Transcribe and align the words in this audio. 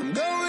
I'm 0.00 0.12
going 0.12 0.47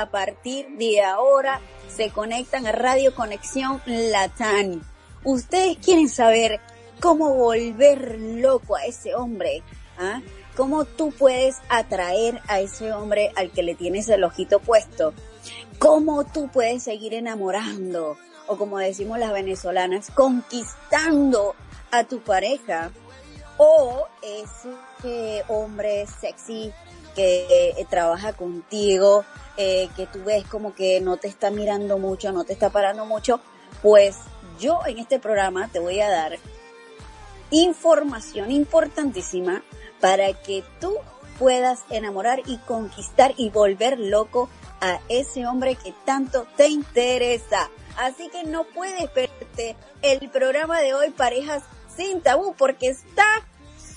a 0.00 0.10
partir 0.10 0.66
de 0.78 1.02
ahora 1.02 1.60
se 1.88 2.10
conectan 2.10 2.66
a 2.66 2.72
Radio 2.72 3.14
Conexión 3.14 3.82
Latán. 3.84 4.82
Ustedes 5.24 5.76
quieren 5.78 6.08
saber 6.08 6.60
cómo 7.00 7.34
volver 7.34 8.18
loco 8.18 8.76
a 8.76 8.86
ese 8.86 9.14
hombre, 9.14 9.62
¿ah? 9.98 10.20
¿Cómo 10.56 10.84
tú 10.84 11.12
puedes 11.12 11.56
atraer 11.68 12.40
a 12.48 12.60
ese 12.60 12.92
hombre 12.92 13.32
al 13.36 13.50
que 13.50 13.62
le 13.62 13.74
tienes 13.74 14.08
el 14.08 14.24
ojito 14.24 14.58
puesto? 14.58 15.14
¿Cómo 15.78 16.24
tú 16.24 16.48
puedes 16.48 16.82
seguir 16.82 17.14
enamorando? 17.14 18.16
O 18.46 18.56
como 18.56 18.78
decimos 18.78 19.18
las 19.18 19.32
venezolanas, 19.32 20.10
conquistando 20.10 21.54
a 21.90 22.04
tu 22.04 22.20
pareja. 22.20 22.90
O 23.58 24.06
ese 24.22 25.44
hombre 25.48 26.06
sexy 26.06 26.72
que 27.14 27.74
eh, 27.76 27.86
trabaja 27.88 28.32
contigo, 28.32 29.24
eh, 29.56 29.88
que 29.96 30.06
tú 30.06 30.24
ves 30.24 30.44
como 30.46 30.74
que 30.74 31.00
no 31.00 31.16
te 31.16 31.28
está 31.28 31.50
mirando 31.50 31.98
mucho, 31.98 32.32
no 32.32 32.44
te 32.44 32.52
está 32.52 32.70
parando 32.70 33.04
mucho. 33.04 33.40
Pues 33.82 34.16
yo 34.58 34.80
en 34.86 34.98
este 34.98 35.18
programa 35.18 35.68
te 35.68 35.78
voy 35.78 36.00
a 36.00 36.10
dar 36.10 36.38
información 37.50 38.50
importantísima 38.50 39.62
para 40.00 40.32
que 40.32 40.64
tú 40.80 40.96
puedas 41.38 41.80
enamorar 41.90 42.42
y 42.46 42.58
conquistar 42.58 43.34
y 43.36 43.50
volver 43.50 43.98
loco 43.98 44.48
a 44.80 45.00
ese 45.08 45.46
hombre 45.46 45.76
que 45.76 45.94
tanto 46.04 46.46
te 46.56 46.68
interesa. 46.68 47.70
Así 47.96 48.28
que 48.28 48.44
no 48.44 48.64
puedes 48.64 49.10
perderte 49.10 49.76
el 50.02 50.30
programa 50.30 50.80
de 50.80 50.94
hoy, 50.94 51.10
Parejas 51.10 51.62
sin 51.94 52.20
Tabú, 52.20 52.54
porque 52.56 52.88
está 52.88 53.26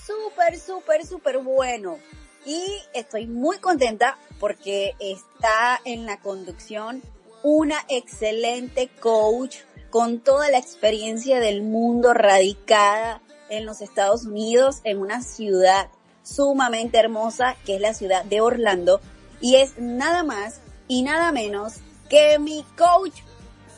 súper, 0.06 0.58
súper, 0.58 1.06
súper 1.06 1.38
bueno. 1.38 1.98
Y 2.44 2.62
estoy 2.92 3.26
muy 3.26 3.58
contenta 3.58 4.18
porque 4.38 4.94
está 4.98 5.80
en 5.84 6.06
la 6.06 6.20
conducción 6.20 7.02
una 7.42 7.76
excelente 7.88 8.88
coach 9.00 9.58
con 9.90 10.20
toda 10.20 10.50
la 10.50 10.58
experiencia 10.58 11.40
del 11.40 11.62
mundo 11.62 12.14
radicada 12.14 13.22
en 13.48 13.66
los 13.66 13.80
Estados 13.80 14.24
Unidos, 14.24 14.80
en 14.84 14.98
una 14.98 15.22
ciudad 15.22 15.88
sumamente 16.22 16.98
hermosa 16.98 17.56
que 17.64 17.76
es 17.76 17.80
la 17.80 17.94
ciudad 17.94 18.24
de 18.24 18.40
Orlando. 18.40 19.00
Y 19.40 19.56
es 19.56 19.78
nada 19.78 20.22
más 20.22 20.60
y 20.88 21.02
nada 21.02 21.32
menos 21.32 21.74
que 22.08 22.38
mi 22.38 22.64
coach 22.76 23.20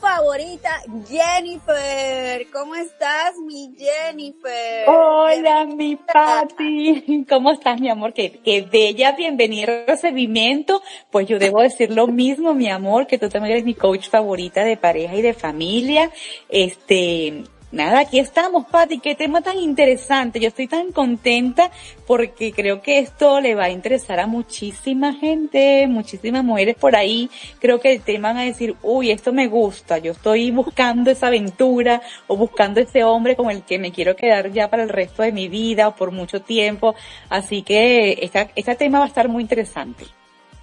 favorita, 0.07 0.71
Jennifer. 1.09 2.47
¿Cómo 2.53 2.77
estás, 2.77 3.37
mi 3.45 3.75
Jennifer? 3.77 4.85
Hola, 4.87 5.65
mi 5.67 5.97
Patti. 5.97 7.25
¿Cómo 7.29 7.51
estás, 7.51 7.81
mi 7.81 7.91
amor? 7.91 8.13
Qué, 8.13 8.39
qué 8.45 8.63
bella 8.63 9.13
bienvenida 9.13 9.73
al 9.73 9.87
recibimiento. 9.89 10.81
Pues 11.11 11.27
yo 11.27 11.41
debo 11.41 11.61
decir 11.61 11.91
lo 11.91 12.07
mismo, 12.07 12.55
mi 12.55 12.69
amor, 12.69 13.09
que 13.09 13.19
tú 13.19 13.29
también 13.29 13.55
eres 13.55 13.65
mi 13.65 13.75
coach 13.75 14.09
favorita 14.09 14.63
de 14.63 14.77
pareja 14.77 15.17
y 15.17 15.23
de 15.23 15.35
familia. 15.35 16.11
Este, 16.49 17.43
Nada, 17.77 17.99
aquí 18.01 18.19
estamos, 18.19 18.65
Patti. 18.69 19.01
Qué 19.01 19.15
tema 19.15 19.43
tan 19.43 19.59
interesante. 19.59 20.41
Yo 20.41 20.49
estoy 20.49 20.67
tan 20.67 20.93
contenta 20.93 21.71
porque 22.07 22.51
creo 22.51 22.81
que 22.81 23.01
esto 23.01 23.39
le 23.39 23.55
va 23.55 23.65
a 23.65 23.71
interesar 23.71 24.19
a 24.19 24.27
muchísima 24.27 25.13
gente, 25.13 25.87
muchísimas 25.87 26.43
mujeres 26.43 26.75
por 26.77 26.97
ahí. 26.97 27.29
Creo 27.59 27.79
que 27.79 27.93
el 27.93 28.01
tema 28.01 28.29
van 28.29 28.39
a 28.39 28.45
decir, 28.45 28.77
uy, 28.83 29.11
esto 29.11 29.31
me 29.31 29.47
gusta. 29.49 29.99
Yo 29.99 30.13
estoy 30.13 30.51
buscando 30.53 31.11
esa 31.11 31.27
aventura 31.27 32.01
o 32.29 32.39
buscando 32.39 32.81
ese 32.81 33.05
hombre 33.05 33.37
con 33.37 33.51
el 33.51 33.63
que 33.63 33.79
me 33.79 33.93
quiero 33.93 34.17
quedar 34.17 34.53
ya 34.53 34.71
para 34.71 34.83
el 34.83 34.89
resto 34.89 35.23
de 35.23 35.33
mi 35.33 35.49
vida 35.49 35.89
o 35.89 35.97
por 35.97 36.13
mucho 36.13 36.41
tiempo. 36.41 36.95
Así 37.29 37.61
que 37.61 38.21
esta, 38.23 38.49
este 38.57 38.75
tema 38.77 39.01
va 39.01 39.05
a 39.05 39.09
estar 39.09 39.29
muy 39.29 39.43
interesante. 39.43 40.07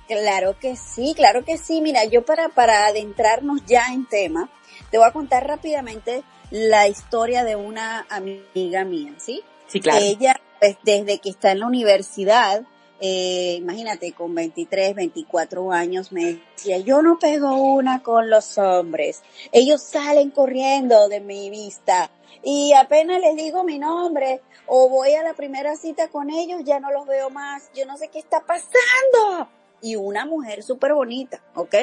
Claro 0.08 0.58
que 0.60 0.76
sí, 0.76 1.14
claro 1.16 1.46
que 1.46 1.60
sí. 1.60 1.80
Mira, 1.80 2.06
yo 2.06 2.26
para, 2.26 2.50
para 2.50 2.88
adentrarnos 2.88 3.64
ya 3.68 3.94
en 3.94 4.08
tema, 4.08 4.50
te 4.90 4.98
voy 4.98 5.08
a 5.08 5.12
contar 5.12 5.46
rápidamente 5.46 6.24
la 6.54 6.88
historia 6.88 7.44
de 7.44 7.56
una 7.56 8.06
amiga 8.12 8.86
mía, 8.86 9.16
¿sí? 9.18 9.42
Sí, 9.66 9.80
claro. 9.80 10.06
Ella, 10.06 10.40
pues, 10.60 10.78
desde 10.84 11.18
que 11.18 11.32
está 11.32 11.52
en 11.52 11.62
la 11.62 11.66
universidad, 11.66 12.62
eh, 13.02 13.56
imagínate, 13.58 14.12
con 14.12 14.36
23, 14.36 14.94
24 14.94 15.72
años, 15.72 16.12
me 16.12 16.42
decía, 16.56 16.78
yo 16.78 17.02
no 17.02 17.18
pego 17.18 17.56
una 17.56 18.04
con 18.04 18.30
los 18.30 18.60
hombres. 18.60 19.24
Ellos 19.52 19.82
salen 19.82 20.30
corriendo 20.30 21.10
de 21.10 21.22
mi 21.22 21.50
vista. 21.50 22.12
Y 22.44 22.74
apenas 22.74 23.20
les 23.20 23.36
digo 23.36 23.64
mi 23.64 23.80
nombre 23.80 24.42
o 24.68 24.90
voy 24.90 25.14
a 25.16 25.24
la 25.24 25.34
primera 25.34 25.76
cita 25.76 26.10
con 26.10 26.30
ellos, 26.30 26.62
ya 26.64 26.80
no 26.80 26.92
los 26.92 27.08
veo 27.08 27.32
más. 27.32 27.72
Yo 27.74 27.88
no 27.88 27.98
sé 27.98 28.10
qué 28.10 28.20
está 28.20 28.42
pasando. 28.42 29.50
Y 29.82 29.96
una 29.96 30.28
mujer 30.28 30.62
súper 30.62 30.94
bonita, 30.94 31.42
¿ok? 31.56 31.76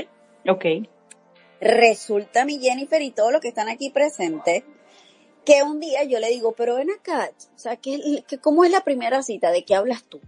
Ok. 0.48 0.64
Resulta 1.60 2.44
mi 2.44 2.58
Jennifer 2.58 3.02
y 3.02 3.10
todos 3.10 3.32
los 3.32 3.40
que 3.40 3.48
están 3.48 3.68
aquí 3.68 3.90
presentes, 3.90 4.64
que 5.44 5.62
un 5.62 5.80
día 5.80 6.04
yo 6.04 6.18
le 6.18 6.28
digo, 6.28 6.52
pero 6.52 6.76
ven 6.76 6.90
acá, 6.90 7.30
o 7.54 7.58
sea, 7.58 7.76
¿qué, 7.76 8.24
¿cómo 8.40 8.64
es 8.64 8.70
la 8.70 8.82
primera 8.82 9.22
cita? 9.22 9.50
¿De 9.50 9.64
qué 9.64 9.74
hablas 9.74 10.02
tú? 10.04 10.20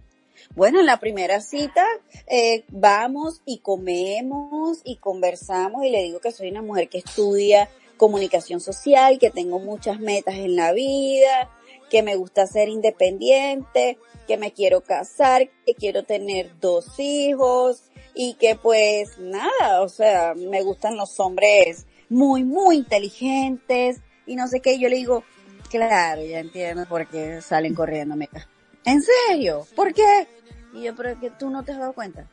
Bueno, 0.55 0.79
en 0.79 0.85
la 0.85 0.99
primera 0.99 1.39
cita 1.41 1.85
eh, 2.27 2.65
vamos 2.69 3.41
y 3.45 3.59
comemos 3.59 4.81
y 4.83 4.97
conversamos 4.97 5.85
y 5.85 5.89
le 5.89 6.03
digo 6.03 6.19
que 6.19 6.31
soy 6.31 6.49
una 6.49 6.61
mujer 6.61 6.89
que 6.89 6.97
estudia 6.99 7.69
comunicación 7.97 8.59
social, 8.59 9.19
que 9.19 9.31
tengo 9.31 9.59
muchas 9.59 9.99
metas 9.99 10.35
en 10.35 10.55
la 10.55 10.73
vida, 10.73 11.49
que 11.89 12.03
me 12.03 12.15
gusta 12.15 12.45
ser 12.47 12.69
independiente, 12.69 13.97
que 14.27 14.37
me 14.37 14.51
quiero 14.51 14.81
casar, 14.81 15.49
que 15.65 15.73
quiero 15.73 16.03
tener 16.03 16.59
dos 16.59 16.99
hijos 16.99 17.83
y 18.13 18.35
que 18.35 18.55
pues 18.55 19.17
nada, 19.17 19.81
o 19.81 19.89
sea, 19.89 20.33
me 20.35 20.61
gustan 20.61 20.97
los 20.97 21.19
hombres 21.19 21.85
muy, 22.09 22.43
muy 22.43 22.77
inteligentes 22.77 24.01
y 24.25 24.35
no 24.35 24.47
sé 24.47 24.61
qué. 24.61 24.79
Yo 24.79 24.89
le 24.89 24.97
digo, 24.97 25.23
claro, 25.69 26.23
ya 26.23 26.39
entiendo 26.39 26.85
por 26.85 27.07
qué 27.07 27.41
salen 27.41 27.73
corriendo, 27.73 28.15
meca. 28.15 28.47
¿En 28.85 29.01
serio? 29.01 29.65
¿Por 29.75 29.93
qué? 29.93 30.27
Y 30.73 30.83
yo, 30.83 30.95
pero 30.95 31.09
es 31.09 31.17
que 31.19 31.31
tú 31.31 31.49
no 31.49 31.63
te 31.63 31.71
has 31.71 31.79
dado 31.79 31.93
cuenta. 31.93 32.29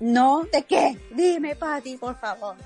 No, 0.00 0.44
¿de 0.52 0.62
qué? 0.62 0.98
Dime, 1.14 1.54
Patti, 1.56 1.96
por 1.96 2.18
favor. 2.18 2.56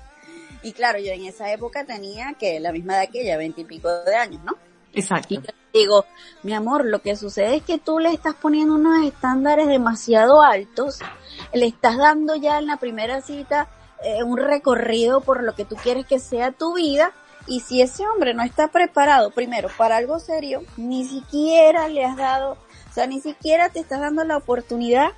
Y 0.63 0.71
claro, 0.71 0.99
yo 0.99 1.11
en 1.11 1.25
esa 1.25 1.51
época 1.51 1.85
tenía 1.85 2.33
que 2.33 2.59
la 2.59 2.71
misma 2.71 2.95
edad 2.95 3.11
que 3.11 3.21
ella, 3.21 3.37
veintipico 3.37 3.89
de 4.03 4.15
años, 4.15 4.43
¿no? 4.43 4.53
Exacto. 4.93 5.35
Y 5.35 5.41
digo, 5.77 6.05
mi 6.43 6.53
amor, 6.53 6.85
lo 6.85 7.01
que 7.01 7.15
sucede 7.15 7.55
es 7.55 7.63
que 7.63 7.77
tú 7.77 7.99
le 7.99 8.11
estás 8.11 8.35
poniendo 8.35 8.75
unos 8.75 9.05
estándares 9.05 9.67
demasiado 9.67 10.41
altos, 10.41 10.99
le 11.53 11.65
estás 11.65 11.97
dando 11.97 12.35
ya 12.35 12.59
en 12.59 12.67
la 12.67 12.77
primera 12.77 13.21
cita 13.21 13.69
eh, 14.03 14.23
un 14.23 14.37
recorrido 14.37 15.21
por 15.21 15.43
lo 15.43 15.55
que 15.55 15.65
tú 15.65 15.75
quieres 15.75 16.05
que 16.05 16.19
sea 16.19 16.51
tu 16.51 16.75
vida, 16.75 17.13
y 17.47 17.61
si 17.61 17.81
ese 17.81 18.05
hombre 18.07 18.33
no 18.33 18.43
está 18.43 18.67
preparado, 18.67 19.31
primero, 19.31 19.69
para 19.77 19.97
algo 19.97 20.19
serio, 20.19 20.63
ni 20.75 21.05
siquiera 21.05 21.87
le 21.87 22.03
has 22.03 22.17
dado, 22.17 22.57
o 22.89 22.93
sea, 22.93 23.07
ni 23.07 23.21
siquiera 23.21 23.69
te 23.69 23.79
estás 23.79 24.01
dando 24.01 24.23
la 24.25 24.37
oportunidad 24.37 25.13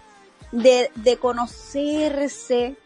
de, 0.52 0.92
de 0.96 1.18
conocerse, 1.18 2.78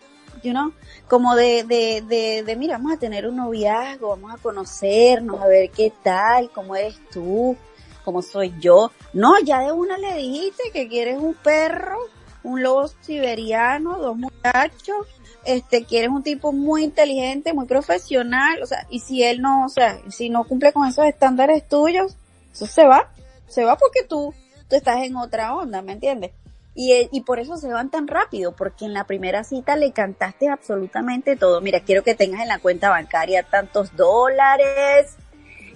you 0.44 0.52
know, 0.52 0.74
como 1.08 1.36
de, 1.36 1.64
de, 1.64 2.04
de, 2.08 2.44
de, 2.44 2.56
mira, 2.56 2.78
vamos 2.78 2.94
a 2.94 3.00
tener 3.00 3.28
un 3.28 3.38
noviazgo, 3.38 4.10
vamos 4.10 4.34
a 4.34 4.38
conocernos, 4.38 5.42
a 5.42 5.48
ver 5.48 5.70
qué 5.72 5.92
tal, 6.04 6.52
cómo 6.52 6.76
eres 6.76 7.00
tú, 7.12 7.56
cómo 8.04 8.22
soy 8.22 8.54
yo. 8.60 8.92
No, 9.14 9.40
ya 9.40 9.62
de 9.62 9.72
una 9.72 9.98
le 9.98 10.16
dijiste 10.16 10.72
que 10.72 10.88
quieres 10.88 11.18
un 11.18 11.34
perro, 11.34 11.98
un 12.44 12.62
lobo 12.62 12.88
siberiano, 13.02 13.98
dos 13.98 14.18
muchachos, 14.18 15.08
este, 15.46 15.86
quieres 15.86 16.10
un 16.10 16.24
tipo 16.24 16.52
muy 16.52 16.84
inteligente, 16.84 17.54
muy 17.54 17.66
profesional, 17.66 18.62
o 18.62 18.66
sea, 18.66 18.86
y 18.90 19.00
si 19.00 19.24
él 19.24 19.42
no, 19.42 19.66
o 19.66 19.70
sea, 19.70 20.00
si 20.10 20.30
no 20.30 20.44
cumple 20.44 20.74
con 20.74 20.88
esos 20.88 21.06
estándares 21.06 21.68
tuyos, 21.68 22.18
eso 22.52 22.66
se 22.66 22.86
va, 22.86 23.12
se 23.48 23.64
va 23.64 23.78
porque 23.78 24.04
tú, 24.04 24.34
tú 24.70 24.76
estás 24.76 25.04
en 25.04 25.16
otra 25.16 25.56
onda, 25.56 25.82
¿me 25.82 25.94
entiendes? 25.94 26.32
Y, 26.76 27.22
por 27.22 27.40
eso 27.40 27.58
se 27.58 27.72
van 27.72 27.92
tan 27.92 28.08
rápido, 28.08 28.54
porque 28.54 28.86
en 28.86 28.94
la 28.94 29.04
primera 29.04 29.44
cita 29.44 29.76
le 29.76 29.92
cantaste 29.92 30.50
absolutamente 30.50 31.36
todo. 31.36 31.62
Mira, 31.62 31.82
quiero 31.82 32.04
que 32.04 32.16
tengas 32.16 32.42
en 32.42 32.48
la 32.48 32.58
cuenta 32.58 32.90
bancaria 32.90 33.44
tantos 33.44 33.96
dólares, 33.96 35.16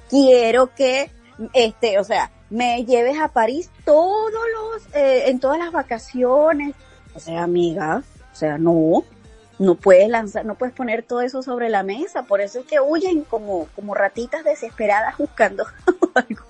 quiero 0.10 0.74
que, 0.74 1.12
este, 1.54 2.00
o 2.00 2.04
sea, 2.04 2.32
me 2.50 2.84
lleves 2.86 3.20
a 3.20 3.28
París 3.28 3.70
todos 3.86 4.32
los, 4.32 4.96
eh, 4.96 5.30
en 5.30 5.40
todas 5.40 5.60
las 5.60 5.72
vacaciones. 5.72 6.74
O 7.14 7.20
sea, 7.20 7.44
amiga, 7.44 8.02
o 8.32 8.36
sea, 8.36 8.58
no, 8.58 9.04
no 9.60 9.76
puedes 9.76 10.10
lanzar, 10.10 10.46
no 10.46 10.56
puedes 10.56 10.74
poner 10.74 11.04
todo 11.04 11.22
eso 11.22 11.44
sobre 11.44 11.70
la 11.70 11.84
mesa. 11.84 12.24
Por 12.24 12.42
eso 12.42 12.60
es 12.60 12.66
que 12.66 12.80
huyen 12.80 13.24
como, 13.24 13.68
como 13.76 13.94
ratitas 13.94 14.44
desesperadas 14.44 15.16
buscando 15.18 15.66
algo. 16.16 16.46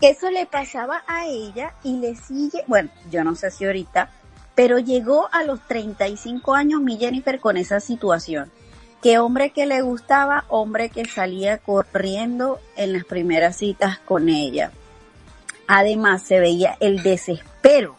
Eso 0.00 0.30
le 0.30 0.46
pasaba 0.46 1.02
a 1.06 1.26
ella 1.26 1.74
y 1.84 1.98
le 1.98 2.16
sigue, 2.16 2.64
bueno, 2.66 2.88
yo 3.10 3.22
no 3.22 3.34
sé 3.34 3.50
si 3.50 3.66
ahorita, 3.66 4.10
pero 4.54 4.78
llegó 4.78 5.28
a 5.30 5.44
los 5.44 5.60
35 5.66 6.54
años 6.54 6.80
mi 6.80 6.96
Jennifer 6.96 7.38
con 7.38 7.58
esa 7.58 7.80
situación. 7.80 8.50
Que 9.02 9.18
hombre 9.18 9.50
que 9.50 9.66
le 9.66 9.82
gustaba, 9.82 10.44
hombre 10.48 10.88
que 10.88 11.04
salía 11.04 11.58
corriendo 11.58 12.60
en 12.76 12.94
las 12.94 13.04
primeras 13.04 13.56
citas 13.56 13.98
con 13.98 14.30
ella. 14.30 14.72
Además 15.66 16.22
se 16.22 16.40
veía 16.40 16.76
el 16.80 17.02
desespero, 17.02 17.96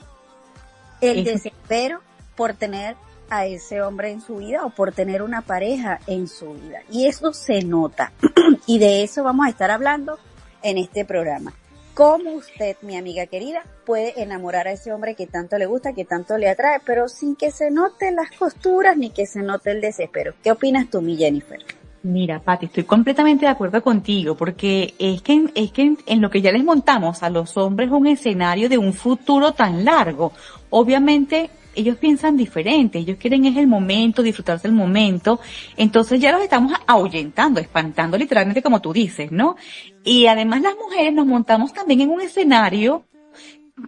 el 1.02 1.24
desespero 1.24 2.02
por 2.36 2.54
tener 2.54 2.96
a 3.30 3.46
ese 3.46 3.82
hombre 3.82 4.12
en 4.12 4.22
su 4.22 4.38
vida 4.38 4.66
o 4.66 4.72
por 4.72 4.92
tener 4.92 5.22
una 5.22 5.42
pareja 5.42 6.00
en 6.08 6.28
su 6.28 6.54
vida. 6.54 6.80
Y 6.92 7.08
eso 7.08 7.32
se 7.32 7.62
nota. 7.62 8.12
y 8.66 8.80
de 8.80 9.04
eso 9.04 9.24
vamos 9.24 9.46
a 9.46 9.50
estar 9.50 9.72
hablando 9.72 10.18
en 10.62 10.78
este 10.78 11.06
programa 11.06 11.54
cómo 11.94 12.32
usted, 12.32 12.76
mi 12.82 12.98
amiga 12.98 13.26
querida, 13.28 13.64
puede 13.86 14.22
enamorar 14.22 14.68
a 14.68 14.72
ese 14.72 14.92
hombre 14.92 15.16
que 15.16 15.28
tanto 15.28 15.58
le 15.58 15.66
gusta, 15.66 15.94
que 15.94 16.06
tanto 16.06 16.38
le 16.38 16.50
atrae, 16.50 16.80
pero 16.86 17.10
sin 17.10 17.36
que 17.36 17.52
se 17.52 17.72
noten 17.72 18.16
las 18.16 18.32
costuras 18.32 18.98
ni 18.98 19.10
que 19.10 19.26
se 19.26 19.42
note 19.42 19.72
el 19.72 19.82
desespero. 19.82 20.34
¿Qué 20.44 20.52
opinas 20.52 20.90
tú, 20.90 21.02
mi 21.02 21.18
Jennifer? 21.18 21.60
Mira, 22.04 22.40
Pati, 22.40 22.66
estoy 22.66 22.84
completamente 22.84 23.46
de 23.46 23.52
acuerdo 23.52 23.84
contigo, 23.84 24.36
porque 24.36 24.96
es 24.98 25.22
que, 25.22 25.52
es 25.54 25.72
que 25.72 25.96
en 26.08 26.22
lo 26.22 26.32
que 26.32 26.42
ya 26.42 26.52
les 26.52 26.64
montamos 26.64 27.22
a 27.22 27.30
los 27.30 27.56
hombres 27.58 27.92
un 27.92 28.08
escenario 28.08 28.70
de 28.70 28.80
un 28.80 28.94
futuro 28.94 29.52
tan 29.52 29.86
largo. 29.86 30.32
Obviamente, 30.72 31.52
ellos 31.76 31.98
piensan 31.98 32.38
diferente, 32.38 33.00
ellos 33.00 33.18
quieren 33.20 33.46
es 33.46 33.58
el 33.58 33.68
momento, 33.68 34.24
disfrutarse 34.24 34.68
el 34.68 34.74
momento, 34.74 35.40
entonces 35.78 36.20
ya 36.20 36.32
los 36.32 36.42
estamos 36.42 36.74
ahuyentando, 36.88 37.60
espantando 37.60 38.18
literalmente 38.18 38.62
como 38.62 38.82
tú 38.82 38.94
dices, 38.94 39.32
¿no? 39.32 39.56
Y 40.04 40.28
además 40.28 40.62
las 40.62 40.76
mujeres 40.76 41.14
nos 41.14 41.26
montamos 41.26 41.74
también 41.74 42.02
en 42.02 42.10
un 42.10 42.22
escenario 42.22 43.06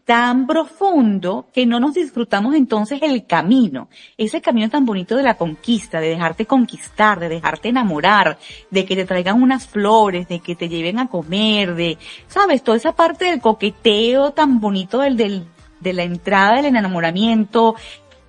tan 0.05 0.47
profundo 0.47 1.47
que 1.53 1.65
no 1.65 1.79
nos 1.79 1.93
disfrutamos 1.93 2.55
entonces 2.55 2.99
el 3.01 3.25
camino, 3.25 3.89
ese 4.17 4.41
camino 4.41 4.69
tan 4.69 4.85
bonito 4.85 5.15
de 5.15 5.23
la 5.23 5.35
conquista, 5.35 5.99
de 5.99 6.09
dejarte 6.09 6.45
conquistar, 6.45 7.19
de 7.19 7.29
dejarte 7.29 7.69
enamorar, 7.69 8.37
de 8.71 8.85
que 8.85 8.95
te 8.95 9.05
traigan 9.05 9.41
unas 9.41 9.67
flores, 9.67 10.27
de 10.27 10.39
que 10.39 10.55
te 10.55 10.69
lleven 10.69 10.99
a 10.99 11.07
comer, 11.07 11.75
de, 11.75 11.97
sabes, 12.27 12.63
toda 12.63 12.77
esa 12.77 12.95
parte 12.95 13.25
del 13.25 13.41
coqueteo 13.41 14.31
tan 14.31 14.59
bonito 14.59 14.99
del, 14.99 15.17
del, 15.17 15.45
de 15.83 15.93
la 15.93 16.03
entrada 16.03 16.55
del 16.55 16.65
enamoramiento, 16.65 17.75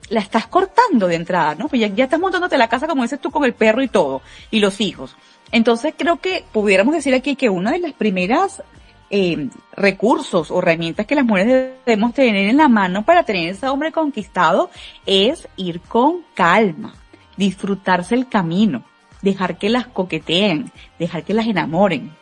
la 0.09 0.21
estás 0.21 0.47
cortando 0.47 1.07
de 1.07 1.15
entrada, 1.15 1.55
¿no? 1.55 1.69
Pues 1.69 1.81
ya, 1.81 1.89
ya 1.89 2.05
estás 2.05 2.21
montándote 2.21 2.59
la 2.59 2.69
casa 2.69 2.87
como 2.87 3.03
dices 3.03 3.21
tú 3.21 3.31
con 3.31 3.45
el 3.45 3.55
perro 3.55 3.83
y 3.83 3.89
todo, 3.89 4.23
y 4.51 4.61
los 4.61 4.81
hijos. 4.81 5.17
Entonces 5.53 5.95
creo 5.97 6.17
que 6.17 6.45
pudiéramos 6.53 6.95
decir 6.95 7.15
aquí 7.15 7.37
que 7.37 7.49
una 7.49 7.73
de 7.73 7.79
las 7.79 7.93
primeras 7.93 8.63
eh, 9.11 9.49
recursos 9.77 10.51
o 10.51 10.59
herramientas 10.59 11.07
que 11.07 11.15
las 11.15 11.25
mujeres 11.25 11.75
debemos 11.87 12.15
tener 12.15 12.49
en 12.49 12.57
la 12.57 12.69
mano 12.69 13.05
para 13.05 13.23
tener 13.23 13.51
ese 13.51 13.69
hombre 13.69 13.93
conquistado 13.93 14.71
es 15.07 15.49
ir 15.57 15.81
con 15.81 16.23
calma, 16.35 16.95
disfrutarse 17.37 18.15
el 18.15 18.29
camino, 18.29 18.85
dejar 19.23 19.59
que 19.59 19.69
las 19.69 19.87
coqueteen, 19.87 20.73
dejar 20.99 21.23
que 21.23 21.35
las 21.35 21.47
enamoren. 21.47 22.13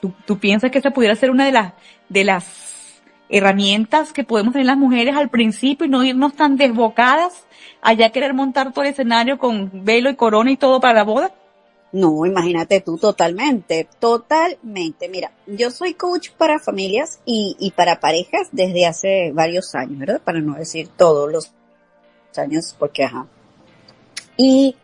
¿Tú, 0.00 0.12
tú 0.26 0.38
piensas 0.38 0.70
que 0.70 0.78
esa 0.78 0.90
pudiera 0.90 1.14
ser 1.14 1.30
una 1.30 1.46
de 1.46 1.52
las, 1.52 1.72
de 2.08 2.24
las 2.24 2.71
herramientas 3.32 4.12
que 4.12 4.24
podemos 4.24 4.52
tener 4.52 4.66
las 4.66 4.76
mujeres 4.76 5.16
al 5.16 5.30
principio 5.30 5.86
y 5.86 5.90
no 5.90 6.04
irnos 6.04 6.34
tan 6.34 6.56
desbocadas 6.56 7.46
allá 7.80 8.10
querer 8.10 8.34
montar 8.34 8.72
todo 8.72 8.84
el 8.84 8.90
escenario 8.90 9.38
con 9.38 9.84
velo 9.84 10.10
y 10.10 10.16
corona 10.16 10.50
y 10.52 10.56
todo 10.56 10.80
para 10.80 10.94
la 10.94 11.02
boda? 11.02 11.32
No, 11.92 12.24
imagínate 12.24 12.80
tú 12.80 12.96
totalmente, 12.96 13.86
totalmente. 13.98 15.08
Mira, 15.08 15.30
yo 15.46 15.70
soy 15.70 15.94
coach 15.94 16.30
para 16.30 16.58
familias 16.58 17.20
y, 17.26 17.72
para 17.76 18.00
parejas 18.00 18.48
desde 18.52 18.86
hace 18.86 19.32
varios 19.32 19.74
años, 19.74 19.98
¿verdad? 19.98 20.22
Para 20.22 20.40
no 20.40 20.54
decir 20.54 20.88
todos 20.88 21.30
los 21.30 21.52
años, 22.36 22.74
porque 22.78 23.04
ajá. 23.04 23.26
Y 24.38 24.76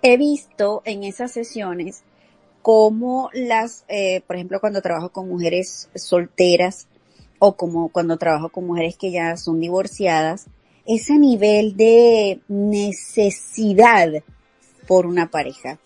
he 0.00 0.16
visto 0.16 0.80
en 0.86 1.04
esas 1.04 1.32
sesiones 1.32 2.04
cómo 2.62 3.28
las, 3.34 3.84
eh, 3.88 4.22
por 4.26 4.36
ejemplo, 4.36 4.58
cuando 4.58 4.80
trabajo 4.80 5.10
con 5.10 5.28
mujeres 5.28 5.90
solteras, 5.94 6.88
o 7.38 7.56
como 7.56 7.88
cuando 7.88 8.16
trabajo 8.16 8.48
con 8.48 8.66
mujeres 8.66 8.96
que 8.96 9.10
ya 9.10 9.36
son 9.36 9.60
divorciadas, 9.60 10.46
ese 10.86 11.18
nivel 11.18 11.76
de 11.76 12.40
necesidad 12.48 14.22
por 14.86 15.06
una 15.06 15.30
pareja. 15.30 15.78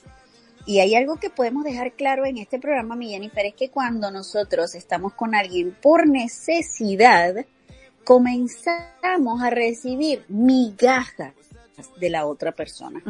Y 0.66 0.80
hay 0.80 0.94
algo 0.94 1.16
que 1.16 1.30
podemos 1.30 1.64
dejar 1.64 1.92
claro 1.92 2.26
en 2.26 2.38
este 2.38 2.58
programa, 2.58 2.94
mi 2.94 3.10
Jennifer, 3.10 3.46
es 3.46 3.54
que 3.54 3.70
cuando 3.70 4.10
nosotros 4.10 4.74
estamos 4.74 5.14
con 5.14 5.34
alguien 5.34 5.74
por 5.80 6.06
necesidad, 6.06 7.46
comenzamos 8.04 9.42
a 9.42 9.50
recibir 9.50 10.24
migajas 10.28 11.34
de 11.98 12.10
la 12.10 12.26
otra 12.26 12.52
persona. 12.52 13.02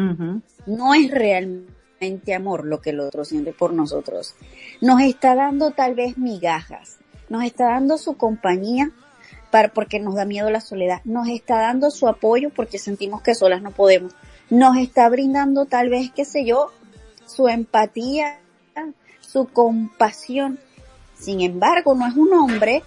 No 0.67 0.95
es 0.95 1.11
realmente 1.11 2.35
amor 2.35 2.65
lo 2.65 2.81
que 2.81 2.91
el 2.91 3.01
otro 3.01 3.25
siente 3.25 3.53
por 3.53 3.73
nosotros. 3.73 4.37
Nos 4.81 5.03
está 5.03 5.35
dando 5.35 5.73
tal 5.73 5.97
vez 5.97 6.17
migajas 6.17 7.00
nos 7.31 7.45
está 7.45 7.71
dando 7.71 7.97
su 7.97 8.19
compañía 8.19 8.91
para, 9.51 9.69
porque 9.69 9.99
nos 9.99 10.15
da 10.15 10.27
miedo 10.27 10.51
la 10.51 10.61
soledad, 10.61 11.01
nos 11.05 11.29
está 11.29 11.63
dando 11.63 11.91
su 11.91 12.07
apoyo 12.07 12.51
porque 12.51 12.79
sentimos 12.79 13.23
que 13.23 13.35
solas 13.35 13.63
no 13.63 13.71
podemos, 13.71 14.13
nos 14.51 14.77
está 14.77 15.09
brindando 15.09 15.65
tal 15.65 15.89
vez, 15.89 16.13
qué 16.15 16.27
sé 16.27 16.45
yo, 16.45 16.71
su 17.25 17.49
empatía, 17.49 18.41
su 19.21 19.47
compasión. 19.47 20.59
Sin 21.19 21.41
embargo, 21.41 21.95
no 21.95 22.07
es 22.07 22.17
un 22.17 22.33
hombre 22.33 22.83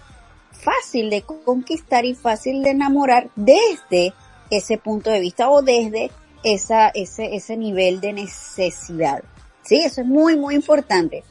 fácil 0.50 1.10
de 1.10 1.22
conquistar 1.22 2.04
y 2.04 2.14
fácil 2.14 2.62
de 2.62 2.70
enamorar 2.70 3.30
desde 3.34 4.12
ese 4.50 4.78
punto 4.78 5.10
de 5.10 5.20
vista 5.20 5.50
o 5.50 5.62
desde 5.62 6.10
esa, 6.42 6.88
ese, 6.88 7.34
ese 7.34 7.56
nivel 7.56 8.00
de 8.00 8.12
necesidad. 8.12 9.22
Sí, 9.62 9.76
eso 9.76 10.02
es 10.02 10.06
muy, 10.06 10.36
muy 10.36 10.54
importante. 10.54 11.24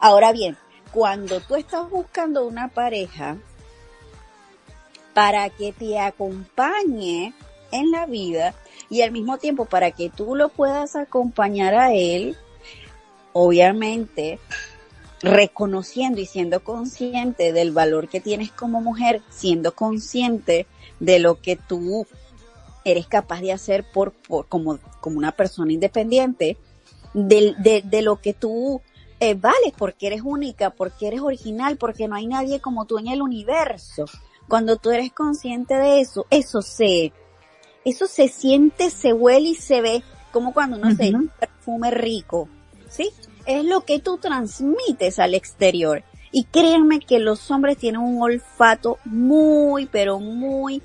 Ahora 0.00 0.32
bien, 0.32 0.56
cuando 0.92 1.40
tú 1.40 1.56
estás 1.56 1.88
buscando 1.90 2.46
una 2.46 2.68
pareja 2.68 3.36
para 5.14 5.48
que 5.50 5.72
te 5.72 5.98
acompañe 5.98 7.32
en 7.72 7.90
la 7.90 8.06
vida 8.06 8.54
y 8.90 9.02
al 9.02 9.12
mismo 9.12 9.38
tiempo 9.38 9.64
para 9.64 9.90
que 9.90 10.10
tú 10.10 10.34
lo 10.34 10.48
puedas 10.48 10.96
acompañar 10.96 11.74
a 11.74 11.92
él, 11.92 12.36
obviamente 13.32 14.38
reconociendo 15.22 16.20
y 16.20 16.26
siendo 16.26 16.62
consciente 16.62 17.52
del 17.52 17.72
valor 17.72 18.08
que 18.08 18.20
tienes 18.20 18.52
como 18.52 18.80
mujer, 18.80 19.22
siendo 19.30 19.74
consciente 19.74 20.66
de 21.00 21.18
lo 21.18 21.40
que 21.40 21.56
tú 21.56 22.06
eres 22.84 23.06
capaz 23.06 23.40
de 23.40 23.52
hacer 23.52 23.84
por, 23.90 24.14
como, 24.48 24.78
como 25.00 25.18
una 25.18 25.32
persona 25.32 25.72
independiente, 25.72 26.56
de, 27.14 27.54
de, 27.58 27.82
de 27.82 28.02
lo 28.02 28.20
que 28.20 28.34
tú 28.34 28.82
eh, 29.20 29.34
vales 29.34 29.72
porque 29.76 30.08
eres 30.08 30.22
única, 30.24 30.70
porque 30.70 31.08
eres 31.08 31.20
original, 31.20 31.76
porque 31.76 32.08
no 32.08 32.16
hay 32.16 32.26
nadie 32.26 32.60
como 32.60 32.84
tú 32.84 32.98
en 32.98 33.08
el 33.08 33.22
universo. 33.22 34.04
Cuando 34.48 34.76
tú 34.76 34.90
eres 34.90 35.12
consciente 35.12 35.74
de 35.74 36.00
eso, 36.00 36.26
eso 36.30 36.62
se, 36.62 37.12
eso 37.84 38.06
se 38.06 38.28
siente, 38.28 38.90
se 38.90 39.12
huele 39.12 39.50
y 39.50 39.54
se 39.54 39.80
ve 39.80 40.02
como 40.32 40.52
cuando 40.52 40.76
uno 40.76 40.94
se 40.94 41.14
un 41.14 41.28
perfume 41.28 41.90
rico, 41.90 42.48
¿sí? 42.88 43.10
Es 43.46 43.64
lo 43.64 43.84
que 43.84 44.00
tú 44.00 44.18
transmites 44.18 45.18
al 45.18 45.34
exterior. 45.34 46.04
Y 46.30 46.44
créanme 46.44 47.00
que 47.00 47.18
los 47.18 47.50
hombres 47.50 47.78
tienen 47.78 48.02
un 48.02 48.20
olfato 48.20 48.98
muy, 49.04 49.86
pero 49.86 50.20
muy 50.20 50.82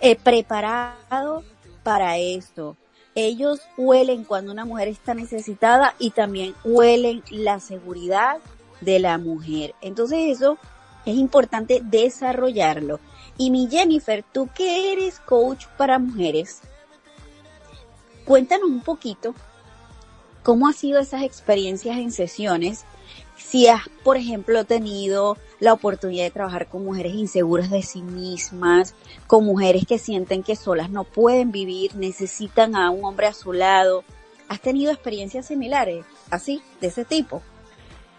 eh, 0.00 0.16
preparado 0.16 1.42
para 1.82 2.16
esto. 2.16 2.76
Ellos 3.14 3.60
huelen 3.76 4.24
cuando 4.24 4.52
una 4.52 4.64
mujer 4.64 4.88
está 4.88 5.14
necesitada 5.14 5.94
y 5.98 6.10
también 6.10 6.54
huelen 6.64 7.22
la 7.30 7.60
seguridad 7.60 8.38
de 8.80 8.98
la 8.98 9.18
mujer. 9.18 9.74
Entonces 9.80 10.36
eso 10.36 10.58
es 11.06 11.16
importante 11.16 11.80
desarrollarlo. 11.82 13.00
Y 13.36 13.50
mi 13.50 13.68
Jennifer, 13.68 14.24
tú 14.32 14.48
que 14.54 14.92
eres 14.92 15.20
coach 15.20 15.66
para 15.76 15.98
mujeres, 15.98 16.60
cuéntanos 18.24 18.68
un 18.68 18.80
poquito 18.80 19.34
cómo 20.42 20.66
han 20.66 20.74
sido 20.74 21.00
esas 21.00 21.22
experiencias 21.22 21.96
en 21.98 22.12
sesiones, 22.12 22.84
si 23.54 23.68
has, 23.68 23.82
por 24.02 24.16
ejemplo, 24.16 24.64
tenido 24.64 25.38
la 25.60 25.74
oportunidad 25.74 26.24
de 26.24 26.32
trabajar 26.32 26.66
con 26.66 26.84
mujeres 26.84 27.14
inseguras 27.14 27.70
de 27.70 27.82
sí 27.82 28.02
mismas, 28.02 28.96
con 29.28 29.44
mujeres 29.44 29.86
que 29.86 30.00
sienten 30.00 30.42
que 30.42 30.56
solas 30.56 30.90
no 30.90 31.04
pueden 31.04 31.52
vivir, 31.52 31.94
necesitan 31.94 32.74
a 32.74 32.90
un 32.90 33.04
hombre 33.04 33.28
a 33.28 33.32
su 33.32 33.52
lado. 33.52 34.02
¿Has 34.48 34.60
tenido 34.60 34.90
experiencias 34.90 35.46
similares, 35.46 36.04
así, 36.30 36.62
de 36.80 36.88
ese 36.88 37.04
tipo? 37.04 37.42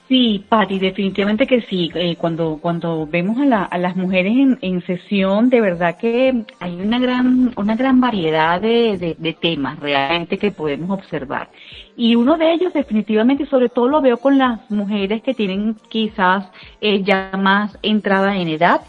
Sí, 0.08 0.46
Patti, 0.48 0.78
definitivamente 0.78 1.48
que 1.48 1.62
sí. 1.62 1.92
Eh, 1.96 2.16
cuando 2.16 2.60
cuando 2.62 3.08
vemos 3.08 3.40
a, 3.40 3.46
la, 3.46 3.70
las 3.80 3.96
mujeres 3.96 4.34
en, 4.34 4.60
en, 4.62 4.86
sesión, 4.86 5.50
de 5.50 5.62
verdad 5.62 5.98
que 5.98 6.46
hay 6.60 6.76
una 6.76 7.00
gran 7.00 7.52
una 7.58 7.76
gran 7.76 8.00
variedad 8.00 8.62
de, 8.62 9.00
de, 9.00 9.16
de, 9.18 9.34
temas 9.34 9.80
realmente 9.80 10.38
que 10.38 10.52
podemos 10.52 10.92
observar. 10.92 11.50
Y 11.98 12.16
uno 12.16 12.38
de 12.38 12.54
ellos 12.54 12.72
definitivamente, 12.72 13.48
sobre 13.48 13.70
todo 13.70 13.88
lo 13.88 14.02
veo 14.02 14.18
con 14.18 14.38
las 14.38 14.70
mujeres 14.70 15.24
que 15.24 15.34
tienen 15.34 15.76
quizás 15.90 16.52
eh, 16.82 17.02
ya 17.02 17.32
más 17.36 17.76
entrada 17.82 18.38
en 18.38 18.50
edad, 18.50 18.82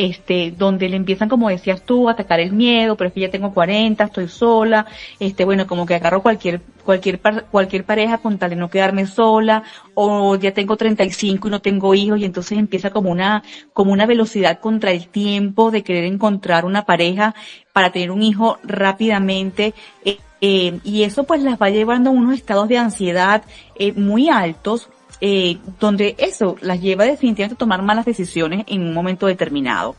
este, 0.00 0.50
donde 0.56 0.88
le 0.88 0.96
empiezan, 0.96 1.28
como 1.28 1.50
decías 1.50 1.82
tú, 1.82 2.08
a 2.08 2.12
atacar 2.12 2.40
el 2.40 2.52
miedo, 2.52 2.96
pero 2.96 3.08
es 3.08 3.14
que 3.14 3.20
ya 3.20 3.30
tengo 3.30 3.52
40, 3.52 4.04
estoy 4.04 4.28
sola, 4.28 4.86
este, 5.18 5.44
bueno, 5.44 5.66
como 5.66 5.84
que 5.84 5.94
agarro 5.94 6.22
cualquier, 6.22 6.62
cualquier, 6.84 7.20
cualquier 7.50 7.84
pareja 7.84 8.18
con 8.18 8.38
tal 8.38 8.50
de 8.50 8.56
no 8.56 8.70
quedarme 8.70 9.06
sola, 9.06 9.62
o 9.94 10.36
ya 10.36 10.52
tengo 10.52 10.76
35 10.76 11.48
y 11.48 11.50
no 11.50 11.60
tengo 11.60 11.94
hijos, 11.94 12.18
y 12.18 12.24
entonces 12.24 12.58
empieza 12.58 12.90
como 12.90 13.10
una, 13.10 13.42
como 13.74 13.92
una 13.92 14.06
velocidad 14.06 14.58
contra 14.58 14.90
el 14.90 15.08
tiempo 15.08 15.70
de 15.70 15.82
querer 15.82 16.04
encontrar 16.04 16.64
una 16.64 16.86
pareja 16.86 17.34
para 17.74 17.92
tener 17.92 18.10
un 18.10 18.22
hijo 18.22 18.58
rápidamente, 18.62 19.74
eh, 20.04 20.18
eh, 20.40 20.80
y 20.82 21.02
eso 21.02 21.24
pues 21.24 21.42
las 21.42 21.60
va 21.60 21.68
llevando 21.68 22.08
a 22.08 22.14
unos 22.14 22.34
estados 22.34 22.68
de 22.68 22.78
ansiedad 22.78 23.42
eh, 23.74 23.92
muy 23.92 24.30
altos, 24.30 24.88
eh, 25.20 25.58
donde 25.78 26.14
eso 26.18 26.56
las 26.60 26.80
lleva 26.80 27.04
definitivamente 27.04 27.54
a 27.54 27.58
tomar 27.58 27.82
malas 27.82 28.04
decisiones 28.04 28.64
en 28.66 28.82
un 28.82 28.94
momento 28.94 29.26
determinado. 29.26 29.96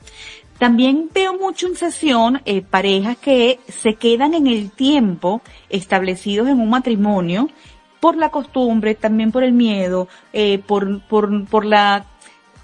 También 0.58 1.10
veo 1.14 1.34
mucho 1.34 1.68
en 1.68 1.76
sesión 1.76 2.42
eh, 2.46 2.62
parejas 2.62 3.18
que 3.18 3.60
se 3.68 3.96
quedan 3.96 4.36
en 4.36 4.46
el 4.46 4.70
tiempo 4.72 5.42
establecidos 5.70 6.48
en 6.50 6.60
un 6.60 6.70
matrimonio 6.70 7.50
por 8.00 8.16
la 8.16 8.30
costumbre, 8.30 8.96
también 8.96 9.32
por 9.32 9.44
el 9.44 9.54
miedo, 9.54 10.08
eh, 10.34 10.60
por, 10.60 11.02
por, 11.08 11.46
por 11.46 11.66
la 11.66 12.06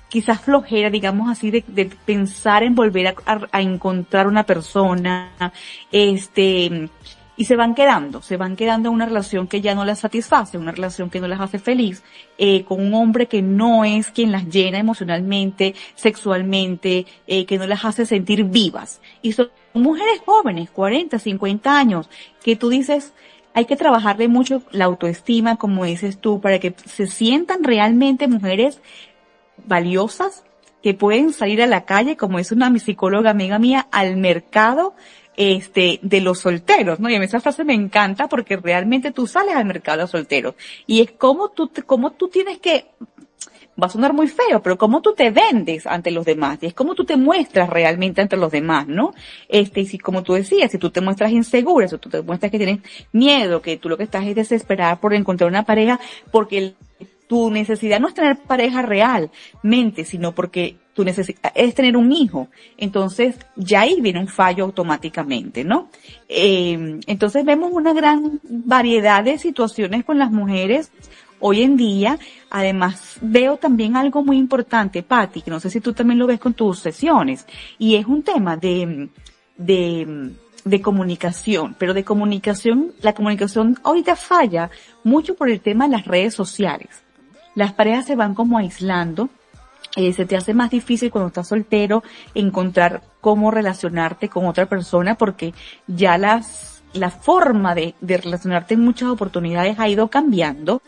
quizás 0.10 0.42
flojera, 0.42 0.90
digamos 0.90 1.30
así, 1.30 1.52
de, 1.52 1.64
de 1.68 1.86
pensar 1.86 2.64
en 2.64 2.76
volver 2.76 3.16
a, 3.26 3.62
encontrar 3.62 4.28
una 4.28 4.44
persona, 4.44 5.32
este, 5.92 6.90
y 7.38 7.46
se 7.46 7.56
van 7.56 7.76
quedando, 7.76 8.22
se 8.24 8.36
van 8.36 8.56
quedando 8.56 8.90
en 8.90 8.96
una 8.96 9.06
relación 9.06 9.48
que 9.48 9.62
ya 9.62 9.76
no 9.76 9.86
las 9.86 10.00
satisface, 10.00 10.58
una 10.58 10.72
relación 10.72 11.12
que 11.12 11.22
no 11.22 11.28
las 11.28 11.40
hace 11.40 11.60
feliz, 11.60 12.04
eh, 12.40 12.66
con 12.66 12.82
un 12.82 12.94
hombre 12.96 13.28
que 13.28 13.44
no 13.44 13.86
es 13.86 14.10
quien 14.10 14.32
las 14.32 14.50
llena 14.50 14.80
emocionalmente, 14.80 15.76
sexualmente, 15.96 17.06
eh, 17.28 17.46
que 17.46 17.60
no 17.60 17.68
las 17.68 17.86
hace 17.86 18.08
sentir 18.08 18.44
vivas. 18.44 19.02
Y 19.22 19.34
son 19.34 19.50
mujeres 19.76 20.20
jóvenes, 20.26 20.72
40, 20.72 21.20
50 21.20 21.78
años, 21.78 22.10
que 22.44 22.56
tú 22.56 22.70
dices, 22.70 23.14
hay 23.54 23.66
que 23.66 23.76
trabajarle 23.76 24.28
mucho 24.28 24.64
la 24.72 24.86
autoestima, 24.86 25.58
como 25.58 25.86
dices 25.86 26.20
tú, 26.20 26.42
para 26.42 26.60
que 26.60 26.74
se 26.86 27.06
sientan 27.06 27.64
realmente 27.64 28.28
mujeres 28.28 28.82
valiosas, 29.66 30.44
que 30.82 30.94
pueden 30.94 31.34
salir 31.34 31.62
a 31.62 31.68
la 31.68 31.86
calle, 31.86 32.18
como 32.18 32.40
es 32.40 32.52
una 32.52 32.74
psicóloga 32.80 33.32
amiga 33.32 33.60
mía, 33.60 33.88
al 33.92 34.16
mercado 34.16 34.96
este, 35.38 36.00
de 36.02 36.20
los 36.20 36.40
solteros, 36.40 37.00
¿no? 37.00 37.10
Y 37.10 37.16
a 37.16 37.20
mí 37.20 37.26
esa 37.26 37.40
frase 37.40 37.64
me 37.64 37.76
encanta 37.76 38.28
porque 38.28 38.58
realmente 38.58 39.12
tú 39.12 39.28
sales 39.28 39.56
al 39.56 39.66
mercado 39.66 40.02
de 40.02 40.08
solteros. 40.08 40.56
Y 40.88 41.02
es 41.02 41.12
como 41.12 41.50
tú, 41.50 41.72
como 41.86 42.12
tú 42.12 42.28
tienes 42.28 42.58
que, 42.58 42.88
va 43.82 43.86
a 43.86 43.90
sonar 43.90 44.14
muy 44.14 44.28
feo, 44.28 44.62
pero 44.64 44.78
cómo 44.78 45.02
tú 45.02 45.14
te 45.14 45.30
vendes 45.30 45.86
ante 45.86 46.10
los 46.10 46.26
demás, 46.26 46.58
y 46.62 46.66
es 46.66 46.74
como 46.74 46.96
tú 46.96 47.06
te 47.06 47.16
muestras 47.16 47.70
realmente 47.70 48.22
ante 48.22 48.36
los 48.36 48.52
demás, 48.52 48.88
¿no? 48.88 49.14
Este, 49.48 49.82
y 49.82 49.86
si, 49.86 50.00
como 50.00 50.24
tú 50.24 50.34
decías, 50.34 50.72
si 50.72 50.80
tú 50.80 50.90
te 50.90 51.02
muestras 51.02 51.32
insegura, 51.32 51.88
si 51.88 51.98
tú 52.00 52.10
te 52.10 52.22
muestras 52.24 52.52
que 52.52 52.58
tienes 52.58 52.80
miedo, 53.12 53.62
que 53.62 53.78
tú 53.78 53.90
lo 53.90 53.98
que 53.98 54.04
estás 54.04 54.26
es 54.26 54.36
desesperada 54.36 55.00
por 55.00 55.14
encontrar 55.14 55.50
una 55.50 55.64
pareja, 55.64 56.00
porque 56.32 56.74
tu 57.28 57.52
necesidad 57.52 58.00
no 58.00 58.08
es 58.08 58.14
tener 58.14 58.38
pareja 58.38 58.82
realmente, 58.82 60.06
sino 60.06 60.34
porque 60.34 60.78
tu 60.94 61.04
necesidad 61.04 61.52
es 61.54 61.76
tener 61.76 61.96
un 61.96 62.12
hijo. 62.12 62.48
Entonces, 62.78 63.36
ya 63.56 63.82
ahí 63.82 64.02
viene 64.02 64.20
un 64.20 64.28
fallo 64.28 64.64
automáticamente, 64.64 65.64
¿no? 65.64 65.90
Eh, 66.28 67.00
entonces 67.06 67.46
vemos 67.46 67.72
una 67.72 67.94
gran 67.94 68.40
variedad 68.44 69.24
de 69.24 69.38
situaciones 69.38 70.06
con 70.06 70.18
las 70.18 70.32
mujeres 70.32 70.92
hoy 71.40 71.62
en 71.62 71.78
día. 71.78 72.18
Además, 72.50 73.18
veo 73.22 73.58
también 73.58 73.96
algo 73.96 74.24
muy 74.24 74.38
importante, 74.38 75.04
Patti, 75.04 75.42
que 75.42 75.52
no 75.52 75.60
sé 75.60 75.70
si 75.70 75.82
tú 75.82 75.94
también 75.94 76.18
lo 76.18 76.28
ves 76.28 76.40
con 76.40 76.54
tus 76.54 76.80
sesiones, 76.80 77.46
y 77.78 77.96
es 77.96 78.06
un 78.06 78.24
tema 78.24 78.58
de, 78.58 79.10
de, 79.58 80.32
de 80.64 80.82
comunicación, 80.82 81.76
pero 81.78 81.94
de 81.94 82.04
comunicación, 82.04 82.94
la 83.02 83.14
comunicación 83.14 83.78
ahorita 83.84 84.16
falla 84.16 84.70
mucho 85.04 85.36
por 85.36 85.50
el 85.50 85.60
tema 85.60 85.86
de 85.86 85.92
las 85.92 86.06
redes 86.06 86.34
sociales. 86.34 87.04
Las 87.58 87.74
parejas 87.74 88.06
se 88.06 88.16
van 88.16 88.36
como 88.36 88.60
aislando, 88.60 89.30
eh, 89.96 90.14
se 90.14 90.28
te 90.28 90.38
hace 90.38 90.54
más 90.54 90.70
difícil 90.70 91.10
cuando 91.10 91.30
estás 91.30 91.48
soltero 91.48 92.04
encontrar 92.36 93.02
cómo 93.20 93.50
relacionarte 93.50 94.30
con 94.30 94.46
otra 94.46 94.68
persona 94.68 95.16
porque 95.16 95.56
ya 95.88 96.20
las, 96.20 96.84
la 96.94 97.10
forma 97.10 97.74
de, 97.74 97.96
de 98.00 98.18
relacionarte 98.18 98.76
en 98.76 98.82
muchas 98.82 99.10
oportunidades 99.10 99.80
ha 99.80 99.90
ido 99.90 100.08
cambiando. 100.10 100.84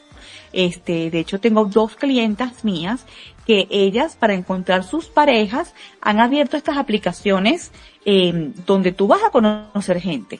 Este, 0.53 1.09
de 1.09 1.19
hecho 1.19 1.39
tengo 1.39 1.65
dos 1.65 1.95
clientas 1.95 2.63
mías 2.63 3.03
que 3.47 3.67
ellas 3.71 4.15
para 4.15 4.35
encontrar 4.35 4.83
sus 4.83 5.07
parejas 5.07 5.73
han 6.01 6.19
abierto 6.19 6.55
estas 6.55 6.77
aplicaciones 6.77 7.71
eh, 8.05 8.51
donde 8.67 8.91
tú 8.91 9.07
vas 9.07 9.23
a 9.23 9.31
conocer 9.31 9.99
gente. 9.99 10.39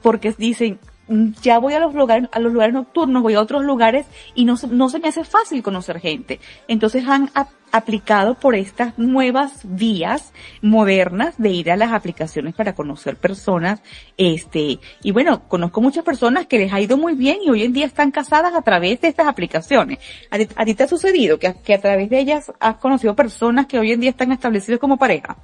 Porque 0.00 0.32
dicen, 0.38 0.78
ya 1.08 1.58
voy 1.58 1.74
a 1.74 1.80
los 1.80 1.94
lugares, 1.94 2.28
a 2.32 2.40
los 2.40 2.52
lugares 2.52 2.74
nocturnos, 2.74 3.22
voy 3.22 3.34
a 3.34 3.40
otros 3.40 3.64
lugares 3.64 4.06
y 4.34 4.44
no, 4.44 4.56
no 4.70 4.88
se 4.88 4.98
me 4.98 5.08
hace 5.08 5.24
fácil 5.24 5.62
conocer 5.62 6.00
gente. 6.00 6.40
Entonces 6.68 7.06
han 7.06 7.30
aplicado 7.72 8.34
por 8.34 8.54
estas 8.54 8.98
nuevas 8.98 9.60
vías 9.64 10.32
modernas 10.62 11.34
de 11.38 11.50
ir 11.50 11.70
a 11.70 11.76
las 11.76 11.92
aplicaciones 11.92 12.54
para 12.54 12.74
conocer 12.74 13.16
personas, 13.16 13.82
este, 14.16 14.78
y 15.02 15.10
bueno, 15.10 15.48
conozco 15.48 15.80
muchas 15.80 16.04
personas 16.04 16.46
que 16.46 16.58
les 16.58 16.72
ha 16.72 16.80
ido 16.80 16.96
muy 16.96 17.14
bien 17.14 17.38
y 17.44 17.50
hoy 17.50 17.64
en 17.64 17.72
día 17.72 17.86
están 17.86 18.10
casadas 18.10 18.54
a 18.54 18.62
través 18.62 19.00
de 19.00 19.08
estas 19.08 19.26
aplicaciones. 19.26 19.98
¿A 20.30 20.38
ti, 20.38 20.48
a 20.56 20.64
ti 20.64 20.74
te 20.74 20.84
ha 20.84 20.88
sucedido 20.88 21.38
que, 21.38 21.54
que 21.62 21.74
a 21.74 21.80
través 21.80 22.08
de 22.08 22.18
ellas 22.18 22.52
has 22.60 22.76
conocido 22.76 23.14
personas 23.14 23.66
que 23.66 23.78
hoy 23.78 23.92
en 23.92 24.00
día 24.00 24.10
están 24.10 24.32
establecidas 24.32 24.80
como 24.80 24.96
pareja? 24.96 25.36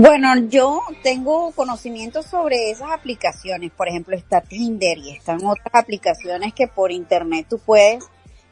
Bueno, 0.00 0.36
yo 0.48 0.82
tengo 1.02 1.50
conocimiento 1.50 2.22
sobre 2.22 2.70
esas 2.70 2.92
aplicaciones. 2.92 3.72
Por 3.72 3.88
ejemplo, 3.88 4.14
está 4.14 4.40
Tinder 4.40 4.96
y 4.96 5.10
están 5.10 5.44
otras 5.44 5.74
aplicaciones 5.74 6.54
que 6.54 6.68
por 6.68 6.92
internet 6.92 7.46
tú 7.50 7.58
puedes 7.58 8.04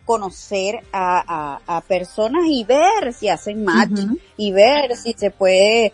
conocer 0.04 0.80
a, 0.92 1.60
a, 1.68 1.76
a 1.76 1.80
personas 1.82 2.42
y 2.48 2.64
ver 2.64 3.12
si 3.12 3.28
hacen 3.28 3.64
match 3.64 3.92
uh 3.92 3.94
-huh. 3.94 4.20
y 4.36 4.50
ver 4.50 4.96
si 4.96 5.12
se 5.12 5.30
puede 5.30 5.92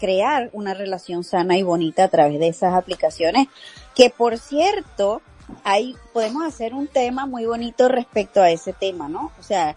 crear 0.00 0.50
una 0.52 0.74
relación 0.74 1.22
sana 1.22 1.56
y 1.56 1.62
bonita 1.62 2.02
a 2.02 2.08
través 2.08 2.40
de 2.40 2.48
esas 2.48 2.74
aplicaciones. 2.74 3.46
Que 3.94 4.10
por 4.10 4.38
cierto, 4.38 5.22
ahí 5.62 5.94
podemos 6.12 6.42
hacer 6.42 6.74
un 6.74 6.88
tema 6.88 7.26
muy 7.26 7.46
bonito 7.46 7.86
respecto 7.86 8.42
a 8.42 8.50
ese 8.50 8.72
tema, 8.72 9.08
¿no? 9.08 9.30
O 9.38 9.42
sea, 9.44 9.76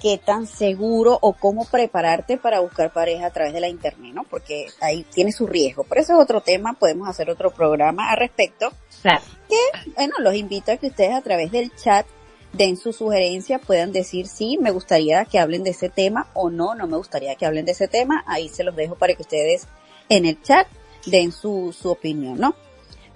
qué 0.00 0.18
tan 0.18 0.46
seguro 0.46 1.18
o 1.20 1.32
cómo 1.32 1.64
prepararte 1.64 2.36
para 2.36 2.60
buscar 2.60 2.92
pareja 2.92 3.26
a 3.26 3.30
través 3.30 3.52
de 3.52 3.60
la 3.60 3.68
internet, 3.68 4.12
¿no? 4.14 4.24
Porque 4.24 4.66
ahí 4.80 5.04
tiene 5.12 5.32
su 5.32 5.46
riesgo. 5.46 5.84
Pero 5.84 6.00
eso 6.00 6.14
es 6.14 6.18
otro 6.20 6.40
tema, 6.40 6.74
podemos 6.74 7.08
hacer 7.08 7.30
otro 7.30 7.50
programa 7.50 8.10
al 8.10 8.18
respecto. 8.18 8.72
Claro. 9.02 9.22
Que, 9.48 9.90
bueno, 9.94 10.14
los 10.20 10.34
invito 10.34 10.72
a 10.72 10.76
que 10.76 10.88
ustedes 10.88 11.14
a 11.14 11.22
través 11.22 11.50
del 11.50 11.74
chat 11.74 12.06
den 12.52 12.76
su 12.76 12.92
sugerencia, 12.92 13.58
puedan 13.58 13.92
decir 13.92 14.26
sí, 14.26 14.58
me 14.60 14.70
gustaría 14.70 15.24
que 15.24 15.38
hablen 15.38 15.62
de 15.62 15.70
ese 15.70 15.88
tema 15.88 16.28
o 16.32 16.50
no, 16.50 16.74
no 16.74 16.86
me 16.86 16.96
gustaría 16.96 17.34
que 17.34 17.46
hablen 17.46 17.64
de 17.64 17.72
ese 17.72 17.88
tema. 17.88 18.24
Ahí 18.26 18.48
se 18.48 18.64
los 18.64 18.74
dejo 18.76 18.94
para 18.94 19.14
que 19.14 19.22
ustedes 19.22 19.66
en 20.08 20.24
el 20.24 20.40
chat 20.42 20.66
den 21.06 21.32
su, 21.32 21.74
su 21.78 21.90
opinión, 21.90 22.38
¿no? 22.38 22.54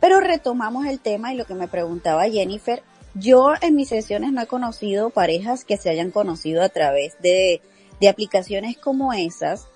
Pero 0.00 0.20
retomamos 0.20 0.86
el 0.86 1.00
tema 1.00 1.32
y 1.32 1.36
lo 1.36 1.44
que 1.44 1.54
me 1.54 1.68
preguntaba 1.68 2.28
Jennifer, 2.28 2.82
yo 3.14 3.52
en 3.60 3.74
mis 3.74 3.88
sesiones 3.88 4.32
no 4.32 4.42
he 4.42 4.46
conocido 4.46 5.10
parejas 5.10 5.64
que 5.64 5.76
se 5.76 5.90
hayan 5.90 6.10
conocido 6.10 6.62
a 6.62 6.68
través 6.68 7.20
de, 7.20 7.60
de 8.00 8.08
aplicaciones 8.08 8.76
como 8.78 9.12
esas. 9.12 9.66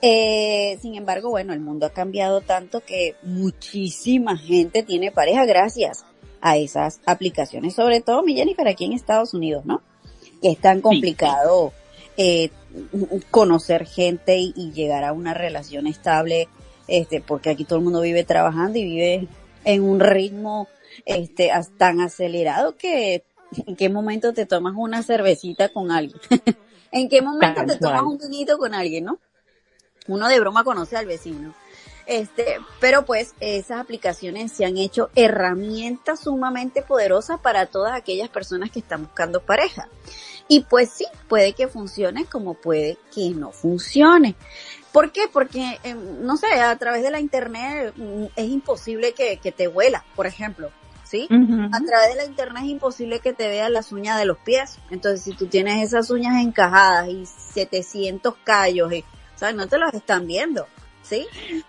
Eh, 0.00 0.78
sin 0.80 0.94
embargo, 0.94 1.30
bueno, 1.30 1.52
el 1.52 1.60
mundo 1.60 1.86
ha 1.86 1.90
cambiado 1.90 2.40
tanto 2.40 2.80
que 2.80 3.16
muchísima 3.22 4.36
gente 4.36 4.82
tiene 4.82 5.10
pareja 5.10 5.44
gracias 5.44 6.04
a 6.40 6.56
esas 6.56 7.00
aplicaciones, 7.04 7.74
sobre 7.74 8.00
todo 8.00 8.22
mi 8.22 8.36
Jennifer 8.36 8.68
aquí 8.68 8.84
en 8.84 8.92
Estados 8.92 9.34
Unidos, 9.34 9.64
¿no? 9.64 9.82
Que 10.40 10.52
es 10.52 10.58
tan 10.58 10.80
complicado 10.80 11.72
eh, 12.16 12.50
conocer 13.30 13.86
gente 13.86 14.38
y, 14.38 14.52
y, 14.54 14.70
llegar 14.70 15.02
a 15.02 15.12
una 15.12 15.34
relación 15.34 15.88
estable, 15.88 16.48
este, 16.86 17.20
porque 17.20 17.50
aquí 17.50 17.64
todo 17.64 17.78
el 17.78 17.84
mundo 17.84 18.02
vive 18.02 18.22
trabajando 18.22 18.78
y 18.78 18.84
vive 18.84 19.28
en 19.64 19.82
un 19.82 19.98
ritmo 19.98 20.68
este, 21.04 21.50
tan 21.76 22.00
acelerado 22.00 22.76
que 22.76 23.24
¿En 23.66 23.76
qué 23.76 23.88
momento 23.88 24.32
te 24.32 24.46
tomas 24.46 24.74
una 24.76 25.02
cervecita 25.02 25.70
con 25.70 25.90
alguien? 25.90 26.20
¿En 26.92 27.08
qué 27.08 27.22
momento 27.22 27.64
te 27.66 27.76
tomas 27.76 28.02
un 28.02 28.18
vinito 28.18 28.58
con 28.58 28.74
alguien, 28.74 29.04
no? 29.04 29.18
Uno 30.06 30.28
de 30.28 30.40
broma 30.40 30.64
conoce 30.64 30.96
al 30.96 31.06
vecino. 31.06 31.54
Este, 32.06 32.58
pero 32.80 33.04
pues 33.04 33.34
esas 33.40 33.80
aplicaciones 33.80 34.52
se 34.52 34.64
han 34.64 34.78
hecho 34.78 35.10
herramientas 35.14 36.20
sumamente 36.20 36.80
poderosas 36.80 37.38
para 37.40 37.66
todas 37.66 37.92
aquellas 37.92 38.30
personas 38.30 38.70
que 38.70 38.78
están 38.78 39.04
buscando 39.04 39.40
pareja. 39.40 39.88
Y 40.48 40.60
pues 40.60 40.90
sí, 40.90 41.04
puede 41.28 41.52
que 41.52 41.68
funcione 41.68 42.24
como 42.24 42.54
puede 42.54 42.96
que 43.14 43.28
no 43.30 43.52
funcione. 43.52 44.34
¿Por 44.92 45.12
qué? 45.12 45.28
Porque, 45.30 45.78
eh, 45.84 45.94
no 45.94 46.38
sé, 46.38 46.46
a 46.46 46.74
través 46.78 47.02
de 47.02 47.10
la 47.10 47.20
internet 47.20 47.92
mm, 47.94 48.24
es 48.34 48.48
imposible 48.48 49.12
que, 49.12 49.36
que 49.36 49.52
te 49.52 49.68
huela, 49.68 50.06
por 50.16 50.26
ejemplo, 50.26 50.70
¿sí? 51.08 51.26
A 51.30 51.80
través 51.80 52.10
de 52.10 52.16
la 52.16 52.24
internet 52.26 52.64
es 52.64 52.70
imposible 52.70 53.20
que 53.20 53.32
te 53.32 53.48
vean 53.48 53.72
las 53.72 53.92
uñas 53.92 54.18
de 54.18 54.26
los 54.26 54.36
pies. 54.38 54.78
Entonces, 54.90 55.22
si 55.22 55.32
tú 55.32 55.46
tienes 55.46 55.82
esas 55.82 56.10
uñas 56.10 56.42
encajadas 56.42 57.08
y 57.08 57.24
700 57.24 58.34
callos, 58.44 58.92
y, 58.92 59.00
o 59.00 59.38
sea, 59.38 59.52
no 59.52 59.66
te 59.66 59.78
los 59.78 59.94
están 59.94 60.26
viendo, 60.26 60.66
¿sí? 61.02 61.26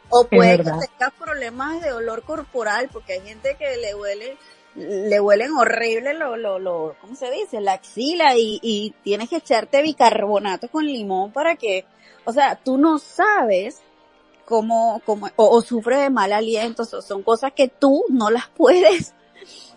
O 0.10 0.26
puede 0.26 0.58
que 0.58 0.64
tengas 0.64 1.14
problemas 1.18 1.82
de 1.82 1.94
olor 1.94 2.24
corporal, 2.24 2.90
porque 2.92 3.14
hay 3.14 3.22
gente 3.22 3.56
que 3.58 3.78
le 3.78 3.96
huele, 3.96 4.38
le 4.76 5.20
huelen 5.22 5.54
horrible 5.54 6.16
lo, 6.16 6.36
lo, 6.36 6.60
lo, 6.60 6.96
¿cómo 7.00 7.16
se 7.16 7.32
dice? 7.32 7.62
La 7.62 7.74
axila 7.74 8.36
y, 8.36 8.60
y 8.62 8.94
tienes 9.06 9.30
que 9.30 9.38
echarte 9.38 9.82
bicarbonato 9.82 10.68
con 10.68 10.86
limón 10.86 11.32
para 11.32 11.56
que, 11.56 11.86
o 12.26 12.34
sea, 12.34 12.58
tú 12.58 12.78
no 12.78 13.00
sabes 13.00 13.80
cómo, 14.44 15.02
cómo, 15.06 15.30
o, 15.38 15.50
o 15.50 15.62
sufres 15.62 16.00
de 16.00 16.10
mal 16.10 16.34
aliento, 16.34 16.84
o 16.84 17.02
son 17.02 17.24
cosas 17.24 17.54
que 17.54 17.70
tú 17.70 18.04
no 18.10 18.30
las 18.30 18.50
puedes 18.58 19.14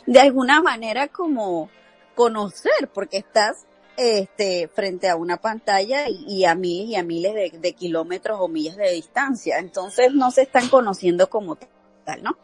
de 0.06 0.20
alguna 0.20 0.62
manera 0.62 1.08
como 1.08 1.70
conocer, 2.14 2.88
porque 2.92 3.18
estás 3.18 3.66
este 3.96 4.68
frente 4.68 5.08
a 5.08 5.16
una 5.16 5.36
pantalla 5.36 6.08
y, 6.08 6.24
y 6.26 6.44
a 6.44 6.54
miles 6.54 6.88
y 6.88 6.96
a 6.96 7.02
miles 7.02 7.34
de, 7.34 7.58
de 7.58 7.72
kilómetros 7.74 8.38
o 8.40 8.48
millas 8.48 8.76
de 8.76 8.90
distancia. 8.90 9.58
Entonces 9.58 10.12
no 10.12 10.30
se 10.30 10.42
están 10.42 10.68
conociendo 10.68 11.28
como 11.28 11.56
tal, 12.04 12.22
¿no? 12.22 12.36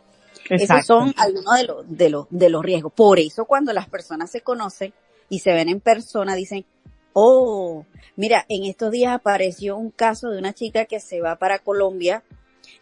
Esos 0.49 0.87
son 0.87 1.15
algunos 1.17 1.57
de 1.57 1.65
los, 1.65 1.85
de 1.89 2.09
los, 2.09 2.27
de 2.31 2.49
los 2.49 2.65
riesgos. 2.65 2.93
Por 2.93 3.19
eso 3.19 3.45
cuando 3.45 3.73
las 3.73 3.89
personas 3.89 4.31
se 4.31 4.41
conocen 4.41 4.95
y 5.29 5.41
se 5.41 5.53
ven 5.53 5.69
en 5.69 5.81
persona 5.81 6.35
dicen, 6.35 6.65
oh, 7.13 7.85
mira, 8.17 8.47
en 8.49 8.65
estos 8.65 8.91
días 8.91 9.13
apareció 9.13 9.77
un 9.77 9.91
caso 9.91 10.31
de 10.31 10.39
una 10.39 10.55
chica 10.55 10.87
que 10.87 11.01
se 11.01 11.21
va 11.21 11.37
para 11.37 11.59
Colombia, 11.59 12.23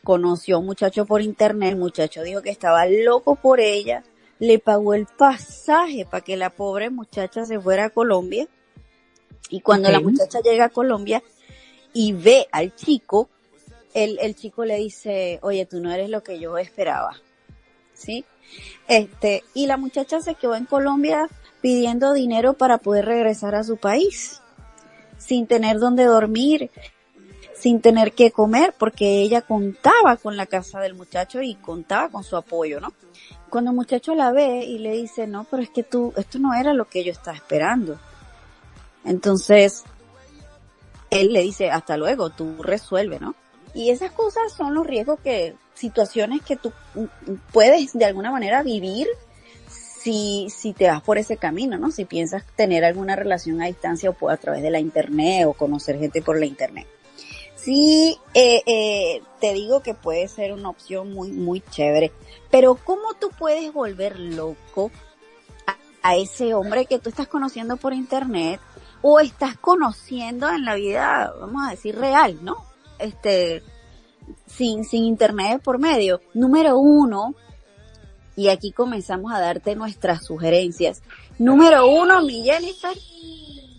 conoció 0.05 0.57
a 0.57 0.59
un 0.61 0.67
muchacho 0.67 1.07
por 1.07 1.23
internet, 1.23 1.71
el 1.71 1.79
muchacho 1.79 2.23
dijo 2.23 2.43
que 2.43 2.51
estaba 2.51 2.87
loco 2.87 3.37
por 3.37 3.61
ella, 3.61 4.05
le 4.39 4.59
pagó 4.59 4.95
el 4.95 5.07
pasaje 5.07 6.05
para 6.05 6.23
que 6.23 6.37
la 6.37 6.51
pobre 6.51 6.91
muchacha 6.91 7.45
se 7.45 7.61
fuera 7.61 7.87
a 7.87 7.91
Colombia. 7.91 8.47
Y 9.49 9.61
cuando 9.61 9.91
la 9.91 10.01
muchacha 10.01 10.41
llega 10.41 10.67
a 10.67 10.71
Colombia 10.71 11.23
y 11.93 12.13
ve 12.13 12.49
al 12.51 12.75
chico, 12.75 13.29
el, 13.95 14.19
el 14.21 14.35
chico 14.35 14.65
le 14.65 14.77
dice, 14.77 15.39
oye, 15.43 15.67
tú 15.67 15.81
no 15.81 15.93
eres 15.93 16.11
lo 16.11 16.23
que 16.23 16.39
yo 16.39 16.59
esperaba. 16.59 17.17
¿Sí? 17.95 18.25
Este, 18.89 19.43
y 19.55 19.67
la 19.67 19.77
muchacha 19.77 20.21
se 20.21 20.35
quedó 20.35 20.55
en 20.55 20.67
Colombia 20.67 21.29
pidiendo 21.61 22.13
dinero 22.13 22.53
para 22.55 22.79
poder 22.79 23.07
regresar 23.07 23.55
a 23.55 23.65
su 23.65 23.77
país, 23.77 24.43
sin 25.19 25.47
tener 25.47 25.79
dónde 25.79 26.05
dormir, 26.05 26.71
sin 27.59 27.81
tener 27.81 28.13
que 28.13 28.31
comer, 28.31 28.75
porque 28.79 29.23
ella 29.23 29.43
contaba 29.43 30.17
con 30.17 30.37
la 30.37 30.47
casa 30.47 30.81
del 30.81 30.95
muchacho 30.95 31.41
y 31.41 31.55
contaba 31.55 32.09
con 32.11 32.23
su 32.23 32.37
apoyo, 32.37 32.81
¿no? 32.81 32.93
Cuando 33.49 33.71
el 33.71 33.77
muchacho 33.77 34.15
la 34.15 34.33
ve 34.33 34.65
y 34.65 34.79
le 34.79 34.93
dice, 34.93 35.27
no, 35.27 35.45
pero 35.45 35.63
es 35.63 35.71
que 35.71 35.83
tú, 35.83 36.13
esto 36.17 36.39
no 36.39 36.55
era 36.55 36.75
lo 36.75 36.87
que 36.87 37.05
yo 37.05 37.13
estaba 37.13 37.37
esperando. 37.37 37.99
Entonces, 39.05 39.85
él 41.11 41.33
le 41.33 41.43
dice, 41.43 41.71
hasta 41.71 41.97
luego, 41.97 42.31
tú 42.31 42.63
resuelve, 42.63 43.21
¿no? 43.21 43.35
Y 43.73 43.91
esas 43.91 44.11
cosas 44.13 44.53
son 44.53 44.75
los 44.75 44.87
riesgos 44.87 45.21
que, 45.21 45.55
situaciones 45.75 46.43
que 46.43 46.57
tú 46.57 46.73
mm, 46.95 47.35
puedes 47.53 47.93
de 47.93 48.05
alguna 48.05 48.31
manera 48.31 48.63
vivir 48.63 49.07
si, 49.69 50.49
si 50.51 50.73
te 50.73 50.89
vas 50.89 51.03
por 51.03 51.19
ese 51.19 51.37
camino, 51.37 51.79
¿no? 51.79 51.91
Si 51.91 52.05
piensas 52.05 52.45
tener 52.57 52.85
alguna 52.85 53.17
relación 53.17 53.63
a 53.63 53.67
distancia 53.67 54.11
o 54.11 54.29
a 54.29 54.37
través 54.37 54.63
de 54.63 54.71
la 54.71 54.81
internet 54.81 55.47
o 55.47 55.53
conocer 55.53 55.99
gente 55.99 56.23
por 56.23 56.39
la 56.39 56.47
internet. 56.47 56.87
Sí, 57.67 58.17
eh, 58.33 58.63
eh, 58.65 59.23
te 59.41 59.53
digo 59.53 59.83
que 59.83 59.93
puede 59.93 60.29
ser 60.29 60.53
una 60.53 60.69
opción 60.69 61.13
muy, 61.13 61.33
muy 61.33 61.61
chévere. 61.61 62.13
Pero 62.49 62.77
¿cómo 62.77 63.15
tú 63.21 63.31
puedes 63.37 63.73
volver 63.73 64.21
loco 64.21 64.93
a, 66.01 66.15
ese 66.15 66.55
hombre 66.55 66.87
que 66.87 67.01
tú 67.01 67.09
estás 67.09 67.27
conociendo 67.27 67.77
por 67.77 67.93
internet 67.93 68.61
o 69.03 69.19
estás 69.19 69.57
conociendo 69.59 70.49
en 70.49 70.65
la 70.65 70.77
vida, 70.77 71.35
vamos 71.41 71.67
a 71.67 71.71
decir, 71.73 71.99
real, 71.99 72.39
¿no? 72.45 72.55
Este, 73.01 73.65
sin, 74.47 74.85
sin 74.85 75.03
internet 75.03 75.61
por 75.61 75.81
medio. 75.81 76.21
Número 76.35 76.79
uno, 76.79 77.35
y 78.37 78.47
aquí 78.47 78.71
comenzamos 78.71 79.33
a 79.33 79.41
darte 79.41 79.75
nuestras 79.75 80.25
sugerencias. 80.25 81.03
Número 81.37 81.91
uno, 81.91 82.23
mi 82.23 82.45
Jennifer, 82.45 82.97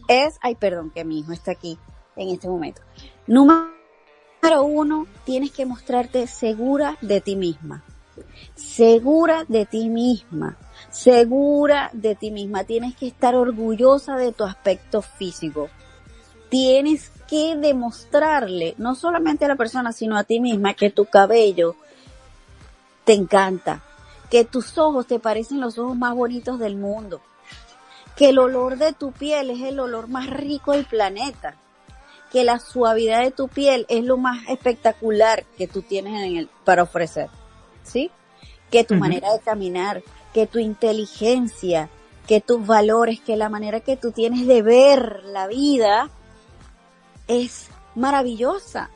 es, 0.09 0.37
ay, 0.41 0.55
perdón, 0.55 0.91
que 0.93 1.05
mi 1.05 1.19
hijo 1.19 1.31
está 1.31 1.51
aquí 1.51 1.79
en 2.17 2.27
este 2.27 2.49
momento. 2.49 2.81
Número 3.27 3.76
uno, 4.61 5.07
tienes 5.25 5.51
que 5.51 5.65
mostrarte 5.65 6.27
segura 6.27 6.97
de 7.01 7.21
ti 7.21 7.35
misma. 7.35 7.83
Segura 8.55 9.45
de 9.47 9.65
ti 9.65 9.89
misma. 9.89 10.57
Segura 10.89 11.89
de 11.93 12.15
ti 12.15 12.31
misma. 12.31 12.63
Tienes 12.63 12.95
que 12.95 13.07
estar 13.07 13.35
orgullosa 13.35 14.15
de 14.15 14.31
tu 14.31 14.43
aspecto 14.43 15.01
físico. 15.01 15.69
Tienes 16.49 17.11
que 17.27 17.55
demostrarle, 17.55 18.73
no 18.77 18.95
solamente 18.95 19.45
a 19.45 19.49
la 19.49 19.57
persona, 19.57 19.91
sino 19.91 20.17
a 20.17 20.23
ti 20.23 20.39
misma, 20.39 20.73
que 20.73 20.89
tu 20.89 21.05
cabello 21.05 21.75
te 23.03 23.13
encanta, 23.13 23.83
que 24.29 24.45
tus 24.45 24.77
ojos 24.77 25.07
te 25.07 25.19
parecen 25.19 25.59
los 25.59 25.77
ojos 25.77 25.97
más 25.97 26.15
bonitos 26.15 26.57
del 26.57 26.77
mundo, 26.77 27.21
que 28.15 28.29
el 28.29 28.39
olor 28.39 28.77
de 28.77 28.93
tu 28.93 29.11
piel 29.11 29.49
es 29.49 29.61
el 29.61 29.79
olor 29.79 30.07
más 30.07 30.29
rico 30.29 30.71
del 30.71 30.85
planeta, 30.85 31.55
que 32.31 32.43
la 32.43 32.59
suavidad 32.59 33.23
de 33.23 33.31
tu 33.31 33.47
piel 33.47 33.85
es 33.89 34.03
lo 34.03 34.17
más 34.17 34.47
espectacular 34.49 35.45
que 35.57 35.67
tú 35.67 35.81
tienes 35.81 36.21
en 36.23 36.37
el, 36.37 36.49
para 36.63 36.83
ofrecer, 36.83 37.29
¿sí? 37.83 38.11
Que 38.71 38.83
tu 38.83 38.95
manera 38.95 39.31
de 39.31 39.39
caminar, 39.39 40.03
que 40.33 40.47
tu 40.47 40.59
inteligencia, 40.59 41.89
que 42.27 42.41
tus 42.41 42.65
valores, 42.65 43.21
que 43.21 43.37
la 43.37 43.49
manera 43.49 43.79
que 43.79 43.95
tú 43.95 44.11
tienes 44.11 44.45
de 44.45 44.61
ver 44.61 45.23
la 45.25 45.47
vida 45.47 46.09
es 47.27 47.69
maravillosa. 47.95 48.89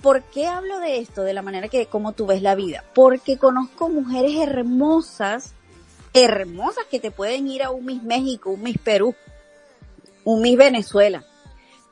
¿Por 0.00 0.22
qué 0.22 0.46
hablo 0.46 0.80
de 0.80 0.98
esto? 0.98 1.22
De 1.22 1.32
la 1.32 1.42
manera 1.42 1.68
que, 1.68 1.86
como 1.86 2.12
tú 2.12 2.26
ves 2.26 2.42
la 2.42 2.54
vida. 2.54 2.84
Porque 2.94 3.38
conozco 3.38 3.88
mujeres 3.88 4.36
hermosas, 4.36 5.54
hermosas 6.12 6.84
que 6.90 7.00
te 7.00 7.10
pueden 7.10 7.48
ir 7.48 7.62
a 7.62 7.70
un 7.70 7.86
Miss 7.86 8.02
México, 8.02 8.50
un 8.50 8.62
Miss 8.62 8.78
Perú, 8.78 9.14
un 10.24 10.42
Miss 10.42 10.56
Venezuela. 10.56 11.24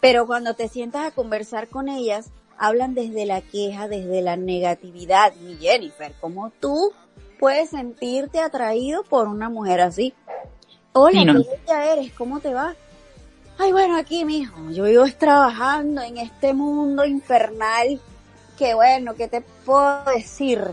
Pero 0.03 0.27
cuando 0.27 0.55
te 0.55 0.69
sientas 0.69 1.07
a 1.07 1.11
conversar 1.13 1.69
con 1.69 1.89
ellas, 1.89 2.33
hablan 2.59 2.93
desde 2.93 3.25
la 3.25 3.41
queja, 3.41 3.87
desde 3.87 4.21
la 4.21 4.37
negatividad. 4.37 5.33
Mi 5.37 5.55
Jennifer, 5.59 6.13
¿cómo 6.21 6.51
tú 6.59 6.93
puedes 7.39 7.71
sentirte 7.71 8.41
atraído 8.41 9.05
por 9.05 9.29
una 9.29 9.49
mujer 9.49 9.81
así? 9.81 10.13
Hola, 10.93 11.21
Sí, 11.21 11.25
no. 11.25 11.35
qué 11.45 11.49
bella 11.65 11.93
eres, 11.93 12.13
¿cómo 12.15 12.41
te 12.41 12.53
va? 12.53 12.75
Ay, 13.59 13.71
bueno, 13.71 13.97
aquí, 13.97 14.25
mijo, 14.25 14.71
yo 14.73 14.83
vivo 14.83 15.05
trabajando 15.17 16.03
en 16.03 16.19
este 16.19 16.53
mundo 16.53 17.05
infernal. 17.05 18.01
Que 18.59 18.75
bueno, 18.75 19.15
¿qué 19.15 19.29
te 19.29 19.43
puedo 19.65 20.03
decir? 20.13 20.65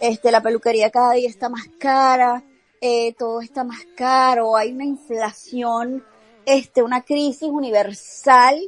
Este, 0.00 0.30
la 0.32 0.42
peluquería 0.42 0.90
cada 0.90 1.12
día 1.12 1.28
está 1.28 1.50
más 1.50 1.68
cara, 1.78 2.42
eh, 2.80 3.12
todo 3.18 3.42
está 3.42 3.64
más 3.64 3.80
caro, 3.94 4.56
hay 4.56 4.72
una 4.72 4.86
inflación, 4.86 6.02
este, 6.46 6.82
una 6.82 7.02
crisis 7.02 7.50
universal 7.50 8.58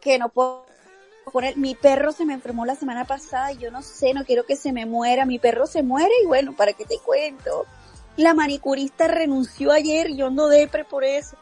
que 0.00 0.18
no 0.18 0.28
puedo 0.28 0.66
poner. 1.32 1.56
Mi 1.56 1.74
perro 1.74 2.12
se 2.12 2.24
me 2.24 2.34
enfermó 2.34 2.66
la 2.66 2.74
semana 2.74 3.04
pasada 3.04 3.52
y 3.52 3.58
yo 3.58 3.70
no 3.70 3.82
sé, 3.82 4.14
no 4.14 4.24
quiero 4.24 4.44
que 4.44 4.56
se 4.56 4.72
me 4.72 4.86
muera. 4.86 5.26
Mi 5.26 5.38
perro 5.38 5.66
se 5.66 5.82
muere 5.82 6.12
y 6.22 6.26
bueno, 6.26 6.54
¿para 6.56 6.72
qué 6.72 6.84
te 6.84 6.98
cuento? 6.98 7.66
La 8.16 8.34
manicurista 8.34 9.08
renunció 9.08 9.72
ayer 9.72 10.10
y 10.10 10.16
yo 10.16 10.26
ando 10.26 10.48
depre 10.48 10.84
por 10.84 11.04
eso. 11.04 11.36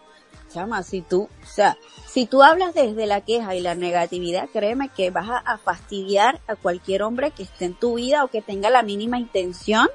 Chama, 0.53 0.83
si 0.83 1.03
tú, 1.03 1.29
o 1.42 1.47
sea, 1.47 1.77
si 2.07 2.27
tú 2.27 2.42
hablas 2.42 2.73
desde 2.75 3.07
la 3.07 3.21
queja 3.21 3.55
y 3.55 3.61
la 3.61 3.75
negatividad, 3.75 4.49
créeme 4.51 4.88
que 4.88 5.11
vas 5.11 5.29
a, 5.29 5.38
a 5.38 5.59
fastidiar 5.59 6.40
a 6.47 6.57
cualquier 6.57 7.03
hombre 7.03 7.33
que 7.33 7.42
esté 7.42 7.66
en 7.66 7.75
tu 7.75 7.94
vida 7.97 8.25
o 8.25 8.29
que 8.29 8.40
tenga 8.40 8.71
la 8.71 8.83
mínima 8.83 9.18
intención 9.18 9.88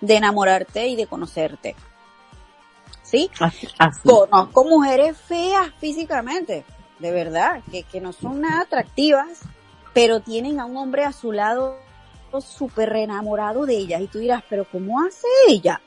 de 0.00 0.16
enamorarte 0.16 0.88
y 0.88 0.96
de 0.96 1.06
conocerte. 1.06 1.76
¿Sí? 3.02 3.30
Así, 3.40 3.68
así. 3.78 4.08
Conozco 4.08 4.64
mujeres 4.64 5.16
feas 5.18 5.70
físicamente, 5.78 6.64
de 7.02 7.10
verdad, 7.10 7.62
que, 7.70 7.82
que 7.82 8.00
no 8.00 8.12
son 8.12 8.40
nada 8.40 8.62
atractivas, 8.62 9.40
pero 9.92 10.20
tienen 10.20 10.60
a 10.60 10.64
un 10.64 10.76
hombre 10.78 11.04
a 11.04 11.12
su 11.12 11.32
lado 11.32 11.76
súper 12.40 12.96
enamorado 12.96 13.66
de 13.66 13.76
ellas. 13.76 14.00
Y 14.00 14.06
tú 14.06 14.18
dirás, 14.20 14.42
pero 14.48 14.64
¿cómo 14.70 15.02
hace 15.02 15.26
ella? 15.48 15.80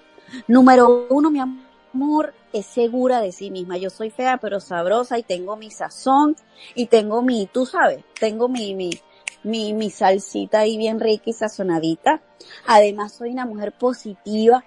Número 0.48 1.08
uno, 1.10 1.32
mi 1.32 1.40
amor, 1.40 2.34
es 2.54 2.66
segura 2.66 3.22
de 3.22 3.32
sí 3.32 3.50
misma. 3.50 3.78
Yo 3.78 3.90
soy 3.90 4.10
fea 4.12 4.38
pero 4.38 4.60
sabrosa 4.60 5.18
y 5.18 5.24
tengo 5.24 5.56
mi 5.56 5.72
sazón 5.72 6.36
y 6.76 6.88
tengo 6.88 7.22
mi, 7.22 7.48
tú 7.48 7.66
sabes, 7.66 8.04
tengo 8.20 8.48
mi, 8.48 8.76
mi, 8.76 8.92
mi, 9.44 9.74
mi 9.74 9.90
salsita 9.90 10.60
ahí 10.60 10.78
bien 10.78 11.00
rica 11.00 11.24
y 11.28 11.34
sazonadita. 11.34 12.22
Además 12.68 13.14
soy 13.14 13.32
una 13.32 13.46
mujer 13.46 13.72
positiva. 13.72 14.64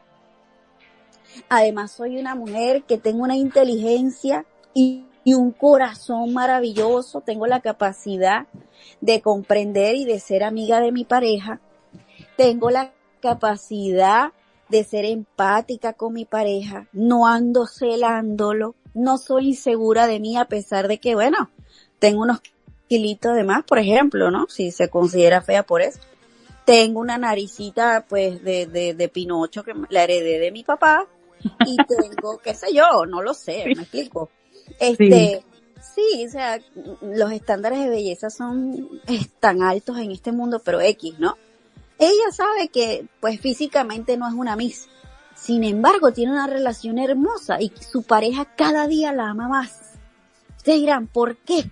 Además 1.49 1.93
soy 1.93 2.19
una 2.19 2.35
mujer 2.35 2.83
que 2.85 2.99
tengo 2.99 3.23
una 3.23 3.37
inteligencia 3.37 4.45
y, 4.75 5.05
y 5.29 5.35
un 5.35 5.53
corazón 5.53 6.33
maravilloso. 6.33 7.21
Tengo 7.21 7.47
la 7.47 7.61
capacidad 7.61 8.47
de 9.03 9.21
comprender 9.21 9.95
y 9.95 10.07
de 10.07 10.21
ser 10.21 10.43
amiga 10.43 10.81
de 10.81 10.91
mi 10.91 11.05
pareja. 11.05 11.61
Tengo 12.38 12.71
la 12.71 12.95
capacidad 13.21 14.33
de 14.71 14.85
ser 14.85 15.05
empática 15.05 15.93
con 15.93 16.14
mi 16.14 16.25
pareja, 16.25 16.88
no 16.93 17.27
ando 17.27 17.67
celándolo, 17.67 18.75
no 18.95 19.19
soy 19.19 19.49
insegura 19.49 20.07
de 20.07 20.19
mí 20.19 20.38
a 20.38 20.47
pesar 20.47 20.88
de 20.88 20.99
que, 20.99 21.14
bueno, 21.14 21.51
tengo 21.99 22.23
unos 22.23 22.41
kilitos 22.88 23.35
de 23.37 23.45
más, 23.45 23.64
por 23.64 23.79
ejemplo, 23.79 24.31
¿no? 24.31 24.47
Si 24.49 24.71
se 24.71 24.88
considera 24.88 25.43
fea 25.43 25.62
por 25.62 25.83
eso. 25.83 26.01
Tengo 26.64 27.01
una 27.01 27.19
naricita, 27.19 28.07
pues, 28.09 28.43
de, 28.43 28.67
de, 28.67 28.95
de 28.95 29.09
Pinocho 29.11 29.62
que 29.62 29.75
la 29.91 30.05
heredé 30.05 30.38
de 30.38 30.53
mi 30.53 30.64
papá 30.64 31.07
y 31.67 31.77
tengo, 31.87 32.38
qué 32.38 32.55
sé 32.55 32.73
yo, 32.73 33.05
no 33.07 33.21
lo 33.21 33.35
sé, 33.35 33.64
me 33.67 33.83
explico. 33.83 34.31
Este, 34.78 35.44
sí. 35.94 36.26
o 36.26 36.31
sea, 36.31 36.61
los 37.02 37.33
estándares 37.33 37.81
de 37.81 37.88
belleza 37.88 38.31
son 38.31 38.88
tan 39.40 39.62
altos 39.62 39.98
en 39.98 40.11
este 40.11 40.33
mundo, 40.33 40.61
pero 40.64 40.81
X, 40.81 41.18
¿no? 41.18 41.37
Ella 41.98 42.31
sabe 42.33 42.68
que, 42.68 43.07
pues 43.20 43.40
físicamente 43.40 44.16
no 44.16 44.28
es 44.28 44.35
una 44.35 44.57
Miss. 44.57 44.88
Sin 45.35 45.64
embargo, 45.64 46.12
tiene 46.12 46.33
una 46.33 46.46
relación 46.46 46.98
hermosa 46.98 47.61
y 47.61 47.72
su 47.81 48.02
pareja 48.02 48.44
cada 48.57 48.87
día 48.87 49.12
la 49.12 49.31
ama 49.31 49.48
más. 49.48 49.94
Ustedes 50.57 50.81
dirán, 50.81 51.07
¿por 51.07 51.37
qué? 51.37 51.70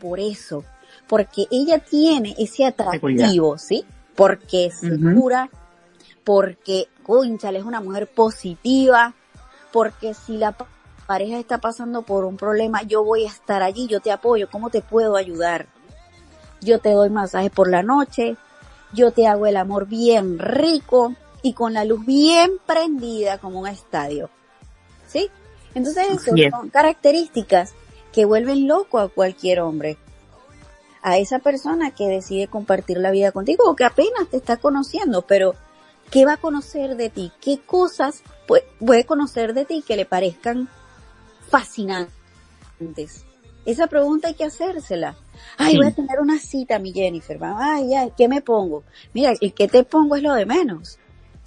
Por 0.00 0.20
eso. 0.20 0.64
Porque 1.06 1.46
ella 1.50 1.78
tiene 1.78 2.34
ese 2.38 2.64
atractivo, 2.64 3.58
¿sí? 3.58 3.84
Porque 4.14 4.66
es 4.66 4.78
segura, 4.80 5.50
porque, 6.24 6.88
conchale, 7.02 7.58
es 7.58 7.64
una 7.64 7.80
mujer 7.80 8.08
positiva, 8.08 9.14
porque 9.72 10.14
si 10.14 10.36
la 10.36 10.56
pareja 11.08 11.38
está 11.38 11.56
pasando 11.56 12.02
por 12.02 12.26
un 12.26 12.36
problema, 12.36 12.82
yo 12.82 13.02
voy 13.02 13.24
a 13.24 13.28
estar 13.28 13.62
allí, 13.62 13.86
yo 13.86 14.00
te 14.00 14.12
apoyo, 14.12 14.50
¿cómo 14.50 14.68
te 14.68 14.82
puedo 14.82 15.16
ayudar? 15.16 15.66
Yo 16.60 16.80
te 16.80 16.90
doy 16.90 17.08
masaje 17.08 17.48
por 17.48 17.70
la 17.70 17.82
noche, 17.82 18.36
yo 18.92 19.10
te 19.10 19.26
hago 19.26 19.46
el 19.46 19.56
amor 19.56 19.86
bien 19.86 20.38
rico 20.38 21.14
y 21.40 21.54
con 21.54 21.72
la 21.72 21.86
luz 21.86 22.04
bien 22.04 22.50
prendida 22.66 23.38
como 23.38 23.60
un 23.60 23.68
estadio. 23.68 24.28
¿Sí? 25.06 25.30
Entonces 25.74 26.08
son 26.50 26.68
características 26.68 27.72
que 28.12 28.26
vuelven 28.26 28.68
loco 28.68 28.98
a 28.98 29.08
cualquier 29.08 29.60
hombre. 29.60 29.96
A 31.00 31.16
esa 31.16 31.38
persona 31.38 31.90
que 31.90 32.06
decide 32.06 32.48
compartir 32.48 32.98
la 32.98 33.12
vida 33.12 33.32
contigo 33.32 33.64
o 33.66 33.76
que 33.76 33.84
apenas 33.84 34.28
te 34.30 34.36
está 34.36 34.58
conociendo, 34.58 35.22
pero 35.22 35.54
¿qué 36.10 36.26
va 36.26 36.34
a 36.34 36.36
conocer 36.36 36.96
de 36.96 37.08
ti? 37.08 37.32
¿Qué 37.40 37.60
cosas 37.64 38.22
puede 38.78 39.06
conocer 39.06 39.54
de 39.54 39.64
ti 39.64 39.82
que 39.86 39.96
le 39.96 40.04
parezcan 40.04 40.68
fascinantes? 41.50 43.24
Esa 43.64 43.86
pregunta 43.86 44.28
hay 44.28 44.34
que 44.34 44.44
hacérsela. 44.44 45.16
Ay, 45.56 45.76
voy 45.76 45.86
a 45.86 45.90
tener 45.90 46.20
una 46.20 46.38
cita, 46.38 46.78
mi 46.78 46.92
Jennifer. 46.92 47.38
Ay, 47.42 47.94
ay, 47.94 48.12
¿qué 48.16 48.28
me 48.28 48.40
pongo? 48.40 48.84
Mira, 49.12 49.34
el 49.40 49.52
que 49.52 49.68
te 49.68 49.84
pongo 49.84 50.16
es 50.16 50.22
lo 50.22 50.34
de 50.34 50.46
menos. 50.46 50.98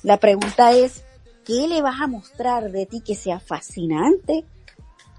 La 0.04 0.18
pregunta 0.18 0.72
es, 0.72 1.04
¿qué 1.46 1.68
le 1.68 1.82
vas 1.82 2.00
a 2.00 2.08
mostrar 2.08 2.72
de 2.72 2.86
ti 2.86 3.02
que 3.02 3.16
sea 3.16 3.40
fascinante? 3.40 4.46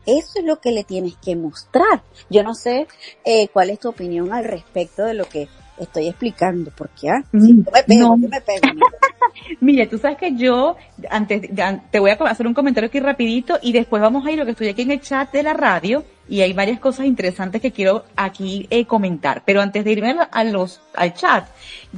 Eso 0.06 0.40
es 0.40 0.44
lo 0.44 0.60
que 0.60 0.72
le 0.72 0.84
tienes 0.84 1.16
que 1.16 1.36
mostrar. 1.36 2.02
Yo 2.28 2.42
no 2.42 2.54
sé 2.54 2.86
eh, 3.24 3.48
cuál 3.48 3.70
es 3.70 3.78
tu 3.78 3.88
opinión 3.88 4.32
al 4.32 4.44
respecto 4.44 5.04
de 5.04 5.14
lo 5.14 5.24
que 5.28 5.48
estoy 5.82 6.08
explicando, 6.08 6.70
porque 6.76 7.10
ah, 7.10 7.24
mm, 7.32 7.58
me 7.72 7.82
pego, 7.82 8.16
me 8.16 8.40
pego. 8.40 8.68
Mire, 9.60 9.86
tú 9.86 9.98
sabes 9.98 10.18
que 10.18 10.34
yo, 10.34 10.76
antes, 11.10 11.48
te 11.90 11.98
voy 11.98 12.10
a 12.10 12.14
hacer 12.14 12.46
un 12.46 12.54
comentario 12.54 12.88
aquí 12.88 13.00
rapidito 13.00 13.58
y 13.62 13.72
después 13.72 14.02
vamos 14.02 14.26
a 14.26 14.30
ir, 14.30 14.38
lo 14.38 14.44
que 14.44 14.52
estoy 14.52 14.68
aquí 14.68 14.82
en 14.82 14.92
el 14.92 15.00
chat 15.00 15.32
de 15.32 15.42
la 15.42 15.54
radio 15.54 16.04
y 16.28 16.40
hay 16.40 16.52
varias 16.52 16.80
cosas 16.80 17.06
interesantes 17.06 17.60
que 17.60 17.72
quiero 17.72 18.04
aquí 18.16 18.66
eh, 18.70 18.84
comentar. 18.86 19.42
Pero 19.44 19.60
antes 19.60 19.84
de 19.84 19.92
irme 19.92 20.16
a 20.30 20.44
los, 20.44 20.80
al 20.94 21.14
chat, 21.14 21.46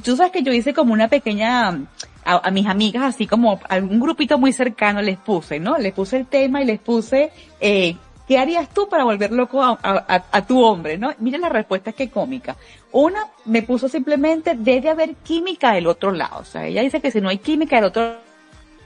tú 0.02 0.16
sabes 0.16 0.32
que 0.32 0.42
yo 0.42 0.52
hice 0.52 0.74
como 0.74 0.92
una 0.92 1.08
pequeña, 1.08 1.68
a, 1.68 2.48
a, 2.48 2.50
mis 2.50 2.66
amigas, 2.66 3.02
así 3.02 3.26
como 3.26 3.60
a 3.68 3.76
un 3.76 4.00
grupito 4.00 4.38
muy 4.38 4.52
cercano 4.52 5.02
les 5.02 5.18
puse, 5.18 5.60
¿no? 5.60 5.78
Les 5.78 5.92
puse 5.92 6.18
el 6.18 6.26
tema 6.26 6.62
y 6.62 6.66
les 6.66 6.80
puse, 6.80 7.30
eh, 7.60 7.96
¿qué 8.26 8.38
harías 8.38 8.68
tú 8.70 8.88
para 8.88 9.04
volver 9.04 9.32
loco 9.32 9.62
a, 9.62 10.46
tu 10.46 10.62
hombre, 10.62 10.98
no? 10.98 11.12
Mira 11.18 11.38
la 11.38 11.48
respuesta 11.48 11.92
que 11.92 12.10
cómica. 12.10 12.56
Una 12.92 13.28
me 13.44 13.62
puso 13.62 13.88
simplemente, 13.88 14.54
debe 14.56 14.90
haber 14.90 15.14
química 15.16 15.72
del 15.72 15.86
otro 15.86 16.12
lado. 16.12 16.40
O 16.40 16.44
sea, 16.44 16.66
ella 16.66 16.82
dice 16.82 17.00
que 17.00 17.10
si 17.10 17.20
no 17.20 17.28
hay 17.28 17.38
química 17.38 17.76
del 17.76 17.86
otro 17.86 18.16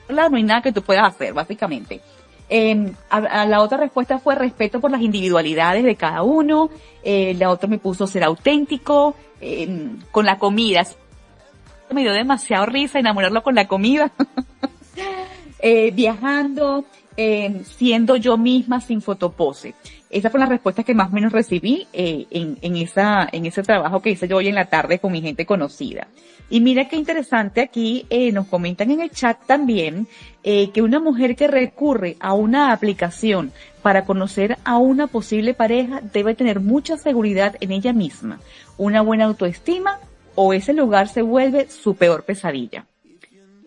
lado, 0.08 0.30
no 0.30 0.36
hay 0.36 0.42
nada 0.42 0.62
que 0.62 0.72
tú 0.72 0.82
puedas 0.82 1.04
hacer, 1.04 1.32
básicamente. 1.32 2.00
A, 3.10 3.44
la 3.44 3.60
otra 3.60 3.76
respuesta 3.76 4.18
fue 4.18 4.34
respeto 4.34 4.80
por 4.80 4.90
las 4.90 5.02
individualidades 5.02 5.84
de 5.84 5.96
cada 5.96 6.22
uno. 6.22 6.70
Eh, 7.02 7.34
la 7.38 7.50
otra 7.50 7.68
me 7.68 7.78
puso 7.78 8.06
ser 8.06 8.24
auténtico 8.24 9.14
eh, 9.40 9.90
con 10.10 10.24
la 10.24 10.38
comida. 10.38 10.84
Me 11.92 12.02
dio 12.02 12.12
demasiado 12.12 12.66
risa 12.66 12.98
enamorarlo 12.98 13.42
con 13.42 13.54
la 13.54 13.68
comida. 13.68 14.10
Eh, 15.60 15.90
viajando, 15.90 16.84
eh, 17.18 17.62
siendo 17.64 18.16
yo 18.16 18.38
misma 18.38 18.80
sin 18.80 19.02
fotopose. 19.02 19.74
Esa 20.08 20.30
fue 20.30 20.40
la 20.40 20.46
respuesta 20.46 20.84
que 20.84 20.94
más 20.94 21.10
o 21.10 21.12
menos 21.12 21.32
recibí 21.32 21.86
eh, 21.92 22.26
en, 22.30 22.58
en, 22.62 22.76
esa, 22.76 23.28
en 23.30 23.44
ese 23.44 23.62
trabajo 23.62 24.00
que 24.00 24.10
hice 24.10 24.28
yo 24.28 24.36
hoy 24.36 24.48
en 24.48 24.54
la 24.54 24.66
tarde 24.66 25.00
con 25.00 25.12
mi 25.12 25.20
gente 25.20 25.44
conocida. 25.44 26.06
Y 26.48 26.60
mira 26.60 26.88
qué 26.88 26.96
interesante 26.96 27.60
aquí 27.60 28.06
eh, 28.08 28.30
nos 28.30 28.46
comentan 28.46 28.92
en 28.92 29.00
el 29.00 29.10
chat 29.10 29.36
también 29.46 30.06
eh, 30.44 30.70
que 30.70 30.80
una 30.80 31.00
mujer 31.00 31.34
que 31.34 31.48
recurre 31.48 32.16
a 32.20 32.34
una 32.34 32.72
aplicación 32.72 33.52
para 33.82 34.04
conocer 34.04 34.56
a 34.64 34.78
una 34.78 35.08
posible 35.08 35.54
pareja 35.54 36.00
debe 36.00 36.34
tener 36.34 36.60
mucha 36.60 36.96
seguridad 36.96 37.56
en 37.60 37.72
ella 37.72 37.92
misma, 37.92 38.38
una 38.78 39.02
buena 39.02 39.24
autoestima 39.24 39.98
o 40.36 40.52
ese 40.52 40.72
lugar 40.72 41.08
se 41.08 41.22
vuelve 41.22 41.68
su 41.68 41.96
peor 41.96 42.24
pesadilla. 42.24 42.86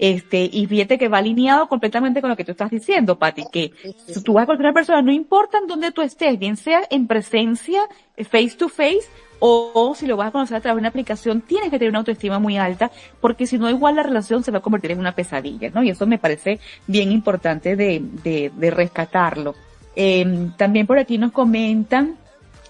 Este, 0.02 0.50
y 0.52 0.66
fíjate 0.66 0.98
que 0.98 1.10
va 1.10 1.20
alineado 1.20 1.68
completamente 1.68 2.22
con 2.22 2.32
lo 2.32 2.36
que 2.36 2.44
tú 2.44 2.54
estás 2.54 2.72
diciendo, 2.72 3.20
Pati, 3.20 3.44
que 3.52 3.72
si 4.08 4.24
tú 4.24 4.34
vas 4.34 4.48
con 4.48 4.56
otra 4.56 4.74
persona, 4.74 5.00
no 5.04 5.12
importa 5.12 5.60
en 5.60 5.68
dónde 5.68 5.92
tú 5.92 6.02
estés, 6.02 6.40
bien 6.40 6.58
sea 6.58 6.82
en 6.90 7.06
presencia, 7.06 7.84
face 8.18 8.56
to 8.58 8.68
face, 8.68 9.04
o, 9.38 9.94
si 9.96 10.08
lo 10.08 10.18
vas 10.18 10.30
a 10.30 10.32
conocer 10.32 10.58
a 10.58 10.62
través 10.62 10.78
de 10.78 10.80
una 10.80 10.90
aplicación, 10.90 11.42
tienes 11.42 11.70
que 11.70 11.78
tener 11.78 11.92
una 11.92 12.00
autoestima 12.00 12.40
muy 12.40 12.58
alta, 12.58 12.90
porque 13.20 13.46
si 13.46 13.60
no, 13.60 13.70
igual 13.70 13.96
la 13.96 14.02
relación 14.02 14.44
se 14.44 14.50
va 14.50 14.58
a 14.58 14.62
convertir 14.62 14.90
en 14.90 15.00
una 15.00 15.14
pesadilla, 15.14 15.70
¿no? 15.70 15.84
Y 15.84 15.92
eso 15.92 16.08
me 16.08 16.18
parece 16.18 16.60
bien 16.88 17.12
importante 17.12 17.76
de, 17.76 18.02
de, 18.24 18.52
de 18.56 18.72
rescatarlo. 18.72 19.54
Eh, 19.96 20.50
también 20.58 20.88
por 20.88 20.98
aquí 20.98 21.20
nos 21.20 21.32
comentan, 21.32 22.18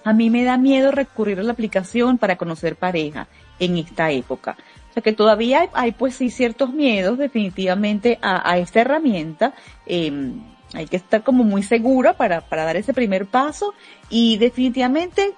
a 0.04 0.12
mí 0.12 0.28
me 0.28 0.44
da 0.44 0.58
miedo 0.58 0.90
recurrir 0.90 1.40
a 1.40 1.42
la 1.42 1.52
aplicación 1.52 2.18
para 2.18 2.36
conocer 2.36 2.76
pareja 2.76 3.26
en 3.58 3.78
esta 3.78 4.10
época. 4.10 4.56
O 4.92 4.94
sea 4.94 5.02
que 5.02 5.14
todavía 5.14 5.62
hay, 5.62 5.68
hay 5.72 5.92
pues 5.92 6.16
sí 6.16 6.28
ciertos 6.28 6.70
miedos 6.74 7.16
definitivamente 7.16 8.18
a, 8.20 8.50
a 8.50 8.58
esta 8.58 8.82
herramienta. 8.82 9.54
Eh, 9.86 10.32
hay 10.74 10.86
que 10.86 10.96
estar 10.96 11.22
como 11.22 11.44
muy 11.44 11.62
segura 11.62 12.14
para, 12.14 12.42
para 12.42 12.64
dar 12.64 12.76
ese 12.76 12.92
primer 12.92 13.24
paso 13.24 13.72
y 14.10 14.36
definitivamente 14.36 15.32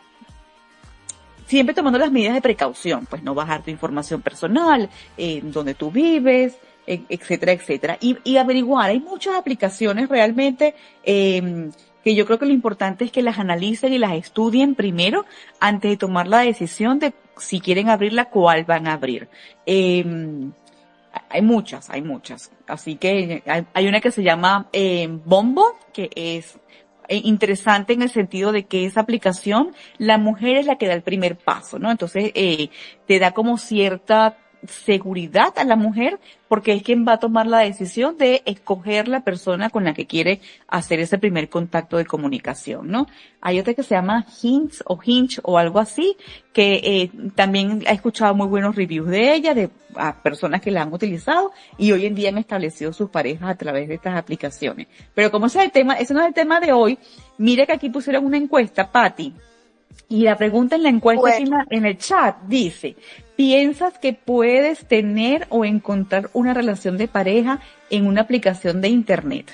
siempre 1.47 1.73
tomando 1.73 2.01
las 2.01 2.11
medidas 2.11 2.35
de 2.35 2.41
precaución, 2.41 3.07
pues 3.07 3.23
no 3.23 3.33
bajar 3.33 3.63
tu 3.63 3.71
información 3.71 4.23
personal, 4.23 4.91
eh, 5.17 5.41
donde 5.45 5.75
tú 5.75 5.93
vives, 5.93 6.59
etcétera, 6.87 7.53
etcétera. 7.53 7.97
Y, 8.01 8.19
y, 8.25 8.39
averiguar, 8.39 8.91
hay 8.91 8.99
muchas 8.99 9.37
aplicaciones 9.37 10.09
realmente 10.09 10.75
eh, 11.05 11.71
que 12.03 12.15
yo 12.15 12.27
creo 12.27 12.39
que 12.39 12.47
lo 12.47 12.53
importante 12.53 13.05
es 13.05 13.13
que 13.13 13.23
las 13.23 13.39
analicen 13.39 13.93
y 13.93 13.99
las 13.99 14.15
estudien 14.15 14.75
primero 14.75 15.25
antes 15.61 15.93
de 15.93 15.97
tomar 15.97 16.27
la 16.27 16.41
decisión 16.41 16.99
de 16.99 17.13
si 17.39 17.61
quieren 17.61 17.89
abrirla, 17.89 18.27
cuál 18.27 18.65
van 18.65 18.87
a 18.87 18.95
abrir. 18.95 19.29
Eh, 19.67 20.05
hay 21.29 21.43
muchas, 21.43 21.91
hay 21.91 22.03
muchas. 22.03 22.51
Así 22.67 22.97
que 22.97 23.43
hay, 23.73 23.89
una 23.89 24.01
que 24.01 24.11
se 24.11 24.23
llama 24.23 24.69
eh, 24.73 25.09
Bombo, 25.25 25.79
que 25.93 26.11
es 26.15 26.59
interesante 27.09 27.93
en 27.93 28.03
el 28.03 28.11
sentido 28.11 28.53
de 28.53 28.65
que 28.65 28.87
esa 28.87 29.01
aplicación, 29.01 29.75
la 29.99 30.19
mujer 30.19 30.57
es 30.57 30.67
la 30.67 30.77
que 30.77 30.87
da 30.87 30.95
el 30.95 31.03
primer 31.03 31.37
paso, 31.37 31.79
¿no? 31.79 31.91
Entonces, 31.91 32.33
eh, 32.35 32.71
te 33.07 33.19
da 33.19 33.33
como 33.33 33.59
cierta 33.59 34.39
seguridad 34.69 35.53
a 35.57 35.65
la 35.65 35.77
mujer 35.77 36.19
porque 36.49 36.73
es 36.73 36.83
quien 36.83 37.07
va 37.07 37.15
a 37.15 37.19
tomar 37.19 37.47
la 37.47 37.61
decisión 37.61 38.17
de 38.17 38.43
escoger 38.47 39.09
la 39.09 39.25
persona 39.25 39.71
con 39.71 39.85
la 39.85 39.95
que 39.95 40.07
quiere 40.07 40.41
hacer 40.69 41.01
ese 41.01 41.19
primer 41.19 41.49
contacto 41.49 41.97
de 41.97 42.05
comunicación, 42.05 42.89
¿no? 42.89 43.07
Hay 43.41 43.59
otra 43.59 43.75
que 43.75 43.83
se 43.83 43.95
llama 43.95 44.27
Hinge 44.43 44.79
o 44.87 44.99
Hinge 45.03 45.41
o 45.43 45.59
algo 45.59 45.81
así, 45.81 46.17
que 46.53 46.75
eh, 46.75 47.11
también 47.35 47.83
he 47.87 47.93
escuchado 47.93 48.35
muy 48.35 48.47
buenos 48.47 48.77
reviews 48.77 49.09
de 49.09 49.35
ella, 49.35 49.55
de 49.55 49.71
personas 50.23 50.61
que 50.61 50.71
la 50.71 50.83
han 50.83 50.93
utilizado 50.93 51.53
y 51.79 51.93
hoy 51.93 52.07
en 52.07 52.15
día 52.15 52.29
han 52.29 52.39
establecido 52.39 52.93
sus 52.93 53.11
parejas 53.11 53.51
a 53.51 53.57
través 53.57 53.89
de 53.89 53.95
estas 53.95 54.17
aplicaciones. 54.17 54.87
Pero 55.15 55.31
como 55.31 55.47
ese 55.47 55.59
es 55.61 55.65
el 55.67 55.73
tema, 55.73 55.95
ese 55.95 56.15
no 56.15 56.21
es 56.21 56.29
el 56.29 56.35
tema 56.35 56.61
de 56.61 56.73
hoy, 56.73 56.99
mire 57.39 57.67
que 57.67 57.73
aquí 57.73 57.91
pusieron 57.91 58.25
una 58.25 58.37
encuesta, 58.37 58.91
Patty, 58.91 59.35
y 60.09 60.23
la 60.23 60.37
pregunta 60.37 60.77
en 60.77 60.83
la 60.83 60.91
encuesta 60.91 61.29
aquí 61.29 61.51
en, 61.71 61.87
el 61.87 61.99
chat 61.99 62.37
dice, 62.43 62.97
¿piensas 63.37 63.99
que 63.99 64.13
puedes 64.13 64.87
tener 64.87 65.47
o 65.51 65.65
encontrar 65.65 66.31
una 66.35 66.55
relación 66.55 66.99
de 66.99 67.09
pareja 67.09 67.61
en 67.91 68.07
una 68.07 68.21
aplicación 68.21 68.81
de 68.81 68.89
internet? 68.89 69.51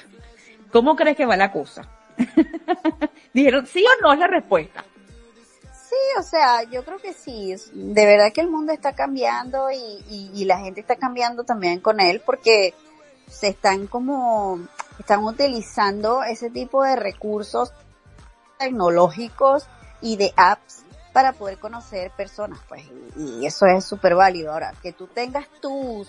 ¿Cómo 0.72 0.96
crees 0.96 1.16
que 1.16 1.26
va 1.26 1.37
la 1.37 1.53
cosa? 1.53 1.88
Dijeron 3.33 3.66
sí 3.66 3.85
o 3.85 4.03
no 4.03 4.12
es 4.12 4.18
la 4.18 4.26
respuesta. 4.26 4.85
Sí, 5.72 5.96
o 6.18 6.22
sea, 6.22 6.62
yo 6.64 6.85
creo 6.85 6.98
que 6.98 7.12
sí. 7.12 7.55
De 7.72 8.07
verdad 8.07 8.33
que 8.33 8.40
el 8.40 8.50
mundo 8.50 8.72
está 8.72 8.92
cambiando 8.92 9.70
y, 9.70 10.05
y, 10.09 10.31
y 10.35 10.44
la 10.44 10.59
gente 10.59 10.81
está 10.81 10.96
cambiando 10.96 11.44
también 11.44 11.81
con 11.81 12.00
él 12.00 12.22
porque 12.24 12.74
se 13.29 13.48
están 13.48 13.87
como, 13.87 14.61
están 14.98 15.24
utilizando 15.24 16.22
ese 16.22 16.50
tipo 16.50 16.85
de 16.85 16.96
recursos 16.96 17.72
tecnológicos 18.59 19.66
y 20.00 20.16
de 20.16 20.32
apps 20.36 20.82
para 21.12 21.32
poder 21.32 21.58
conocer 21.58 22.10
personas, 22.12 22.60
pues, 22.68 22.82
y, 23.16 23.40
y 23.40 23.46
eso 23.46 23.66
es 23.66 23.84
súper 23.84 24.14
válido. 24.14 24.52
Ahora, 24.52 24.72
que 24.82 24.92
tú 24.92 25.06
tengas 25.08 25.48
tus, 25.60 26.08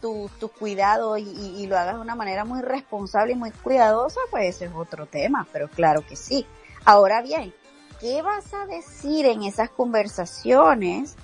tus, 0.00 0.30
tus 0.38 0.50
cuidados 0.52 1.18
y, 1.18 1.22
y- 1.22 1.62
y 1.62 1.66
lo 1.66 1.76
hagas 1.78 1.96
de 1.96 2.00
una 2.00 2.14
manera 2.14 2.44
muy 2.44 2.62
responsable 2.62 3.32
y 3.32 3.36
muy 3.36 3.50
cuidadosa, 3.50 4.20
pues 4.30 4.54
ese 4.54 4.66
es 4.66 4.72
otro 4.74 5.06
tema, 5.06 5.46
pero 5.52 5.68
claro 5.68 6.04
que 6.06 6.14
sí. 6.16 6.46
Ahora 6.84 7.22
bien, 7.22 7.52
¿qué 8.00 8.22
vas 8.22 8.54
a 8.54 8.66
decir 8.66 9.26
en 9.26 9.42
esas 9.42 9.68
conversaciones? 9.70 11.16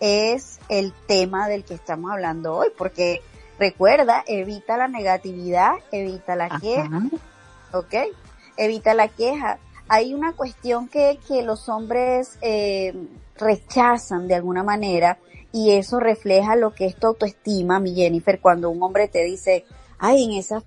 Es 0.00 0.58
el 0.70 0.94
tema 1.06 1.48
del 1.48 1.64
que 1.64 1.74
estamos 1.74 2.10
hablando 2.10 2.56
hoy, 2.56 2.68
porque 2.78 3.20
recuerda, 3.58 4.24
evita 4.26 4.78
la 4.78 4.88
negatividad, 4.88 5.72
evita 5.92 6.34
la 6.36 6.48
queja. 6.60 6.88
¿ok? 7.72 7.94
Evita 8.56 8.94
la 8.94 9.08
queja. 9.08 9.58
Hay 9.92 10.14
una 10.14 10.34
cuestión 10.34 10.86
que, 10.86 11.18
que 11.26 11.42
los 11.42 11.68
hombres 11.68 12.38
eh, 12.42 12.94
rechazan 13.36 14.28
de 14.28 14.36
alguna 14.36 14.62
manera 14.62 15.18
y 15.50 15.72
eso 15.72 15.98
refleja 15.98 16.54
lo 16.54 16.72
que 16.74 16.86
es 16.86 16.96
tu 16.96 17.08
autoestima, 17.08 17.80
mi 17.80 17.94
Jennifer, 17.94 18.40
cuando 18.40 18.70
un 18.70 18.80
hombre 18.82 19.08
te 19.08 19.24
dice, 19.24 19.64
ay, 19.98 20.24
en 20.24 20.32
esa 20.38 20.62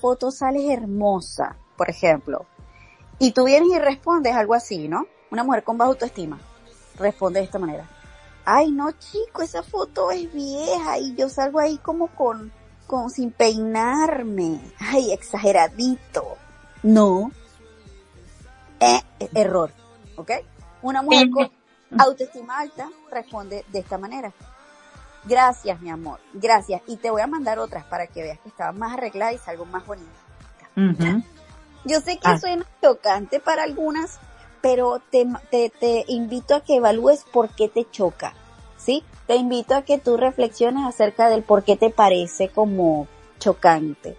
foto 0.00 0.32
sales 0.32 0.68
hermosa, 0.68 1.56
por 1.76 1.88
ejemplo. 1.88 2.46
Y 3.20 3.30
tú 3.30 3.44
vienes 3.44 3.68
y 3.70 3.78
respondes 3.78 4.34
algo 4.34 4.54
así, 4.54 4.88
¿no? 4.88 5.06
Una 5.30 5.44
mujer 5.44 5.62
con 5.62 5.78
baja 5.78 5.90
autoestima 5.90 6.40
responde 6.98 7.38
de 7.40 7.46
esta 7.46 7.58
manera. 7.58 7.88
Ay, 8.44 8.72
no, 8.72 8.90
chico, 8.92 9.42
esa 9.42 9.62
foto 9.62 10.10
es 10.10 10.32
vieja 10.32 10.98
y 10.98 11.14
yo 11.14 11.28
salgo 11.28 11.60
ahí 11.60 11.78
como 11.78 12.08
con, 12.08 12.52
con 12.88 13.08
sin 13.08 13.30
peinarme. 13.30 14.60
Ay, 14.80 15.12
exageradito. 15.12 16.36
No. 16.82 17.30
Eh, 18.82 19.28
error. 19.34 19.70
¿Ok? 20.16 20.30
Una 20.82 21.02
mujer 21.02 21.30
con 21.30 21.50
autoestima 21.98 22.58
alta 22.58 22.88
responde 23.10 23.64
de 23.68 23.78
esta 23.78 23.98
manera. 23.98 24.32
Gracias, 25.24 25.80
mi 25.80 25.90
amor. 25.90 26.18
Gracias. 26.32 26.82
Y 26.88 26.96
te 26.96 27.10
voy 27.10 27.22
a 27.22 27.26
mandar 27.26 27.58
otras 27.58 27.84
para 27.84 28.06
que 28.08 28.22
veas 28.22 28.40
que 28.40 28.48
estaba 28.48 28.72
más 28.72 28.94
arreglada 28.94 29.32
y 29.32 29.38
salgo 29.38 29.64
más 29.64 29.86
bonita. 29.86 30.10
Ujú. 30.76 31.22
Yo 31.84 32.00
sé 32.00 32.16
que 32.16 32.28
Ah. 32.28 32.38
suena 32.38 32.66
chocante 32.82 33.38
para 33.40 33.62
algunas, 33.62 34.18
pero 34.60 35.00
te, 35.10 35.26
te, 35.50 35.70
te 35.70 36.04
invito 36.08 36.54
a 36.54 36.60
que 36.62 36.76
evalúes 36.76 37.24
por 37.32 37.50
qué 37.50 37.68
te 37.68 37.88
choca, 37.90 38.34
¿sí? 38.76 39.04
Te 39.26 39.36
invito 39.36 39.74
a 39.74 39.82
que 39.82 39.98
tú 39.98 40.16
reflexiones 40.16 40.86
acerca 40.86 41.28
del 41.28 41.42
por 41.42 41.62
qué 41.64 41.76
te 41.76 41.90
parece 41.90 42.48
como 42.48 43.06
chocante. 43.38 44.16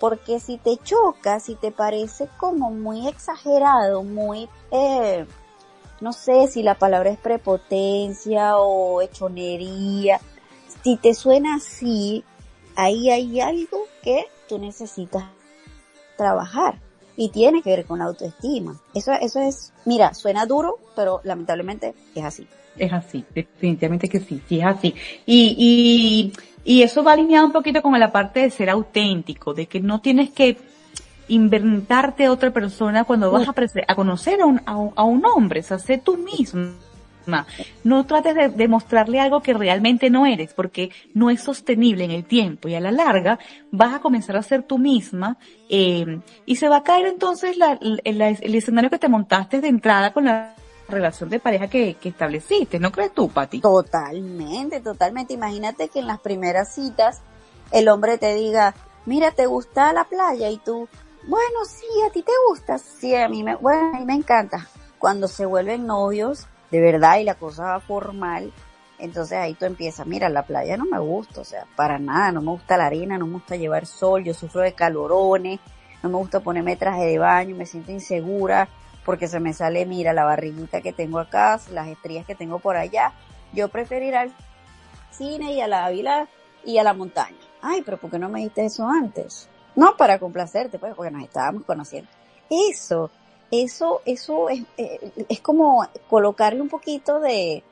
Porque 0.00 0.40
si 0.40 0.58
te 0.58 0.76
choca, 0.76 1.40
si 1.40 1.54
te 1.54 1.72
parece 1.72 2.28
como 2.36 2.70
muy 2.70 3.08
exagerado, 3.08 4.04
muy, 4.04 4.48
eh, 4.70 5.26
no 6.00 6.12
sé 6.12 6.46
si 6.48 6.62
la 6.62 6.76
palabra 6.76 7.10
es 7.10 7.18
prepotencia 7.18 8.58
o 8.58 9.02
hechonería, 9.02 10.20
si 10.84 10.96
te 10.96 11.14
suena 11.14 11.56
así, 11.56 12.24
ahí 12.76 13.10
hay 13.10 13.40
algo 13.40 13.84
que 14.02 14.26
tú 14.48 14.58
necesitas 14.58 15.24
trabajar 16.16 16.78
y 17.16 17.30
tiene 17.30 17.62
que 17.62 17.70
ver 17.70 17.84
con 17.84 17.98
la 17.98 18.04
autoestima. 18.04 18.78
Eso, 18.94 19.12
eso 19.12 19.40
es, 19.40 19.72
mira, 19.84 20.14
suena 20.14 20.46
duro, 20.46 20.78
pero 20.94 21.20
lamentablemente 21.24 21.94
es 22.14 22.24
así. 22.24 22.46
Es 22.76 22.92
así, 22.92 23.24
definitivamente 23.34 24.08
que 24.08 24.20
sí, 24.20 24.40
sí 24.48 24.60
es 24.60 24.66
así. 24.66 24.94
Y, 25.26 25.56
y, 25.58 26.32
y 26.68 26.82
eso 26.82 27.02
va 27.02 27.12
alineado 27.14 27.46
un 27.46 27.52
poquito 27.52 27.80
con 27.80 27.98
la 27.98 28.12
parte 28.12 28.40
de 28.40 28.50
ser 28.50 28.68
auténtico, 28.68 29.54
de 29.54 29.64
que 29.66 29.80
no 29.80 30.00
tienes 30.02 30.28
que 30.30 30.58
inventarte 31.28 32.26
a 32.26 32.32
otra 32.32 32.50
persona 32.50 33.04
cuando 33.04 33.30
vas 33.30 33.48
a, 33.88 33.94
conocer 33.94 34.40
a 34.42 34.44
un, 34.46 34.60
a, 34.66 34.76
un, 34.76 34.92
a 34.94 35.02
un 35.04 35.24
hombre, 35.24 35.60
o 35.60 35.62
sea, 35.62 35.78
sé 35.78 35.96
tú 35.96 36.18
misma. 36.18 36.74
No 37.84 38.04
trates 38.04 38.34
de 38.34 38.48
demostrarle 38.48 39.20
algo 39.20 39.40
que 39.42 39.52
realmente 39.54 40.08
no 40.10 40.26
eres, 40.26 40.54
porque 40.54 40.90
no 41.14 41.28
es 41.30 41.42
sostenible 41.42 42.04
en 42.04 42.10
el 42.10 42.24
tiempo 42.24 42.68
y 42.68 42.74
a 42.74 42.80
la 42.80 42.90
larga 42.90 43.38
vas 43.70 43.94
a 43.94 44.00
comenzar 44.00 44.36
a 44.36 44.42
ser 44.42 44.62
tú 44.62 44.78
misma 44.78 45.36
eh, 45.68 46.20
y 46.46 46.56
se 46.56 46.68
va 46.68 46.78
a 46.78 46.82
caer 46.82 47.06
entonces 47.06 47.56
la- 47.58 47.78
la- 47.80 48.28
el 48.30 48.54
escenario 48.54 48.88
que 48.90 48.98
te 48.98 49.08
montaste 49.08 49.60
de 49.60 49.68
entrada 49.68 50.12
con 50.14 50.24
la 50.24 50.54
relación 50.88 51.28
de 51.28 51.38
pareja 51.38 51.68
que, 51.68 51.94
que 51.94 52.08
estableciste, 52.08 52.78
¿no 52.78 52.90
crees 52.90 53.12
tú, 53.12 53.28
Pati? 53.28 53.60
Totalmente, 53.60 54.80
totalmente. 54.80 55.34
Imagínate 55.34 55.88
que 55.88 56.00
en 56.00 56.06
las 56.06 56.20
primeras 56.20 56.74
citas 56.74 57.20
el 57.70 57.88
hombre 57.88 58.18
te 58.18 58.34
diga, 58.34 58.74
mira, 59.06 59.30
¿te 59.30 59.46
gusta 59.46 59.92
la 59.92 60.04
playa? 60.04 60.50
Y 60.50 60.58
tú, 60.58 60.88
bueno, 61.26 61.64
sí, 61.66 61.86
a 62.06 62.12
ti 62.12 62.22
te 62.22 62.32
gusta, 62.48 62.78
sí, 62.78 63.14
a 63.14 63.28
mí 63.28 63.42
me, 63.42 63.56
bueno, 63.56 63.92
a 63.94 63.98
mí 63.98 64.04
me 64.04 64.14
encanta. 64.14 64.66
Cuando 64.98 65.28
se 65.28 65.46
vuelven 65.46 65.86
novios, 65.86 66.46
de 66.70 66.80
verdad, 66.80 67.18
y 67.18 67.24
la 67.24 67.34
cosa 67.34 67.64
va 67.64 67.80
formal, 67.80 68.52
entonces 68.98 69.38
ahí 69.38 69.54
tú 69.54 69.64
empiezas, 69.64 70.06
mira, 70.06 70.28
la 70.28 70.42
playa 70.42 70.76
no 70.76 70.84
me 70.84 70.98
gusta, 70.98 71.40
o 71.42 71.44
sea, 71.44 71.66
para 71.76 71.98
nada, 71.98 72.32
no 72.32 72.40
me 72.40 72.50
gusta 72.50 72.76
la 72.76 72.86
arena, 72.86 73.16
no 73.16 73.26
me 73.26 73.34
gusta 73.34 73.56
llevar 73.56 73.86
sol, 73.86 74.24
yo 74.24 74.34
sufro 74.34 74.62
de 74.62 74.72
calorones, 74.72 75.60
no 76.02 76.08
me 76.08 76.16
gusta 76.16 76.40
ponerme 76.40 76.76
traje 76.76 77.04
de 77.04 77.18
baño, 77.18 77.54
me 77.54 77.66
siento 77.66 77.92
insegura 77.92 78.68
porque 79.08 79.26
se 79.26 79.40
me 79.40 79.54
sale, 79.54 79.86
mira, 79.86 80.12
la 80.12 80.24
barriguita 80.24 80.82
que 80.82 80.92
tengo 80.92 81.18
acá, 81.18 81.58
las 81.72 81.88
estrías 81.88 82.26
que 82.26 82.34
tengo 82.34 82.58
por 82.58 82.76
allá. 82.76 83.14
Yo 83.54 83.70
prefiero 83.70 84.04
ir 84.04 84.14
al 84.14 84.34
cine 85.10 85.54
y 85.54 85.62
a 85.62 85.66
la 85.66 85.88
vila 85.88 86.28
y 86.62 86.76
a 86.76 86.82
la 86.82 86.92
montaña. 86.92 87.38
Ay, 87.62 87.80
pero 87.80 87.96
¿por 87.96 88.10
qué 88.10 88.18
no 88.18 88.28
me 88.28 88.40
dijiste 88.40 88.66
eso 88.66 88.86
antes? 88.86 89.48
No, 89.74 89.96
para 89.96 90.18
complacerte, 90.18 90.78
pues, 90.78 90.94
porque 90.94 91.10
nos 91.10 91.22
estábamos 91.22 91.64
conociendo. 91.64 92.10
Eso, 92.50 93.10
eso, 93.50 94.02
eso 94.04 94.50
es, 94.50 94.64
eh, 94.76 95.10
es 95.26 95.40
como 95.40 95.86
colocarle 96.10 96.60
un 96.60 96.68
poquito 96.68 97.18
de, 97.18 97.62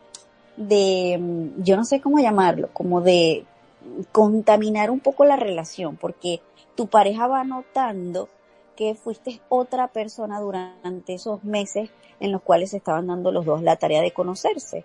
de, 0.56 1.18
mm, 1.20 1.62
yo 1.62 1.76
no 1.76 1.84
sé 1.84 2.00
cómo 2.00 2.18
llamarlo, 2.18 2.70
como 2.72 3.02
de 3.02 3.44
contaminar 4.10 4.90
un 4.90 5.00
poco 5.00 5.26
la 5.26 5.36
relación, 5.36 5.96
porque 5.96 6.40
tu 6.74 6.86
pareja 6.86 7.26
va 7.26 7.44
notando 7.44 8.30
que 8.76 8.94
fuiste 8.94 9.40
otra 9.48 9.88
persona 9.88 10.40
durante 10.40 11.14
esos 11.14 11.42
meses 11.44 11.90
en 12.20 12.32
los 12.32 12.42
cuales 12.42 12.70
se 12.70 12.78
estaban 12.78 13.06
dando 13.08 13.32
los 13.32 13.44
dos 13.44 13.62
la 13.62 13.76
tarea 13.76 14.02
de 14.02 14.12
conocerse. 14.12 14.84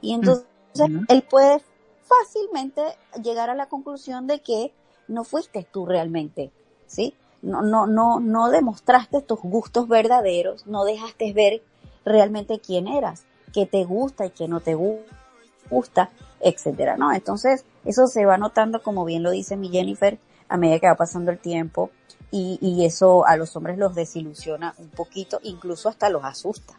Y 0.00 0.14
entonces 0.14 0.46
Ujú. 0.74 1.04
él 1.08 1.22
puede 1.22 1.60
fácilmente 2.02 2.82
llegar 3.22 3.50
a 3.50 3.54
la 3.54 3.66
conclusión 3.66 4.26
de 4.26 4.40
que 4.40 4.72
no 5.08 5.24
fuiste 5.24 5.66
tú 5.70 5.86
realmente, 5.86 6.52
¿sí? 6.86 7.14
No, 7.42 7.62
no, 7.62 7.86
no, 7.86 8.20
no 8.20 8.50
demostraste 8.50 9.22
tus 9.22 9.40
gustos 9.40 9.88
verdaderos, 9.88 10.66
no 10.66 10.84
dejaste 10.84 11.32
ver 11.32 11.62
realmente 12.04 12.60
quién 12.60 12.86
eras, 12.88 13.24
qué 13.52 13.66
te 13.66 13.84
gusta 13.84 14.26
y 14.26 14.30
qué 14.30 14.48
no 14.48 14.60
te 14.60 14.76
gu- 14.76 15.00
gusta, 15.70 16.10
etcétera, 16.40 16.96
¿no? 16.96 17.12
Entonces, 17.12 17.64
eso 17.84 18.06
se 18.06 18.26
va 18.26 18.36
notando, 18.38 18.82
como 18.82 19.04
bien 19.04 19.22
lo 19.22 19.30
dice 19.30 19.56
mi 19.56 19.68
Jennifer, 19.70 20.18
a 20.48 20.56
medida 20.56 20.80
que 20.80 20.88
va 20.88 20.96
pasando 20.96 21.30
el 21.30 21.38
tiempo, 21.38 21.90
y, 22.30 22.58
y 22.60 22.84
eso 22.84 23.26
a 23.26 23.36
los 23.36 23.54
hombres 23.56 23.78
los 23.78 23.94
desilusiona 23.94 24.74
un 24.78 24.88
poquito, 24.88 25.40
incluso 25.42 25.88
hasta 25.88 26.10
los 26.10 26.24
asusta. 26.24 26.74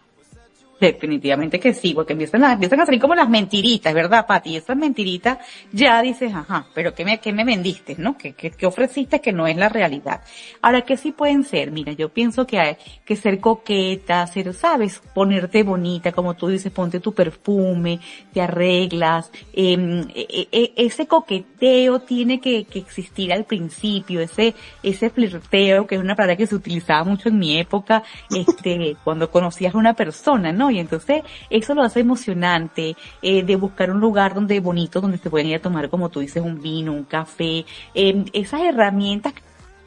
Definitivamente 0.81 1.59
que 1.59 1.75
sí, 1.75 1.93
porque 1.93 2.13
empiezan 2.13 2.43
a, 2.43 2.53
empiezan 2.53 2.81
a 2.81 2.87
salir 2.87 2.99
como 2.99 3.13
las 3.13 3.29
mentiritas, 3.29 3.93
¿verdad, 3.93 4.25
Pati? 4.25 4.55
Esas 4.55 4.75
mentiritas 4.75 5.37
ya 5.71 6.01
dices, 6.01 6.33
ajá, 6.33 6.65
pero 6.73 6.95
¿qué 6.95 7.05
me, 7.05 7.19
qué 7.19 7.31
me 7.31 7.45
vendiste, 7.45 7.95
no? 7.99 8.17
¿Qué, 8.17 8.33
qué, 8.33 8.49
qué 8.49 8.65
ofreciste 8.65 9.21
que 9.21 9.31
no 9.31 9.45
es 9.45 9.55
la 9.55 9.69
realidad? 9.69 10.21
Ahora, 10.59 10.81
¿qué 10.81 10.97
sí 10.97 11.11
pueden 11.11 11.43
ser? 11.43 11.69
Mira, 11.69 11.91
yo 11.91 12.09
pienso 12.09 12.47
que 12.47 12.59
hay 12.59 12.77
que 13.05 13.15
ser 13.15 13.39
coqueta, 13.39 14.25
ser, 14.25 14.55
sabes, 14.55 15.03
ponerte 15.13 15.61
bonita, 15.61 16.11
como 16.13 16.33
tú 16.33 16.47
dices, 16.47 16.71
ponte 16.71 16.99
tu 16.99 17.13
perfume, 17.13 17.99
te 18.33 18.41
arreglas, 18.41 19.31
eh, 19.53 19.77
eh, 20.15 20.73
ese 20.77 21.05
coqueteo 21.05 21.99
tiene 21.99 22.39
que, 22.39 22.63
que 22.63 22.79
existir 22.79 23.31
al 23.31 23.43
principio, 23.43 24.19
ese, 24.19 24.55
ese 24.81 25.11
flirteo, 25.11 25.85
que 25.85 25.93
es 25.93 26.01
una 26.01 26.15
palabra 26.15 26.37
que 26.37 26.47
se 26.47 26.55
utilizaba 26.55 27.03
mucho 27.03 27.29
en 27.29 27.37
mi 27.37 27.59
época, 27.59 28.01
este, 28.35 28.97
cuando 29.03 29.29
conocías 29.29 29.75
a 29.75 29.77
una 29.77 29.93
persona, 29.93 30.51
¿no? 30.51 30.70
Y 30.71 30.79
entonces 30.79 31.23
eso 31.49 31.73
lo 31.73 31.83
hace 31.83 31.99
emocionante, 31.99 32.95
eh, 33.21 33.43
de 33.43 33.55
buscar 33.55 33.91
un 33.91 33.99
lugar 33.99 34.33
donde 34.33 34.59
bonito, 34.59 35.01
donde 35.01 35.17
se 35.17 35.29
pueden 35.29 35.47
ir 35.47 35.55
a 35.57 35.61
tomar, 35.61 35.89
como 35.89 36.09
tú 36.09 36.19
dices, 36.19 36.43
un 36.43 36.61
vino, 36.61 36.93
un 36.93 37.03
café, 37.03 37.65
eh, 37.93 38.25
esas 38.33 38.61
herramientas 38.61 39.33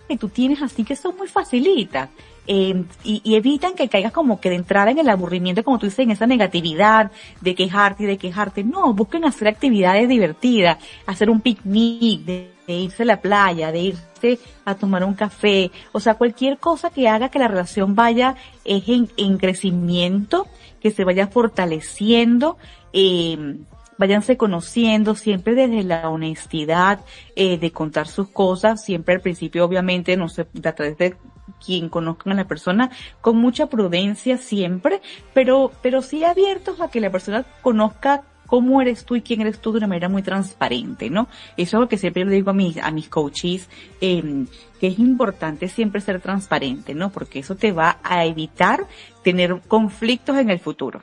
que 0.08 0.16
tú 0.16 0.28
tienes 0.28 0.62
así 0.62 0.84
que 0.84 0.96
son 0.96 1.16
muy 1.16 1.28
facilitas. 1.28 2.10
Eh, 2.46 2.84
y, 3.04 3.22
y, 3.24 3.36
evitan 3.36 3.72
que 3.72 3.88
caigas 3.88 4.12
como 4.12 4.38
que 4.38 4.50
de 4.50 4.56
entrada 4.56 4.90
en 4.90 4.98
el 4.98 5.08
aburrimiento, 5.08 5.64
como 5.64 5.78
tú 5.78 5.86
dices, 5.86 6.00
en 6.00 6.10
esa 6.10 6.26
negatividad 6.26 7.10
de 7.40 7.54
quejarte 7.54 8.02
y 8.02 8.06
de 8.06 8.18
quejarte. 8.18 8.62
No, 8.62 8.92
busquen 8.92 9.24
hacer 9.24 9.48
actividades 9.48 10.06
divertidas, 10.08 10.76
hacer 11.06 11.30
un 11.30 11.40
picnic, 11.40 12.20
de, 12.20 12.53
de 12.66 12.74
irse 12.74 13.02
a 13.02 13.06
la 13.06 13.20
playa, 13.20 13.72
de 13.72 13.80
irse 13.80 14.38
a 14.64 14.74
tomar 14.74 15.04
un 15.04 15.14
café, 15.14 15.70
o 15.92 16.00
sea, 16.00 16.14
cualquier 16.14 16.58
cosa 16.58 16.90
que 16.90 17.08
haga 17.08 17.28
que 17.28 17.38
la 17.38 17.48
relación 17.48 17.94
vaya 17.94 18.36
en, 18.64 19.10
en 19.16 19.38
crecimiento, 19.38 20.46
que 20.80 20.90
se 20.90 21.04
vaya 21.04 21.26
fortaleciendo, 21.26 22.58
eh, 22.92 23.56
váyanse 23.98 24.36
conociendo 24.36 25.14
siempre 25.14 25.54
desde 25.54 25.84
la 25.84 26.08
honestidad 26.08 27.00
eh, 27.36 27.58
de 27.58 27.70
contar 27.70 28.08
sus 28.08 28.28
cosas, 28.28 28.84
siempre 28.84 29.14
al 29.14 29.20
principio 29.20 29.64
obviamente 29.64 30.16
no 30.16 30.28
sé, 30.28 30.46
a 30.64 30.72
través 30.72 30.98
de 30.98 31.16
quien 31.64 31.88
conozcan 31.88 32.32
a 32.32 32.36
la 32.36 32.46
persona 32.46 32.90
con 33.20 33.36
mucha 33.36 33.66
prudencia 33.66 34.38
siempre, 34.38 35.00
pero, 35.32 35.72
pero 35.82 36.02
sí 36.02 36.24
abiertos 36.24 36.80
a 36.80 36.88
que 36.88 37.00
la 37.00 37.10
persona 37.10 37.44
conozca 37.62 38.22
cómo 38.46 38.80
eres 38.80 39.04
tú 39.04 39.16
y 39.16 39.22
quién 39.22 39.40
eres 39.40 39.58
tú 39.58 39.72
de 39.72 39.78
una 39.78 39.86
manera 39.86 40.08
muy 40.08 40.22
transparente, 40.22 41.10
¿no? 41.10 41.28
Eso 41.56 41.76
es 41.76 41.80
lo 41.80 41.88
que 41.88 41.98
siempre 41.98 42.24
le 42.24 42.34
digo 42.34 42.50
a 42.50 42.54
mis, 42.54 42.76
a 42.78 42.90
mis 42.90 43.08
coaches, 43.08 43.68
eh, 44.00 44.46
que 44.80 44.88
es 44.88 44.98
importante 44.98 45.68
siempre 45.68 46.00
ser 46.00 46.20
transparente, 46.20 46.94
¿no? 46.94 47.10
Porque 47.10 47.40
eso 47.40 47.54
te 47.54 47.72
va 47.72 47.98
a 48.02 48.24
evitar 48.24 48.86
tener 49.22 49.60
conflictos 49.66 50.36
en 50.38 50.50
el 50.50 50.60
futuro. 50.60 51.02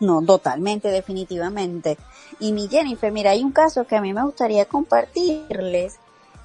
No, 0.00 0.22
totalmente, 0.22 0.88
definitivamente. 0.88 1.98
Y 2.38 2.52
mi 2.52 2.68
Jennifer, 2.68 3.12
mira, 3.12 3.32
hay 3.32 3.44
un 3.44 3.52
caso 3.52 3.86
que 3.86 3.96
a 3.96 4.00
mí 4.00 4.14
me 4.14 4.24
gustaría 4.24 4.64
compartirles 4.64 5.98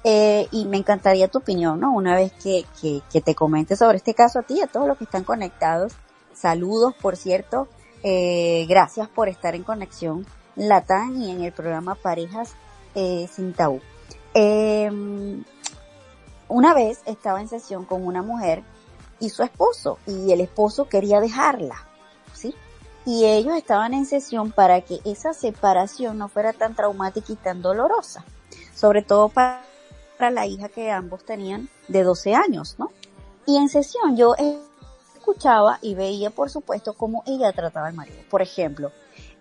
eh, 0.04 0.46
y 0.50 0.66
me 0.66 0.76
encantaría 0.76 1.28
tu 1.28 1.38
opinión, 1.38 1.80
¿no? 1.80 1.92
Una 1.92 2.14
vez 2.14 2.32
que, 2.32 2.66
que, 2.80 3.00
que, 3.10 3.22
te 3.22 3.34
comente 3.34 3.74
sobre 3.74 3.96
este 3.96 4.14
caso 4.14 4.40
a 4.40 4.42
ti 4.42 4.58
y 4.58 4.60
a 4.60 4.66
todos 4.66 4.86
los 4.86 4.98
que 4.98 5.04
están 5.04 5.24
conectados. 5.24 5.94
Saludos, 6.34 6.94
por 7.00 7.16
cierto. 7.16 7.66
Eh, 8.02 8.66
gracias 8.68 9.08
por 9.08 9.28
estar 9.28 9.54
en 9.54 9.62
conexión 9.62 10.26
Latán 10.54 11.20
y 11.20 11.30
en 11.30 11.42
el 11.42 11.52
programa 11.52 11.94
Parejas 11.94 12.54
eh, 12.94 13.28
sin 13.32 13.52
tabú. 13.52 13.80
Eh, 14.34 14.90
una 16.48 16.74
vez 16.74 17.00
estaba 17.06 17.40
en 17.40 17.48
sesión 17.48 17.84
con 17.84 18.06
una 18.06 18.22
mujer 18.22 18.62
y 19.18 19.30
su 19.30 19.42
esposo 19.42 19.98
y 20.06 20.30
el 20.30 20.40
esposo 20.40 20.88
quería 20.88 21.20
dejarla, 21.20 21.76
¿sí? 22.32 22.54
Y 23.04 23.24
ellos 23.24 23.56
estaban 23.56 23.94
en 23.94 24.06
sesión 24.06 24.52
para 24.52 24.80
que 24.80 25.00
esa 25.04 25.32
separación 25.32 26.18
no 26.18 26.28
fuera 26.28 26.52
tan 26.52 26.74
traumática 26.74 27.32
y 27.32 27.36
tan 27.36 27.62
dolorosa, 27.62 28.24
sobre 28.74 29.02
todo 29.02 29.28
para 29.28 29.60
la 30.30 30.46
hija 30.46 30.68
que 30.68 30.90
ambos 30.90 31.24
tenían 31.24 31.68
de 31.88 32.02
12 32.02 32.34
años, 32.34 32.76
¿no? 32.78 32.90
Y 33.46 33.56
en 33.56 33.68
sesión 33.68 34.16
yo 34.16 34.34
escuchaba 35.26 35.78
y 35.82 35.94
veía, 35.94 36.30
por 36.30 36.50
supuesto, 36.50 36.94
cómo 36.94 37.24
ella 37.26 37.52
trataba 37.52 37.88
al 37.88 37.94
marido. 37.94 38.18
Por 38.30 38.42
ejemplo, 38.42 38.92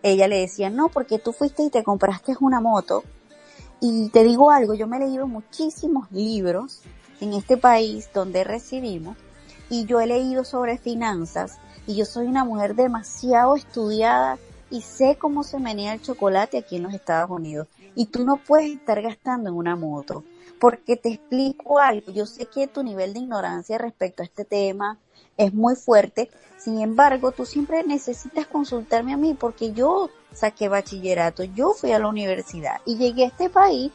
ella 0.01 0.27
le 0.27 0.39
decía, 0.39 0.69
no, 0.69 0.89
porque 0.89 1.19
tú 1.19 1.31
fuiste 1.31 1.63
y 1.63 1.69
te 1.69 1.83
compraste 1.83 2.35
una 2.39 2.59
moto. 2.59 3.03
Y 3.79 4.09
te 4.09 4.23
digo 4.23 4.49
algo, 4.49 4.73
yo 4.73 4.87
me 4.87 4.97
he 4.97 5.01
leído 5.01 5.27
muchísimos 5.27 6.11
libros 6.11 6.81
en 7.21 7.33
este 7.33 7.57
país 7.57 8.09
donde 8.13 8.43
residimos 8.43 9.15
y 9.69 9.85
yo 9.85 9.99
he 9.99 10.07
leído 10.07 10.43
sobre 10.43 10.77
finanzas 10.77 11.59
y 11.85 11.95
yo 11.95 12.05
soy 12.05 12.25
una 12.27 12.43
mujer 12.43 12.75
demasiado 12.75 13.55
estudiada 13.55 14.39
y 14.71 14.81
sé 14.81 15.17
cómo 15.19 15.43
se 15.43 15.59
menea 15.59 15.93
el 15.93 16.01
chocolate 16.01 16.57
aquí 16.57 16.77
en 16.77 16.83
los 16.83 16.93
Estados 16.93 17.29
Unidos. 17.29 17.67
Y 17.93 18.07
tú 18.07 18.25
no 18.25 18.37
puedes 18.37 18.71
estar 18.71 19.01
gastando 19.01 19.49
en 19.49 19.55
una 19.55 19.75
moto 19.75 20.23
porque 20.59 20.97
te 20.97 21.09
explico 21.09 21.79
algo. 21.79 22.11
Yo 22.11 22.25
sé 22.25 22.47
que 22.47 22.67
tu 22.67 22.81
nivel 22.81 23.13
de 23.13 23.19
ignorancia 23.19 23.77
respecto 23.77 24.23
a 24.23 24.25
este 24.25 24.45
tema 24.45 24.97
es 25.37 25.53
muy 25.53 25.75
fuerte. 25.75 26.29
Sin 26.57 26.81
embargo, 26.81 27.31
tú 27.31 27.45
siempre 27.45 27.83
necesitas 27.83 28.47
consultarme 28.47 29.13
a 29.13 29.17
mí 29.17 29.33
porque 29.33 29.73
yo 29.73 30.09
saqué 30.33 30.67
bachillerato, 30.67 31.43
yo 31.43 31.73
fui 31.73 31.91
a 31.91 31.99
la 31.99 32.07
universidad 32.07 32.81
y 32.85 32.97
llegué 32.97 33.23
a 33.23 33.27
este 33.27 33.49
país 33.49 33.91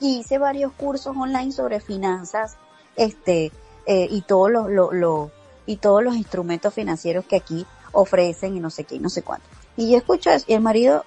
y 0.00 0.20
hice 0.20 0.38
varios 0.38 0.72
cursos 0.72 1.16
online 1.16 1.52
sobre 1.52 1.80
finanzas, 1.80 2.56
este, 2.96 3.52
eh, 3.86 4.08
y 4.10 4.22
todos 4.22 4.50
los, 4.50 4.70
lo, 4.70 4.92
lo, 4.92 5.30
y 5.66 5.76
todos 5.76 6.02
los 6.02 6.16
instrumentos 6.16 6.74
financieros 6.74 7.24
que 7.24 7.36
aquí 7.36 7.66
ofrecen 7.92 8.56
y 8.56 8.60
no 8.60 8.70
sé 8.70 8.84
qué 8.84 8.96
y 8.96 9.00
no 9.00 9.08
sé 9.08 9.22
cuánto. 9.22 9.46
Y 9.76 9.90
yo 9.90 9.98
escucho 9.98 10.30
eso 10.30 10.44
y 10.48 10.54
el 10.54 10.60
marido 10.60 11.04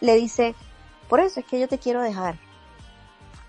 le 0.00 0.14
dice, 0.14 0.54
por 1.08 1.20
eso 1.20 1.40
es 1.40 1.46
que 1.46 1.60
yo 1.60 1.68
te 1.68 1.78
quiero 1.78 2.02
dejar. 2.02 2.38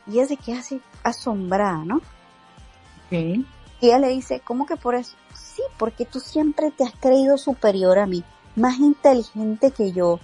Y 0.08 0.14
ella 0.14 0.28
se 0.28 0.38
queda 0.38 0.60
así 0.60 0.82
asombrada, 1.04 1.86
¿no? 1.86 2.02
Sí. 3.10 3.46
Ella 3.82 4.00
le 4.00 4.10
dice, 4.10 4.42
¿cómo 4.42 4.66
que 4.66 4.76
por 4.76 4.96
eso? 4.96 5.16
Sí, 5.34 5.62
porque 5.78 6.06
tú 6.06 6.20
siempre 6.20 6.72
te 6.72 6.84
has 6.84 6.94
creído 6.94 7.38
superior 7.38 7.98
a 8.00 8.06
mí, 8.06 8.24
más 8.56 8.80
inteligente 8.80 9.72
que 9.72 9.92
yo. 9.92 10.20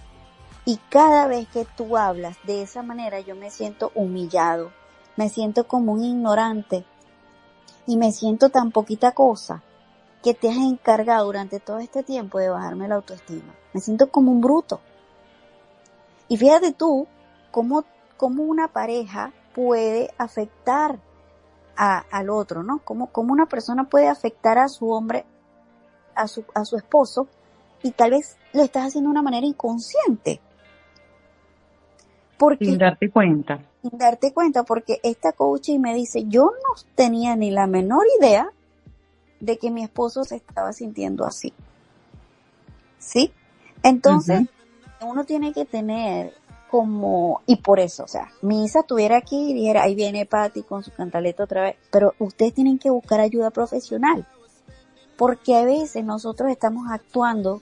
Y 0.65 0.77
cada 0.89 1.27
vez 1.27 1.47
que 1.47 1.65
tú 1.77 1.95
hablas 1.95 2.37
de 2.43 2.61
esa 2.61 2.81
manera 2.81 3.19
yo 3.19 3.35
me 3.35 3.51
siento 3.51 3.91
humillado, 3.95 4.71
me 5.15 5.29
siento 5.29 5.67
como 5.67 5.93
un 5.93 6.03
ignorante 6.03 6.85
y 7.87 7.97
me 7.97 8.11
siento 8.11 8.49
tan 8.49 8.71
poquita 8.71 9.11
cosa 9.11 9.61
que 10.23 10.33
te 10.33 10.49
has 10.49 10.57
encargado 10.57 11.27
durante 11.27 11.59
todo 11.59 11.77
este 11.77 12.01
tiempo 12.01 12.39
de 12.39 12.49
bajarme 12.49 12.87
la 12.87 12.95
autoestima. 12.95 13.53
Me 13.73 13.79
siento 13.79 14.09
como 14.09 14.31
un 14.31 14.41
bruto. 14.41 14.81
Y 16.27 16.37
fíjate 16.37 16.73
tú 16.73 17.07
cómo, 17.51 17.85
cómo 18.17 18.43
una 18.43 18.67
pareja 18.69 19.31
puede 19.53 20.11
afectar 20.17 20.99
a, 21.77 21.99
al 22.11 22.29
otro, 22.29 22.63
¿no? 22.63 22.79
Cómo, 22.79 23.07
cómo 23.07 23.33
una 23.33 23.45
persona 23.45 23.85
puede 23.85 24.07
afectar 24.07 24.57
a 24.57 24.67
su 24.67 24.89
hombre, 24.91 25.25
a 26.15 26.27
su, 26.27 26.45
a 26.53 26.65
su 26.65 26.77
esposo, 26.77 27.27
y 27.83 27.91
tal 27.91 28.11
vez 28.11 28.37
lo 28.53 28.63
estás 28.63 28.87
haciendo 28.87 29.09
de 29.09 29.11
una 29.11 29.21
manera 29.21 29.45
inconsciente. 29.45 30.41
Porque, 32.37 32.65
sin 32.65 32.77
darte 32.77 33.09
cuenta. 33.09 33.59
Sin 33.81 33.97
darte 33.97 34.33
cuenta, 34.33 34.63
porque 34.63 34.99
esta 35.03 35.31
coach 35.31 35.69
me 35.79 35.93
dice, 35.93 36.25
yo 36.27 36.45
no 36.45 36.81
tenía 36.95 37.35
ni 37.35 37.51
la 37.51 37.67
menor 37.67 38.05
idea 38.19 38.49
de 39.39 39.57
que 39.57 39.71
mi 39.71 39.83
esposo 39.83 40.23
se 40.23 40.37
estaba 40.37 40.73
sintiendo 40.73 41.25
así. 41.25 41.53
¿Sí? 42.97 43.31
Entonces, 43.83 44.41
uh 44.41 44.43
-huh. 44.43 45.11
uno 45.11 45.23
tiene 45.25 45.53
que 45.53 45.65
tener 45.65 46.33
como, 46.75 47.41
y 47.45 47.55
por 47.55 47.79
eso, 47.79 48.03
o 48.03 48.07
sea, 48.09 48.33
mi 48.41 48.65
hija 48.65 48.81
estuviera 48.81 49.15
aquí 49.15 49.51
y 49.51 49.53
dijera, 49.53 49.83
ahí 49.83 49.95
viene 49.95 50.25
Patty 50.25 50.63
con 50.63 50.83
su 50.83 50.91
cantaleta 50.91 51.45
otra 51.45 51.61
vez, 51.61 51.77
pero 51.89 52.13
ustedes 52.19 52.53
tienen 52.53 52.79
que 52.79 52.89
buscar 52.89 53.21
ayuda 53.21 53.49
profesional, 53.49 54.27
porque 55.15 55.55
a 55.55 55.63
veces 55.63 56.03
nosotros 56.03 56.51
estamos 56.51 56.91
actuando 56.91 57.61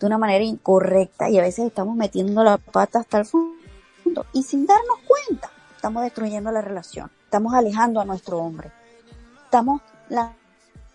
de 0.00 0.06
una 0.06 0.16
manera 0.16 0.42
incorrecta 0.44 1.28
y 1.28 1.38
a 1.38 1.42
veces 1.42 1.66
estamos 1.66 1.94
metiendo 1.94 2.42
la 2.42 2.56
pata 2.56 3.00
hasta 3.00 3.18
el 3.18 3.26
fondo 3.26 4.24
y 4.32 4.42
sin 4.44 4.64
darnos 4.64 4.96
cuenta, 5.06 5.50
estamos 5.76 6.02
destruyendo 6.04 6.50
la 6.50 6.62
relación, 6.62 7.10
estamos 7.24 7.52
alejando 7.52 8.00
a 8.00 8.06
nuestro 8.06 8.38
hombre, 8.38 8.72
estamos 9.44 9.82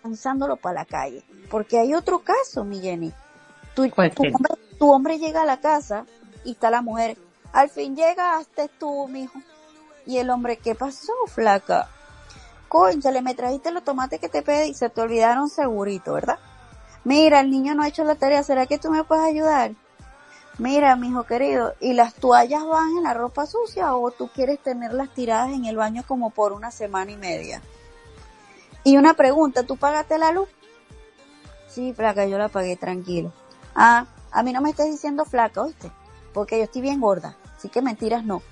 lanzándolo 0.02 0.56
para 0.56 0.80
la 0.80 0.84
calle, 0.86 1.22
porque 1.48 1.78
hay 1.78 1.94
otro 1.94 2.18
caso, 2.18 2.64
mi 2.64 2.80
Jenny, 2.80 3.12
tu, 3.76 3.88
tu, 3.88 4.02
hombre, 4.02 4.54
tu 4.76 4.90
hombre 4.90 5.18
llega 5.20 5.42
a 5.42 5.46
la 5.46 5.60
casa 5.60 6.04
y 6.44 6.50
está 6.50 6.68
la 6.68 6.82
mujer, 6.82 7.16
al 7.52 7.68
fin 7.70 7.96
llegaste 7.96 8.68
tú, 8.78 9.08
mijo. 9.08 9.38
Y 10.06 10.18
el 10.18 10.30
hombre, 10.30 10.56
¿qué 10.56 10.74
pasó, 10.74 11.12
flaca? 11.26 11.88
Conchale, 12.68 13.22
me 13.22 13.34
trajiste 13.34 13.72
los 13.72 13.84
tomates 13.84 14.20
que 14.20 14.28
te 14.28 14.42
pedí 14.42 14.74
se 14.74 14.88
te 14.90 15.00
olvidaron 15.00 15.48
segurito, 15.48 16.14
¿verdad? 16.14 16.38
Mira, 17.04 17.40
el 17.40 17.50
niño 17.50 17.74
no 17.74 17.82
ha 17.82 17.88
hecho 17.88 18.04
la 18.04 18.14
tarea, 18.14 18.42
¿será 18.42 18.66
que 18.66 18.78
tú 18.78 18.90
me 18.90 19.04
puedes 19.04 19.24
ayudar? 19.24 19.72
Mira, 20.58 20.94
mijo 20.94 21.24
querido, 21.24 21.74
¿y 21.80 21.94
las 21.94 22.14
toallas 22.14 22.64
van 22.66 22.98
en 22.98 23.02
la 23.02 23.14
ropa 23.14 23.46
sucia 23.46 23.94
o 23.94 24.10
tú 24.10 24.28
quieres 24.28 24.62
tenerlas 24.62 25.08
tiradas 25.14 25.50
en 25.50 25.64
el 25.64 25.76
baño 25.76 26.04
como 26.06 26.30
por 26.30 26.52
una 26.52 26.70
semana 26.70 27.10
y 27.10 27.16
media? 27.16 27.62
Y 28.84 28.98
una 28.98 29.14
pregunta, 29.14 29.62
¿tú 29.62 29.76
pagaste 29.76 30.18
la 30.18 30.32
luz? 30.32 30.48
Sí, 31.68 31.94
flaca, 31.94 32.26
yo 32.26 32.36
la 32.36 32.48
pagué 32.48 32.76
tranquilo. 32.76 33.32
Ah, 33.74 34.06
a 34.30 34.42
mí 34.42 34.52
no 34.52 34.60
me 34.60 34.70
estés 34.70 34.90
diciendo 34.90 35.24
flaca, 35.24 35.62
¿oíste? 35.62 35.90
Porque 36.34 36.58
yo 36.58 36.64
estoy 36.64 36.82
bien 36.82 37.00
gorda, 37.00 37.36
así 37.60 37.68
que 37.68 37.82
mentiras 37.82 38.24
no. 38.24 38.42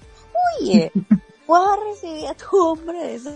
Oye, 0.61 0.93
vas 1.49 1.69
a 1.69 1.77
recibir 1.91 2.29
a 2.29 2.35
tu 2.35 2.57
hombre 2.59 2.99
de 2.99 3.15
esa 3.15 3.33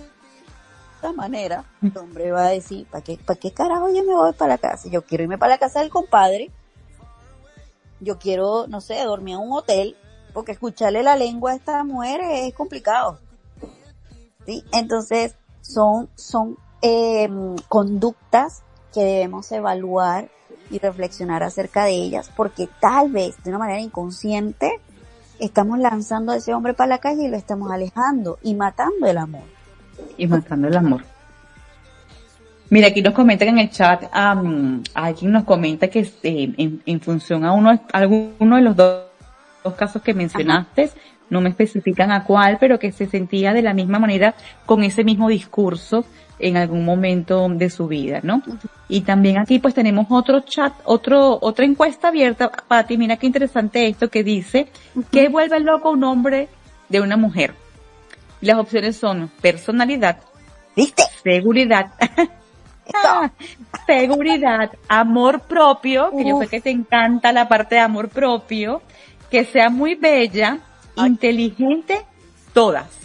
esa 0.99 1.13
manera, 1.15 1.65
el 1.83 1.99
hombre 1.99 2.31
va 2.31 2.47
a 2.47 2.51
decir, 2.51 2.87
¿para 2.87 3.03
qué, 3.03 3.19
¿para 3.19 3.39
qué 3.39 3.51
carajo 3.51 3.89
yo 3.89 4.05
me 4.05 4.15
voy 4.15 4.33
para 4.35 4.53
la 4.53 4.59
casa? 4.59 4.89
Yo 4.89 5.03
quiero 5.03 5.25
irme 5.25 5.37
para 5.37 5.55
la 5.55 5.59
casa 5.59 5.81
del 5.81 5.91
compadre, 5.91 6.53
yo 7.99 8.19
quiero, 8.21 8.69
no 8.69 8.81
sé, 8.81 9.03
dormir 9.03 9.35
en 9.35 9.41
un 9.41 9.53
hotel, 9.53 9.97
porque 10.33 10.53
escucharle 10.53 11.03
la 11.03 11.17
lengua 11.17 11.51
a 11.51 11.55
esta 11.57 11.83
mujer 11.83 12.21
es 12.23 12.55
complicado. 12.55 13.19
¿Sí? 14.47 14.65
Entonces, 14.73 15.35
son, 15.61 16.09
son 16.15 16.57
eh, 16.83 17.29
conductas 17.69 18.63
que 18.95 19.03
debemos 19.03 19.51
evaluar 19.51 20.31
y 20.71 20.79
reflexionar 20.79 21.43
acerca 21.43 21.85
de 21.85 21.95
ellas, 21.95 22.31
porque 22.37 22.69
tal 22.81 23.11
vez 23.11 23.43
de 23.43 23.51
una 23.51 23.59
manera 23.59 23.81
inconsciente 23.81 24.81
estamos 25.45 25.79
lanzando 25.79 26.33
a 26.33 26.37
ese 26.37 26.55
hombre 26.55 26.73
para 26.73 26.89
la 26.89 26.99
calle 26.99 27.25
y 27.25 27.29
lo 27.29 27.37
estamos 27.37 27.71
alejando 27.71 28.39
y 28.43 28.55
matando 28.55 29.07
el 29.07 29.19
amor. 29.19 29.43
y 30.17 30.27
matando 30.27 30.69
el 30.69 30.77
amor. 30.77 31.03
Mira, 32.71 32.89
aquí 32.89 33.03
nos 33.03 33.13
comentan 33.13 33.49
en 33.49 33.59
el 33.59 33.71
chat, 33.71 34.05
um, 34.15 34.83
alguien 34.95 35.33
nos 35.33 35.45
comenta 35.45 35.89
que 35.89 36.01
eh, 36.23 36.55
en, 36.57 36.83
en, 36.87 37.01
función 37.01 37.45
a 37.45 37.53
uno, 37.53 37.79
alguno 37.93 38.57
de 38.57 38.63
los 38.63 38.75
dos, 38.75 39.03
dos 39.63 39.75
casos 39.75 40.01
que 40.01 40.15
mencionaste, 40.15 40.85
Ajá. 40.85 40.95
no 41.29 41.43
me 41.43 41.51
especifican 41.51 42.11
a 42.11 42.25
cuál, 42.25 42.57
pero 42.59 42.79
que 42.79 42.91
se 42.91 43.07
sentía 43.07 43.53
de 43.53 43.61
la 43.61 43.75
misma 43.75 43.99
manera 43.99 44.35
con 44.65 44.85
ese 44.85 45.05
mismo 45.05 45.29
discurso 45.29 46.07
en 46.43 46.57
algún 46.57 46.85
momento 46.85 47.49
de 47.49 47.71
su 47.71 47.87
vida, 47.87 48.21
¿no? 48.23 48.43
Y 48.89 49.03
también 49.03 49.39
aquí 49.39 49.61
pues 49.61 49.75
tenemos 49.75 50.07
otro 50.11 50.41
chat, 50.41 50.75
otro, 50.85 51.39
otra 51.41 51.65
encuesta 51.65 52.09
abierta, 52.09 52.51
Pati, 52.51 52.99
mira 52.99 53.17
qué 53.17 53.27
interesante 53.27 53.87
esto 53.87 54.11
que 54.11 54.25
dice, 54.25 54.67
uh 54.95 55.01
-huh. 55.01 55.05
¿qué 55.11 55.29
vuelve 55.29 55.61
loco 55.61 55.91
un 55.91 56.03
hombre 56.05 56.49
de 56.89 57.01
una 57.01 57.17
mujer? 57.17 57.55
Las 58.41 58.59
opciones 58.59 58.97
son 58.97 59.31
personalidad, 59.41 60.19
¿viste? 60.75 61.05
Seguridad, 61.23 61.93
seguridad, 63.87 64.73
amor 64.89 65.43
propio, 65.43 66.11
que 66.11 66.25
Uf. 66.25 66.29
yo 66.29 66.39
sé 66.41 66.49
que 66.49 66.61
te 66.61 66.71
encanta 66.71 67.33
la 67.33 67.47
parte 67.47 67.77
de 67.77 67.83
amor 67.83 68.09
propio, 68.09 68.83
que 69.31 69.45
sea 69.45 69.71
muy 69.71 69.95
bella, 69.95 70.59
Ay. 70.97 71.11
inteligente, 71.11 72.05
todas. 72.53 73.02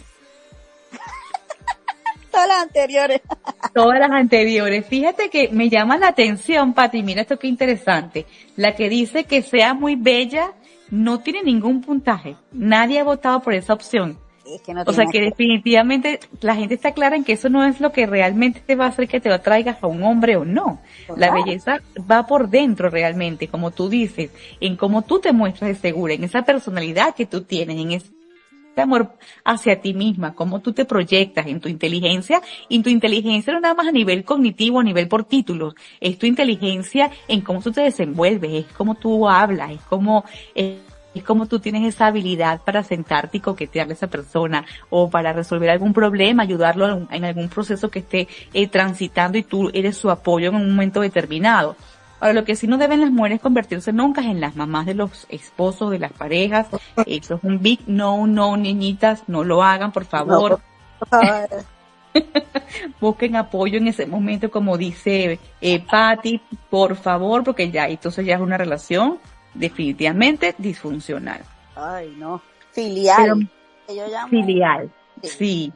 Todas 2.37 2.49
las 2.49 2.63
anteriores. 2.63 3.21
Todas 3.73 3.99
las 3.99 4.11
anteriores. 4.11 4.85
Fíjate 4.85 5.29
que 5.31 5.49
me 5.49 5.69
llama 5.69 5.97
la 5.97 6.09
atención, 6.09 6.75
Pati, 6.75 7.01
mira 7.01 7.21
esto 7.21 7.39
qué 7.39 7.47
interesante. 7.47 8.27
La 8.55 8.75
que 8.75 8.89
dice 8.89 9.23
que 9.23 9.41
sea 9.41 9.73
muy 9.73 9.95
bella 9.95 10.51
no 10.91 11.19
tiene 11.19 11.41
ningún 11.41 11.81
puntaje. 11.81 12.35
Nadie 12.51 12.99
ha 12.99 13.03
votado 13.03 13.41
por 13.41 13.55
esa 13.55 13.73
opción. 13.73 14.19
Es 14.45 14.61
que 14.61 14.73
no 14.75 14.83
o 14.85 14.93
sea 14.93 15.05
que 15.11 15.19
definitivamente 15.19 16.19
la 16.41 16.55
gente 16.55 16.75
está 16.75 16.91
clara 16.91 17.15
en 17.15 17.23
que 17.23 17.33
eso 17.33 17.49
no 17.49 17.65
es 17.65 17.81
lo 17.81 17.91
que 17.91 18.05
realmente 18.05 18.61
te 18.63 18.75
va 18.75 18.85
a 18.85 18.89
hacer 18.89 19.07
que 19.07 19.19
te 19.19 19.33
atraigas 19.33 19.81
a 19.81 19.87
un 19.87 20.03
hombre 20.03 20.37
o 20.37 20.45
no. 20.45 20.79
La 21.17 21.31
belleza 21.31 21.81
va 22.09 22.27
por 22.27 22.49
dentro 22.49 22.91
realmente, 22.91 23.47
como 23.47 23.71
tú 23.71 23.89
dices, 23.89 24.29
en 24.61 24.75
cómo 24.75 25.01
tú 25.01 25.19
te 25.19 25.33
muestras 25.33 25.69
de 25.69 25.75
segura, 25.75 26.13
en 26.13 26.23
esa 26.23 26.43
personalidad 26.43 27.15
que 27.15 27.25
tú 27.25 27.41
tienes, 27.41 27.77
en 27.77 27.93
ese 27.93 28.16
amor 28.81 29.13
hacia 29.43 29.81
ti 29.81 29.93
misma, 29.93 30.33
cómo 30.33 30.59
tú 30.61 30.73
te 30.73 30.85
proyectas 30.85 31.47
en 31.47 31.59
tu 31.59 31.69
inteligencia, 31.69 32.41
y 32.69 32.81
tu 32.81 32.89
inteligencia 32.89 33.53
no 33.53 33.59
nada 33.59 33.73
más 33.73 33.87
a 33.87 33.91
nivel 33.91 34.23
cognitivo, 34.23 34.79
a 34.79 34.83
nivel 34.83 35.07
por 35.07 35.23
títulos, 35.23 35.75
es 35.99 36.17
tu 36.17 36.25
inteligencia 36.25 37.11
en 37.27 37.41
cómo 37.41 37.61
tú 37.61 37.71
te 37.71 37.81
desenvuelves, 37.81 38.65
es 38.65 38.73
cómo 38.73 38.95
tú 38.95 39.27
hablas, 39.27 39.71
es 39.71 39.81
cómo, 39.81 40.25
eh, 40.55 40.79
es 41.13 41.23
como 41.23 41.47
tú 41.47 41.59
tienes 41.59 41.83
esa 41.87 42.07
habilidad 42.07 42.61
para 42.63 42.83
sentarte 42.83 43.37
y 43.37 43.41
coquetearle 43.41 43.93
a 43.93 43.95
esa 43.95 44.07
persona 44.07 44.65
o 44.89 45.09
para 45.09 45.33
resolver 45.33 45.69
algún 45.69 45.93
problema, 45.93 46.43
ayudarlo 46.43 47.07
en 47.09 47.25
algún 47.25 47.49
proceso 47.49 47.89
que 47.89 47.99
esté 47.99 48.27
eh, 48.53 48.67
transitando 48.67 49.37
y 49.37 49.43
tú 49.43 49.69
eres 49.73 49.97
su 49.97 50.11
apoyo 50.11 50.49
en 50.49 50.55
un 50.55 50.69
momento 50.69 51.01
determinado. 51.01 51.75
Ahora, 52.19 52.33
lo 52.33 52.45
que 52.45 52.55
sí 52.55 52.67
no 52.67 52.77
deben 52.77 53.01
las 53.01 53.11
mujeres 53.11 53.39
convertirse 53.41 53.93
nunca 53.93 54.21
es 54.21 54.27
en 54.27 54.41
las 54.41 54.55
mamás 54.55 54.85
de 54.85 54.95
los 54.95 55.27
esposos, 55.29 55.91
de 55.91 55.99
las 55.99 56.11
parejas. 56.13 56.67
Eso 57.05 57.35
es 57.35 57.43
un 57.43 57.61
big 57.61 57.81
no, 57.87 58.25
no, 58.27 58.57
niñitas, 58.57 59.23
no 59.27 59.43
lo 59.43 59.63
hagan, 59.63 59.91
por 59.91 60.05
favor. 60.05 60.59
No. 61.11 61.19
Busquen 62.99 63.35
apoyo 63.35 63.77
en 63.77 63.87
ese 63.87 64.07
momento, 64.07 64.49
como 64.49 64.77
dice 64.77 65.39
eh, 65.61 65.79
Patty, 65.79 66.41
por 66.69 66.95
favor, 66.95 67.43
porque 67.43 67.69
ya, 67.69 67.87
entonces 67.87 68.25
ya 68.25 68.35
es 68.35 68.41
una 68.41 68.57
relación 68.57 69.19
definitivamente 69.53 70.55
disfuncional. 70.57 71.41
Ay, 71.75 72.15
no. 72.17 72.41
Filial. 72.71 73.47
Pero, 73.85 74.07
llamo... 74.07 74.29
Filial, 74.29 74.91
sí. 75.21 75.29
sí. 75.29 75.73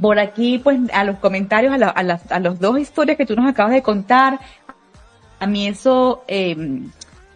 por 0.00 0.18
aquí, 0.18 0.58
pues, 0.58 0.78
a 0.92 1.04
los 1.04 1.18
comentarios, 1.18 1.72
a, 1.72 1.78
la, 1.78 1.88
a, 1.88 2.02
las, 2.02 2.30
a 2.32 2.40
los 2.40 2.58
dos 2.58 2.78
historias 2.78 3.16
que 3.16 3.26
tú 3.26 3.36
nos 3.36 3.48
acabas 3.48 3.72
de 3.72 3.82
contar, 3.82 4.40
a 5.38 5.46
mí 5.46 5.66
eso, 5.66 6.24
eh, 6.28 6.56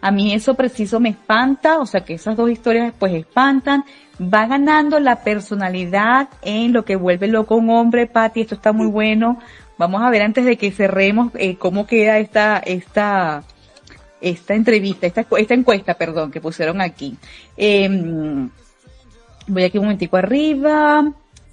a 0.01 0.11
mí 0.11 0.33
eso 0.33 0.55
preciso 0.55 0.99
me 0.99 1.09
espanta, 1.09 1.79
o 1.79 1.85
sea 1.85 2.01
que 2.01 2.13
esas 2.13 2.37
dos 2.37 2.49
historias 2.49 2.93
pues 2.97 3.13
espantan, 3.13 3.83
va 4.21 4.47
ganando 4.47 4.99
la 4.99 5.23
personalidad 5.23 6.29
en 6.41 6.73
lo 6.73 6.85
que 6.85 6.95
vuelve 6.95 7.27
loco 7.27 7.55
un 7.55 7.69
hombre, 7.69 8.07
Patti, 8.07 8.41
esto 8.41 8.55
está 8.55 8.73
muy 8.73 8.87
bueno, 8.87 9.39
vamos 9.77 10.01
a 10.01 10.09
ver 10.09 10.21
antes 10.21 10.45
de 10.45 10.57
que 10.57 10.71
cerremos 10.71 11.31
eh, 11.35 11.55
cómo 11.55 11.87
queda 11.87 12.19
esta, 12.19 12.59
esta, 12.59 13.43
esta 14.21 14.53
entrevista, 14.53 15.07
esta, 15.07 15.25
esta 15.37 15.53
encuesta, 15.53 15.93
perdón, 15.93 16.31
que 16.31 16.41
pusieron 16.41 16.81
aquí. 16.81 17.17
Eh, 17.55 17.89
voy 19.47 19.63
aquí 19.63 19.77
un 19.77 19.85
momentico 19.85 20.17
arriba. 20.17 21.11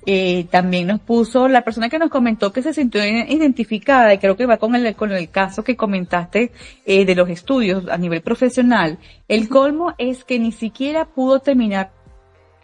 Eh, 0.09 0.47
también 0.53 0.87
nos 0.87 1.01
puso 1.01 1.49
la 1.49 1.63
persona 1.63 1.89
que 1.89 1.99
nos 1.99 2.11
comentó 2.11 2.53
que 2.53 2.63
se 2.63 2.73
sintió 2.73 3.05
identificada 3.05 4.15
y 4.15 4.19
creo 4.19 4.37
que 4.37 4.47
va 4.47 4.57
con 4.57 4.77
el, 4.77 4.95
con 4.95 5.11
el 5.11 5.29
caso 5.31 5.65
que 5.65 5.77
comentaste 5.77 6.53
eh, 6.85 7.05
de 7.05 7.15
los 7.17 7.29
estudios 7.29 7.89
a 7.89 7.99
nivel 7.99 8.23
profesional. 8.23 8.99
El 9.27 9.49
colmo 9.49 9.95
es 9.99 10.23
que 10.23 10.39
ni 10.39 10.53
siquiera 10.53 11.07
pudo 11.07 11.41
terminar 11.41 11.91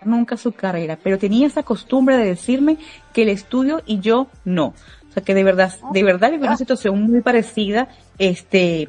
nunca 0.04 0.36
su 0.36 0.52
carrera, 0.52 0.96
pero 1.02 1.18
tenía 1.18 1.48
esa 1.48 1.64
costumbre 1.64 2.16
de 2.16 2.26
decirme 2.26 2.76
que 3.12 3.22
el 3.22 3.28
estudio 3.30 3.82
y 3.86 3.98
yo 3.98 4.28
no. 4.44 4.66
O 4.66 5.12
sea 5.12 5.24
que 5.24 5.34
de 5.34 5.42
verdad, 5.42 5.72
de 5.92 6.02
verdad 6.04 6.30
vivió 6.30 6.46
una 6.46 6.56
situación 6.56 7.02
muy 7.02 7.22
parecida, 7.22 7.88
este, 8.18 8.86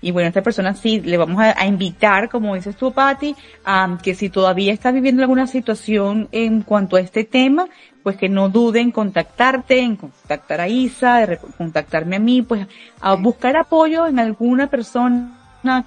Y 0.00 0.12
bueno, 0.12 0.26
a 0.26 0.28
esta 0.28 0.42
persona 0.42 0.74
sí 0.74 1.00
le 1.00 1.16
vamos 1.16 1.40
a, 1.40 1.60
a 1.60 1.66
invitar, 1.66 2.28
como 2.28 2.54
dices 2.54 2.76
tú, 2.76 2.92
Patti, 2.92 3.34
a 3.64 3.98
que 4.02 4.14
si 4.14 4.28
todavía 4.28 4.72
está 4.72 4.92
viviendo 4.92 5.22
alguna 5.22 5.46
situación 5.46 6.28
en 6.32 6.62
cuanto 6.62 6.96
a 6.96 7.00
este 7.00 7.24
tema, 7.24 7.66
pues 8.06 8.16
que 8.16 8.28
no 8.28 8.48
duden 8.48 8.82
en 8.82 8.92
contactarte, 8.92 9.80
en 9.80 9.96
contactar 9.96 10.60
a 10.60 10.68
Isa, 10.68 11.26
de 11.26 11.38
contactarme 11.38 12.14
a 12.14 12.18
mí, 12.20 12.40
pues 12.40 12.64
a 13.00 13.14
buscar 13.16 13.56
apoyo 13.56 14.06
en 14.06 14.20
alguna 14.20 14.70
persona 14.70 15.36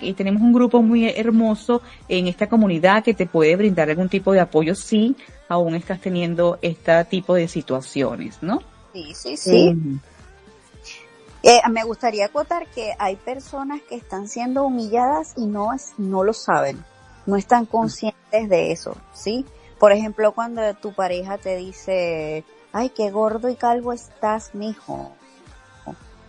y 0.01 0.11
tenemos 0.11 0.41
un 0.41 0.51
grupo 0.51 0.81
muy 0.81 1.07
hermoso 1.07 1.81
en 2.09 2.27
esta 2.27 2.49
comunidad 2.49 3.05
que 3.05 3.13
te 3.13 3.25
puede 3.25 3.55
brindar 3.55 3.89
algún 3.89 4.09
tipo 4.09 4.33
de 4.33 4.41
apoyo 4.41 4.75
si 4.75 5.15
aún 5.47 5.75
estás 5.75 6.01
teniendo 6.01 6.59
este 6.61 7.05
tipo 7.05 7.35
de 7.35 7.47
situaciones, 7.47 8.39
¿no? 8.41 8.59
Sí, 8.91 9.13
sí, 9.15 9.37
sí. 9.37 9.73
Eh, 11.41 11.61
me 11.71 11.85
gustaría 11.85 12.25
acotar 12.25 12.67
que 12.67 12.91
hay 12.99 13.15
personas 13.15 13.79
que 13.87 13.95
están 13.95 14.27
siendo 14.27 14.65
humilladas 14.65 15.35
y 15.37 15.45
no 15.45 15.71
es, 15.71 15.93
no 15.97 16.25
lo 16.25 16.33
saben, 16.33 16.83
no 17.25 17.37
están 17.37 17.65
conscientes 17.65 18.49
de 18.49 18.73
eso, 18.73 18.97
¿sí? 19.13 19.45
Por 19.79 19.91
ejemplo, 19.91 20.33
cuando 20.33 20.73
tu 20.75 20.93
pareja 20.93 21.37
te 21.37 21.55
dice, 21.55 22.43
ay, 22.73 22.89
qué 22.89 23.11
gordo 23.11 23.49
y 23.49 23.55
calvo 23.55 23.93
estás, 23.93 24.53
mijo, 24.53 25.11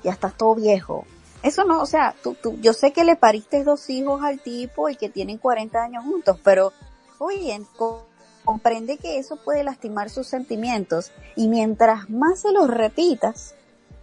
ya 0.05 0.13
estás 0.13 0.35
todo 0.37 0.55
viejo. 0.55 1.05
Eso 1.43 1.65
no, 1.65 1.81
o 1.81 1.87
sea, 1.87 2.15
tú, 2.23 2.35
tú, 2.35 2.57
yo 2.61 2.73
sé 2.73 2.93
que 2.93 3.03
le 3.05 3.17
pariste 3.17 3.65
dos 3.65 3.89
hijos 3.91 4.23
al 4.23 4.41
tipo 4.41 4.89
y 4.89 4.97
que 4.97 5.09
tienen 5.09 5.39
40 5.39 5.83
años 5.83 6.05
juntos, 6.05 6.39
pero, 6.45 6.73
oye, 7.19 7.61
co- 7.77 8.07
comprende 8.45 8.99
que 8.99 9.19
eso 9.19 9.37
puede 9.37 9.65
lastimar 9.65 10.11
sus 10.11 10.27
sentimientos 10.27 11.11
y 11.37 11.49
mientras 11.49 12.09
más 12.11 12.41
se 12.41 12.53
los 12.53 12.69
repitas, 12.69 13.55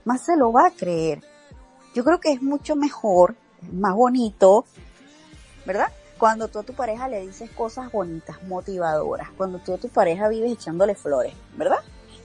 más 0.04 0.22
se 0.22 0.36
lo 0.36 0.52
va 0.52 0.68
a 0.68 0.72
creer. 0.72 1.24
Yo 1.94 2.04
creo 2.04 2.20
que 2.20 2.32
es 2.32 2.42
mucho 2.42 2.76
mejor, 2.76 3.36
más 3.72 3.94
bonito, 3.96 4.66
¿verdad? 5.66 5.92
Cuando 6.18 6.48
tú 6.48 6.60
a 6.60 6.64
tu 6.64 6.74
pareja 6.74 7.08
le 7.08 7.22
dices 7.26 7.50
cosas 7.52 7.92
bonitas, 7.92 8.42
motivadoras, 8.44 9.30
cuando 9.38 9.60
tú 9.60 9.74
a 9.74 9.78
tu 9.78 9.90
pareja 9.90 10.28
vives 10.30 10.52
echándole 10.54 10.96
flores, 10.96 11.34
¿verdad? 11.56 11.78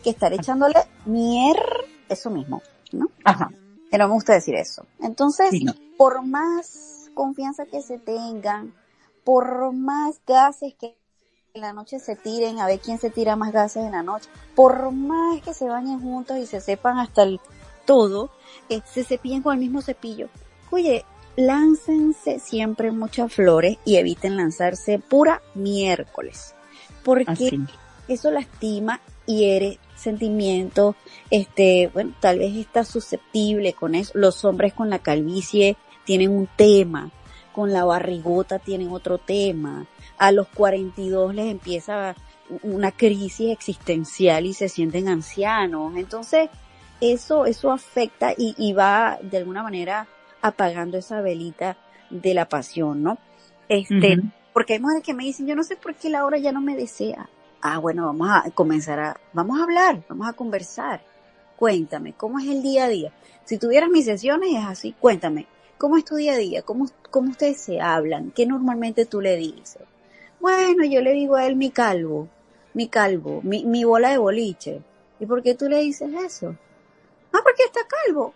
Que 0.03 0.11
estar 0.11 0.33
echándole 0.33 0.75
mier, 1.05 1.57
eso 2.09 2.31
mismo, 2.31 2.63
¿no? 2.93 3.09
Ajá. 3.25 3.51
Que 3.91 3.99
no 3.99 4.09
me 4.09 4.15
gusta 4.15 4.33
decir 4.33 4.55
eso. 4.55 4.87
Entonces, 5.01 5.51
Sí, 5.51 5.65
no. 5.65 5.75
por 5.99 6.23
más 6.25 7.11
confianza 7.15 7.67
que 7.67 7.83
se 7.83 7.99
tengan, 7.99 8.75
por 9.25 9.73
más 9.73 10.21
gases 10.27 10.75
que 10.75 10.97
en 11.55 11.61
la 11.61 11.75
noche 11.75 11.99
se 11.99 12.17
tiren, 12.17 12.59
a 12.61 12.67
ver 12.67 12.81
quién 12.81 12.99
se 12.99 13.11
tira 13.11 13.37
más 13.37 13.53
gases 13.53 13.85
en 13.85 13.93
la 13.93 14.03
noche, 14.03 14.31
por 14.55 14.91
más 14.91 15.43
que 15.43 15.53
se 15.53 15.67
bañen 15.69 16.01
juntos 16.01 16.39
y 16.39 16.47
se 16.47 16.63
sepan 16.63 16.99
hasta 16.99 17.25
el 17.25 17.41
todo, 17.85 18.31
eh, 18.71 18.81
se 18.91 19.05
cepillen 19.05 19.43
con 19.43 19.53
el 19.53 19.61
mismo 19.61 19.83
cepillo. 19.83 20.29
Oye, 20.71 21.05
láncense 21.37 22.39
siempre 22.39 22.93
muchas 22.93 23.33
flores 23.33 23.79
y 23.85 23.97
eviten 23.97 24.37
lanzarse 24.37 24.99
pura 24.99 25.43
miércoles. 25.55 26.55
Porque 27.05 27.31
Así. 27.31 27.59
eso 28.09 28.31
lastima, 28.31 29.01
hiere 29.27 29.79
sentimientos, 29.97 30.97
este, 31.31 31.91
bueno, 31.93 32.15
tal 32.21 32.39
vez 32.39 32.57
está 32.57 32.85
susceptible 32.85 33.73
con 33.73 33.95
eso. 33.95 34.13
Los 34.15 34.45
hombres 34.45 34.75
con 34.75 34.91
la 34.91 34.99
calvicie 34.99 35.77
tienen 36.05 36.31
un 36.31 36.49
tema, 36.57 37.11
con 37.53 37.73
la 37.73 37.85
barrigota 37.85 38.59
tienen 38.59 38.91
otro 38.91 39.19
tema. 39.19 39.87
A 40.19 40.33
los 40.33 40.49
42 40.49 41.35
les 41.35 41.47
empieza 41.47 42.15
una 42.63 42.91
crisis 42.93 43.51
existencial 43.51 44.47
y 44.47 44.55
se 44.55 44.69
sienten 44.69 45.09
ancianos. 45.09 45.97
Entonces, 45.97 46.51
eso, 47.01 47.47
eso 47.47 47.71
afecta 47.71 48.33
y, 48.37 48.55
y 48.59 48.73
va 48.73 49.19
de 49.23 49.39
alguna 49.39 49.63
manera 49.63 50.07
apagando 50.43 50.99
esa 50.99 51.21
velita 51.21 51.79
de 52.11 52.35
la 52.35 52.49
pasión, 52.49 53.03
¿no? 53.03 53.19
Este, 53.69 54.21
porque 54.53 54.75
hay 54.75 54.81
mujeres 54.81 55.03
que 55.03 55.15
me 55.15 55.25
dicen, 55.25 55.47
yo 55.47 55.57
no 55.57 55.63
sé 55.63 55.77
por 55.77 55.95
qué 55.95 56.11
Laura 56.11 56.37
ya 56.37 56.53
no 56.53 56.61
me 56.61 56.77
desea. 56.77 57.31
Ah, 57.63 57.79
bueno, 57.79 58.07
vamos 58.07 58.29
a 58.31 58.51
comenzar 58.51 59.01
a, 59.01 59.21
vamos 59.33 59.59
a 59.59 59.63
hablar, 59.63 60.03
vamos 60.09 60.29
a 60.29 60.33
conversar. 60.35 61.01
Cuéntame, 61.57 62.13
¿cómo 62.13 62.39
es 62.39 62.49
el 62.49 62.61
día 62.61 62.85
a 62.85 62.89
día? 62.89 63.13
Si 63.45 63.57
tuvieras 63.57 63.89
mis 63.89 64.05
sesiones 64.05 64.51
es 64.53 64.65
así, 64.65 64.95
cuéntame, 64.99 65.47
¿cómo 65.79 65.97
es 65.97 66.05
tu 66.05 66.17
día 66.17 66.35
a 66.35 66.37
día? 66.39 66.63
¿Cómo, 66.63 66.89
cómo 67.11 67.31
ustedes 67.31 67.59
se 67.59 67.81
hablan? 67.81 68.33
¿Qué 68.33 68.47
normalmente 68.47 69.07
tú 69.07 69.21
le 69.21 69.37
dices? 69.37 69.83
Bueno, 70.41 70.85
yo 70.85 71.01
le 71.01 71.13
digo 71.13 71.37
a 71.37 71.47
él 71.47 71.55
mi 71.55 71.71
calvo, 71.71 72.29
mi 72.75 72.89
calvo, 72.89 73.41
mi, 73.45 73.65
mi 73.65 73.85
bola 73.85 74.11
de 74.11 74.19
boliche. 74.19 74.83
¿Y 75.21 75.27
por 75.27 75.41
qué 75.43 75.55
tú 75.55 75.69
le 75.69 75.79
dices 75.79 76.13
eso? 76.15 76.57
Ah, 77.33 77.41
porque 77.45 77.63
está 77.65 77.81
calvo. 77.87 78.35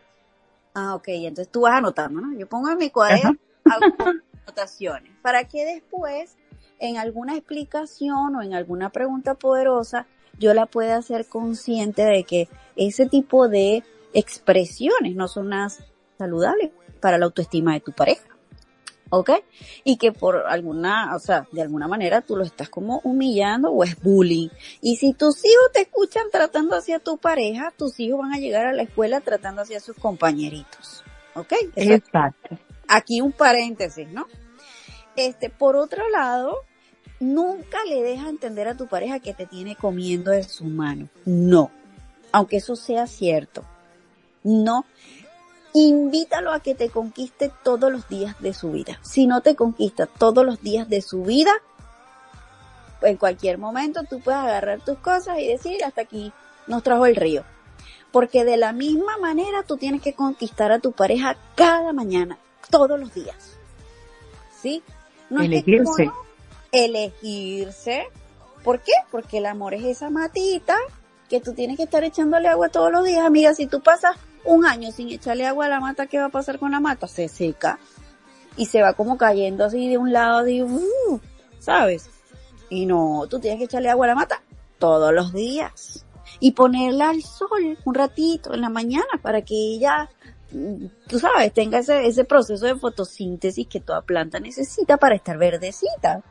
Ah, 0.79 0.95
ok, 0.95 1.09
entonces 1.09 1.51
tú 1.51 1.63
vas 1.63 1.73
anotando, 1.73 2.21
¿no? 2.21 2.39
Yo 2.39 2.47
pongo 2.47 2.69
en 2.69 2.77
mi 2.77 2.91
cuaderno 2.91 3.35
hago 3.65 3.87
anotaciones 4.45 5.11
para 5.23 5.45
que 5.45 5.65
después 5.65 6.37
en 6.79 6.99
alguna 6.99 7.35
explicación 7.35 8.37
o 8.37 8.43
en 8.43 8.53
alguna 8.53 8.91
pregunta 8.91 9.33
poderosa 9.33 10.07
yo 10.39 10.53
la 10.53 10.67
pueda 10.67 10.99
hacer 10.99 11.25
consciente 11.25 12.03
de 12.03 12.25
que 12.25 12.51
ese 12.77 13.07
tipo 13.07 13.49
de 13.49 13.85
expresiones 14.13 15.17
no 15.17 15.29
son 15.29 15.49
nada 15.49 15.71
saludables 16.19 16.73
para 17.01 17.17
la 17.17 17.25
autoestima 17.25 17.73
de 17.73 17.81
tu 17.81 17.93
pareja. 17.93 18.36
¿Ok? 19.11 19.31
Y 19.85 19.99
que 19.99 20.11
por 20.13 20.47
alguna, 20.49 21.15
o 21.15 21.19
sea, 21.21 21.47
de 21.53 21.63
alguna 21.63 21.87
manera 21.87 22.23
tú 22.23 22.37
lo 22.37 22.45
estás 22.45 22.69
como 22.69 23.01
humillando 23.05 23.71
o 23.71 23.85
es 23.85 24.01
bullying. 24.01 24.49
Y 24.81 24.97
si 24.97 25.13
tus 25.13 25.45
hijos 25.45 25.71
te 25.73 25.83
escuchan 25.83 26.25
tratando 26.33 26.77
hacia 26.77 26.99
tu 26.99 27.17
pareja, 27.17 27.73
tus 27.77 28.01
hijos 28.01 28.19
van 28.19 28.33
a 28.33 28.39
llegar 28.39 28.67
a 28.67 28.73
la 28.73 28.83
escuela 28.83 29.21
tratando 29.21 29.63
hacia 29.63 29.79
sus 29.81 29.97
compañeritos. 29.97 31.05
¿Ok? 31.35 31.53
Eso 31.53 31.71
es 31.75 31.91
Exacto. 31.91 32.59
aquí 32.89 33.21
un 33.21 33.33
paréntesis, 33.33 34.09
¿no? 34.09 34.27
Este, 35.15 35.51
por 35.51 35.77
otro 35.77 36.09
lado, 36.11 36.63
nunca 37.21 37.79
le 37.85 38.03
deja 38.03 38.29
entender 38.29 38.69
a 38.69 38.77
tu 38.77 38.87
pareja 38.87 39.21
que 39.21 39.35
te 39.35 39.47
tiene 39.47 39.77
comiendo 39.77 40.31
de 40.31 40.43
su 40.43 40.65
mano. 40.65 41.09
No. 41.25 41.71
Aunque 42.33 42.57
eso 42.57 42.77
sea 42.77 43.07
cierto. 43.07 43.65
No. 44.43 44.85
Invítalo 45.79 46.53
a 46.53 46.61
que 46.61 46.75
te 46.75 46.89
conquiste 46.89 47.53
todos 47.63 47.93
los 47.93 48.09
días 48.09 48.35
de 48.41 48.55
su 48.55 48.71
vida. 48.71 48.99
Si 49.03 49.27
no 49.27 49.43
te 49.43 49.55
conquista 49.55 50.07
todos 50.07 50.43
los 50.43 50.63
días 50.63 50.89
de 50.89 51.03
su 51.03 51.23
vida, 51.23 51.53
en 53.03 53.19
cualquier 53.19 53.59
momento 53.59 54.01
tú 54.09 54.21
puedes 54.21 54.41
agarrar 54.41 54.81
tus 54.81 54.97
cosas 54.97 55.39
y 55.39 55.49
decir, 55.49 55.85
hasta 55.85 56.01
aquí 56.01 56.33
nos 56.67 56.83
trajo 56.83 57.05
el 57.05 57.15
río. 57.15 57.45
Porque 58.11 58.47
de 58.47 58.57
la 58.57 58.73
misma 58.73 59.19
manera 59.19 59.65
tú 59.65 59.77
tienes 59.77 60.01
que 60.01 60.15
conquistar 60.15 60.73
a 60.73 60.79
tu 60.79 60.93
pareja 60.93 61.37
cada 61.55 61.93
mañana, 61.93 62.39
todos 62.71 62.99
los 62.99 63.13
días. 63.13 63.59
¿Sí? 64.59 64.83
No 65.29 65.43
es 65.43 65.51
que 65.51 65.57
Elegirse. 65.57 66.07
como 66.07 66.11
no, 66.11 66.27
elegirse. 66.73 68.07
¿Por 68.65 68.81
qué? 68.81 68.93
Porque 69.11 69.37
el 69.39 69.45
amor 69.45 69.75
es 69.75 69.85
esa 69.85 70.09
matita 70.09 70.75
que 71.29 71.43
tú 71.43 71.53
tienes 71.53 71.77
que 71.77 71.83
estar 71.83 72.03
echándole 72.03 72.49
agua 72.49 72.71
todos 72.71 72.91
los 72.91 73.05
días, 73.05 73.27
amiga. 73.27 73.53
Si 73.53 73.67
tú 73.67 73.83
pasas 73.83 74.17
un 74.47 74.65
año 74.65 74.91
sin 74.93 75.09
echarle 75.11 75.47
agua 75.47 75.67
a 75.67 75.69
la 75.69 75.81
mata, 75.81 76.07
¿qué 76.07 76.19
va 76.19 76.27
a 76.27 76.31
pasar 76.31 76.59
con 76.59 76.71
la 76.71 76.81
mata? 76.81 77.07
Se 77.07 77.29
seca 77.29 77.79
y 78.57 78.67
se 78.67 78.81
va 78.81 78.95
como 78.95 79.19
cayendo 79.19 79.65
así 79.65 79.89
de 79.89 79.99
un 79.99 80.13
lado, 80.13 80.45
de, 80.45 80.63
uh, 80.63 81.21
¿sabes? 81.59 82.09
Y 82.71 82.87
no, 82.87 83.27
tú 83.29 83.39
tienes 83.39 83.59
que 83.59 83.65
echarle 83.65 83.91
agua 83.91 84.07
a 84.07 84.09
la 84.09 84.15
mata 84.15 84.43
todos 84.79 85.13
los 85.13 85.33
días 85.33 86.05
y 86.41 86.53
ponerla 86.53 87.11
al 87.11 87.23
sol 87.23 87.79
un 87.85 87.95
ratito 87.95 88.55
en 88.55 88.61
la 88.61 88.69
mañana 88.69 89.21
para 89.23 89.43
que 89.43 89.55
ella, 89.55 90.09
mm, 90.53 90.87
tú 91.07 91.19
sabes, 91.19 91.53
tenga 91.53 91.79
ese, 91.79 92.07
ese 92.07 92.25
proceso 92.25 92.67
de 92.67 92.77
fotosíntesis 92.77 93.67
que 93.67 93.81
toda 93.81 94.03
planta 94.03 94.41
necesita 94.41 94.97
para 94.97 95.15
estar 95.15 95.39
verdecita. 95.39 96.23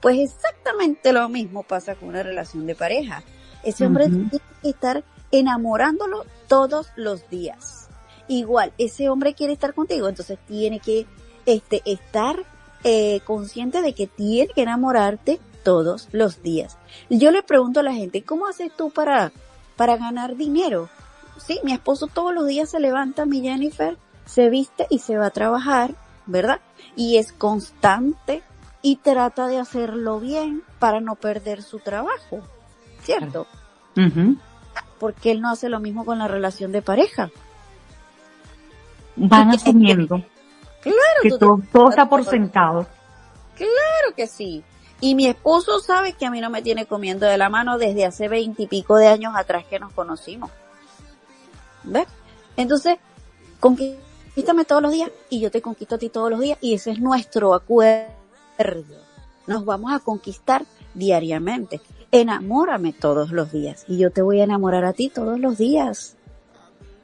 Pues 0.00 0.18
exactamente 0.18 1.12
lo 1.12 1.28
mismo 1.28 1.62
pasa 1.62 1.94
con 1.94 2.10
una 2.10 2.22
relación 2.22 2.66
de 2.66 2.74
pareja. 2.74 3.22
Ese 3.62 3.86
hombre 3.86 4.06
tiene 4.08 4.30
que 4.62 4.68
estar 4.68 5.02
enamorándolo 5.30 6.24
todos 6.48 6.88
los 6.96 7.28
días. 7.28 7.88
Igual, 8.28 8.72
ese 8.78 9.08
hombre 9.08 9.34
quiere 9.34 9.52
estar 9.52 9.74
contigo, 9.74 10.08
entonces 10.08 10.38
tiene 10.46 10.80
que 10.80 11.06
este, 11.46 11.82
estar 11.84 12.44
eh, 12.84 13.20
consciente 13.24 13.82
de 13.82 13.94
que 13.94 14.06
tiene 14.06 14.52
que 14.52 14.62
enamorarte 14.62 15.40
todos 15.62 16.08
los 16.12 16.42
días. 16.42 16.78
Yo 17.10 17.30
le 17.30 17.42
pregunto 17.42 17.80
a 17.80 17.82
la 17.82 17.92
gente, 17.92 18.22
¿cómo 18.22 18.46
haces 18.46 18.70
tú 18.76 18.90
para, 18.90 19.32
para 19.76 19.96
ganar 19.96 20.36
dinero? 20.36 20.88
Sí, 21.38 21.60
mi 21.64 21.72
esposo 21.72 22.06
todos 22.06 22.32
los 22.32 22.46
días 22.46 22.70
se 22.70 22.80
levanta, 22.80 23.26
mi 23.26 23.40
Jennifer, 23.40 23.96
se 24.24 24.48
viste 24.48 24.86
y 24.90 25.00
se 25.00 25.16
va 25.16 25.26
a 25.26 25.30
trabajar, 25.30 25.94
¿verdad? 26.26 26.60
Y 26.94 27.16
es 27.16 27.32
constante 27.32 28.42
y 28.82 28.96
trata 28.96 29.48
de 29.48 29.58
hacerlo 29.58 30.20
bien 30.20 30.62
para 30.78 31.00
no 31.00 31.16
perder 31.16 31.62
su 31.62 31.78
trabajo, 31.80 32.40
¿cierto? 33.02 33.46
Porque 34.98 35.30
él 35.30 35.40
no 35.40 35.50
hace 35.50 35.68
lo 35.68 35.80
mismo 35.80 36.04
con 36.04 36.18
la 36.18 36.28
relación 36.28 36.72
de 36.72 36.82
pareja. 36.82 37.30
Van 39.16 39.50
asumiendo 39.50 40.22
Claro, 40.82 40.98
que 41.22 41.30
tú 41.30 41.38
todo, 41.38 41.58
te- 41.58 41.66
todo 41.68 41.90
está 41.90 42.08
por 42.08 42.24
sentado. 42.24 42.86
Claro 43.56 44.14
que 44.14 44.26
sí. 44.26 44.62
Y 45.00 45.14
mi 45.14 45.26
esposo 45.26 45.80
sabe 45.80 46.12
que 46.14 46.26
a 46.26 46.30
mí 46.30 46.40
no 46.40 46.48
me 46.50 46.62
tiene 46.62 46.86
comiendo 46.86 47.26
de 47.26 47.36
la 47.36 47.48
mano 47.48 47.76
desde 47.78 48.04
hace 48.06 48.28
veintipico 48.28 48.96
de 48.96 49.08
años 49.08 49.34
atrás 49.36 49.64
que 49.68 49.78
nos 49.78 49.92
conocimos. 49.92 50.50
¿Ves? 51.82 52.06
Entonces, 52.56 52.98
conquístame 53.60 54.64
todos 54.64 54.82
los 54.82 54.92
días 54.92 55.10
y 55.28 55.40
yo 55.40 55.50
te 55.50 55.60
conquisto 55.60 55.96
a 55.96 55.98
ti 55.98 56.08
todos 56.08 56.30
los 56.30 56.40
días 56.40 56.58
y 56.60 56.74
ese 56.74 56.92
es 56.92 57.00
nuestro 57.00 57.52
acuerdo. 57.54 58.06
Nos 59.46 59.64
vamos 59.64 59.92
a 59.92 59.98
conquistar 59.98 60.64
diariamente. 60.94 61.80
Enamórame 62.12 62.92
todos 62.92 63.32
los 63.32 63.52
días 63.52 63.84
y 63.88 63.98
yo 63.98 64.10
te 64.10 64.22
voy 64.22 64.40
a 64.40 64.44
enamorar 64.44 64.84
a 64.84 64.92
ti 64.92 65.10
todos 65.12 65.38
los 65.38 65.58
días. 65.58 66.16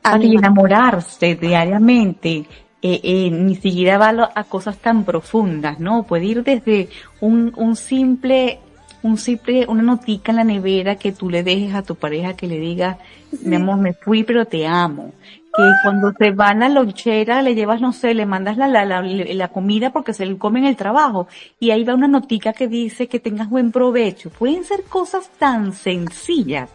A 0.03 0.13
Para 0.13 0.19
mi 0.19 0.37
enamorarse 0.37 1.35
diariamente, 1.37 2.47
eh, 2.83 3.01
eh, 3.03 3.31
ni 3.31 3.55
siquiera 3.57 3.99
va 3.99 4.33
a 4.35 4.45
cosas 4.45 4.79
tan 4.79 5.05
profundas, 5.05 5.79
¿no? 5.79 6.03
Puede 6.05 6.27
ir 6.27 6.43
desde 6.43 6.89
un, 7.21 7.53
un 7.57 7.77
simple, 7.77 8.59
un 9.03 9.19
simple, 9.19 9.67
una 9.69 9.83
notica 9.83 10.33
en 10.33 10.37
la 10.37 10.45
nevera 10.45 10.97
que 10.97 11.13
tú 11.13 11.31
le 11.31 11.43
dejes 11.43 11.75
a 11.75 11.83
tu 11.83 11.95
pareja 11.95 12.35
que 12.35 12.47
le 12.47 12.59
diga, 12.59 12.99
mi 13.45 13.57
amor, 13.57 13.79
me 13.79 13.93
fui 13.93 14.25
pero 14.25 14.47
te 14.47 14.67
amo. 14.67 15.13
Que 15.55 15.71
cuando 15.83 16.13
se 16.19 16.31
va 16.31 16.49
a 16.49 16.55
la 16.55 16.69
lonchera 16.71 17.43
le 17.43 17.55
llevas, 17.55 17.81
no 17.81 17.93
sé, 17.93 18.15
le 18.15 18.25
mandas 18.25 18.57
la, 18.57 18.69
la, 18.69 18.85
la, 18.87 19.03
la 19.03 19.49
comida 19.49 19.93
porque 19.93 20.15
se 20.15 20.25
le 20.25 20.39
come 20.39 20.61
en 20.61 20.67
el 20.67 20.77
trabajo 20.77 21.29
y 21.61 21.71
ahí 21.71 21.85
va 21.85 21.95
una 21.95 22.09
notica 22.09 22.55
que 22.55 22.69
dice 22.69 23.07
que 23.07 23.21
tengas 23.21 23.51
buen 23.51 23.71
provecho. 23.71 24.31
Pueden 24.31 24.65
ser 24.65 24.85
cosas 24.85 25.29
tan 25.39 25.75
sencillas 25.75 26.71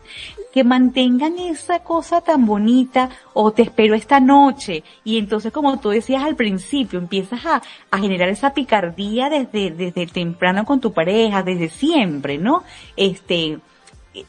que 0.53 0.63
mantengan 0.63 1.37
esa 1.37 1.79
cosa 1.79 2.21
tan 2.21 2.45
bonita 2.45 3.09
o 3.33 3.51
te 3.51 3.61
espero 3.63 3.93
esta 3.93 4.19
noche 4.19 4.83
y 5.03 5.17
entonces 5.17 5.51
como 5.51 5.79
tú 5.79 5.89
decías 5.89 6.23
al 6.23 6.35
principio 6.35 6.99
empiezas 6.99 7.45
a, 7.45 7.61
a 7.91 7.97
generar 7.99 8.29
esa 8.29 8.53
picardía 8.53 9.29
desde, 9.29 9.71
desde 9.71 10.07
temprano 10.07 10.65
con 10.65 10.79
tu 10.79 10.93
pareja, 10.93 11.43
desde 11.43 11.69
siempre, 11.69 12.37
¿no? 12.37 12.63
Este, 12.95 13.59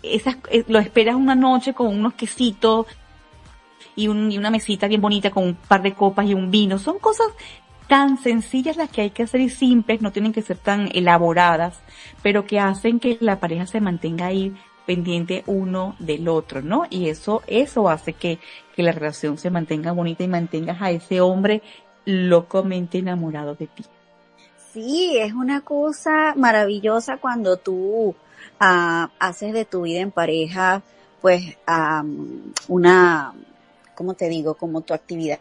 esas, 0.03 0.37
eh, 0.51 0.65
lo 0.69 0.79
esperas 0.79 1.17
una 1.17 1.35
noche 1.35 1.73
con 1.73 1.87
unos 1.87 2.15
quesitos 2.15 2.87
y, 3.99 4.09
un, 4.09 4.31
y 4.31 4.39
una 4.39 4.51
mesita 4.51 4.87
bien 4.87 5.01
bonita 5.01 5.31
con 5.31 5.45
un 5.45 5.55
par 5.55 5.83
de 5.83 5.93
copas 5.93 6.27
y 6.27 6.35
un 6.35 6.51
vino. 6.51 6.79
Son 6.79 6.99
cosas 6.99 7.27
tan 7.89 8.19
sencillas 8.19 8.77
las 8.77 8.91
que 8.91 9.01
hay 9.03 9.11
que 9.11 9.25
hacer 9.25 9.41
y 9.41 9.49
simples, 9.49 10.01
no 10.01 10.13
tienen 10.13 10.33
que 10.33 10.43
ser 10.43 10.59
tan 10.59 10.89
elaboradas, 10.95 11.81
pero 12.23 12.47
que 12.47 12.61
hacen 12.61 13.01
que 13.01 13.17
la 13.21 13.41
pareja 13.41 13.67
se 13.67 13.81
mantenga 13.81 14.27
ahí 14.27 14.55
pendiente 14.87 15.43
uno 15.47 15.97
del 15.99 16.29
otro, 16.29 16.63
¿no? 16.63 16.85
Y 16.89 17.09
eso, 17.09 17.43
eso 17.47 17.89
hace 17.89 18.13
que, 18.13 18.39
que 18.77 18.83
la 18.83 18.93
relación 18.93 19.37
se 19.37 19.51
mantenga 19.51 19.93
bonita 19.93 20.23
y 20.23 20.29
mantengas 20.29 20.81
a 20.81 20.91
ese 20.91 21.21
hombre 21.21 21.63
locamente 22.05 22.99
enamorado 22.99 23.55
de 23.55 23.67
ti. 23.67 23.85
Sí, 24.73 25.19
es 25.19 25.33
una 25.33 25.63
cosa 25.63 26.35
maravillosa 26.37 27.17
cuando 27.17 27.57
tú 27.57 28.15
ah, 28.61 29.11
haces 29.19 29.53
de 29.53 29.65
tu 29.65 29.83
vida 29.83 30.01
en 30.01 30.11
pareja, 30.11 30.83
pues, 31.21 31.57
am, 31.67 32.53
una, 32.69 33.35
¿cómo 33.99 34.15
te 34.15 34.29
digo? 34.29 34.55
Como 34.55 34.83
tu 34.83 34.95
actividad 34.95 35.41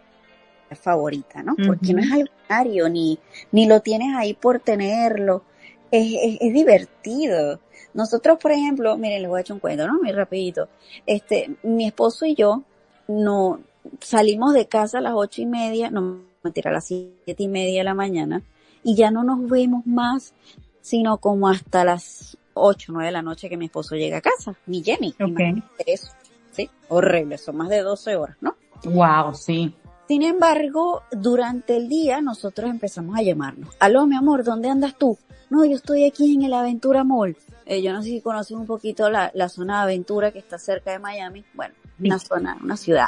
favorita, 0.82 1.44
¿no? 1.44 1.56
Porque 1.56 1.94
no 1.94 2.02
es 2.02 2.12
algo 2.12 2.32
diario, 2.50 2.90
ni, 2.90 3.20
ni 3.52 3.68
lo 3.68 3.82
tienes 3.82 4.16
ahí 4.16 4.34
por 4.34 4.60
tenerlo. 4.60 5.44
Es, 5.92 6.12
es, 6.12 6.38
es 6.42 6.54
divertido. 6.54 7.60
Nosotros, 7.94 8.40
por 8.42 8.52
ejemplo, 8.52 8.98
miren, 8.98 9.22
les 9.22 9.30
voy 9.30 9.38
a 9.38 9.42
echar 9.42 9.54
un 9.54 9.60
cuento, 9.60 9.88
¿no? 9.88 10.00
Muy 10.02 10.12
rapidito. 10.12 10.70
Este, 11.06 11.52
mi 11.62 11.86
esposo 11.86 12.26
y 12.26 12.34
yo 12.34 12.64
no 13.08 13.60
salimos 14.02 14.56
de 14.56 14.66
casa 14.66 14.98
a 14.98 15.02
las 15.02 15.14
ocho 15.16 15.44
y 15.44 15.46
media, 15.46 15.92
no, 15.92 16.22
mentira, 16.42 16.72
a 16.72 16.74
las 16.74 16.88
siete 16.88 17.44
y 17.44 17.48
media 17.48 17.82
de 17.82 17.84
la 17.84 17.94
mañana, 17.94 18.42
y 18.84 18.96
ya 18.96 19.12
no 19.12 19.24
nos 19.24 19.48
vemos 19.48 19.86
más, 19.86 20.34
sino 20.82 21.20
como 21.20 21.48
hasta 21.48 21.86
las 21.86 22.38
ocho, 22.56 22.92
nueve 22.92 23.06
de 23.06 23.12
la 23.12 23.22
noche 23.22 23.50
que 23.50 23.56
mi 23.56 23.66
esposo 23.66 23.96
llega 23.96 24.18
a 24.18 24.22
casa, 24.22 24.56
ni 24.66 24.84
Jenny. 24.84 25.10
Ok. 25.12 25.28
Imagínate 25.28 25.84
Eso, 25.86 26.12
sí, 26.58 26.70
horrible, 26.90 27.38
son 27.38 27.56
más 27.56 27.70
de 27.70 27.82
12 27.82 28.16
horas, 28.18 28.36
¿no? 28.42 28.58
Wow, 28.84 29.34
sí. 29.34 29.74
Sin 30.08 30.24
embargo, 30.24 31.04
durante 31.12 31.78
el 31.78 31.88
día 31.88 32.22
nosotros 32.22 32.70
empezamos 32.70 33.18
a 33.18 33.22
llamarnos. 33.22 33.76
Aló, 33.80 34.06
mi 34.06 34.16
amor, 34.16 34.44
¿dónde 34.44 34.70
andas 34.70 34.98
tú? 34.98 35.18
No, 35.50 35.64
yo 35.64 35.76
estoy 35.76 36.06
aquí 36.06 36.34
en 36.34 36.44
el 36.44 36.54
Aventura 36.54 37.04
Mall. 37.04 37.38
Eh, 37.66 37.82
yo 37.82 37.94
no 37.94 38.02
sé 38.02 38.10
si 38.10 38.22
conoces 38.22 38.52
un 38.52 38.66
poquito 38.66 39.10
la, 39.10 39.32
la 39.34 39.50
zona 39.50 39.78
de 39.78 39.84
Aventura 39.84 40.32
que 40.32 40.40
está 40.40 40.58
cerca 40.58 40.92
de 40.92 41.00
Miami. 41.00 41.46
Bueno, 41.54 41.74
una 42.00 42.20
zona, 42.20 42.58
una 42.62 42.78
ciudad. 42.78 43.08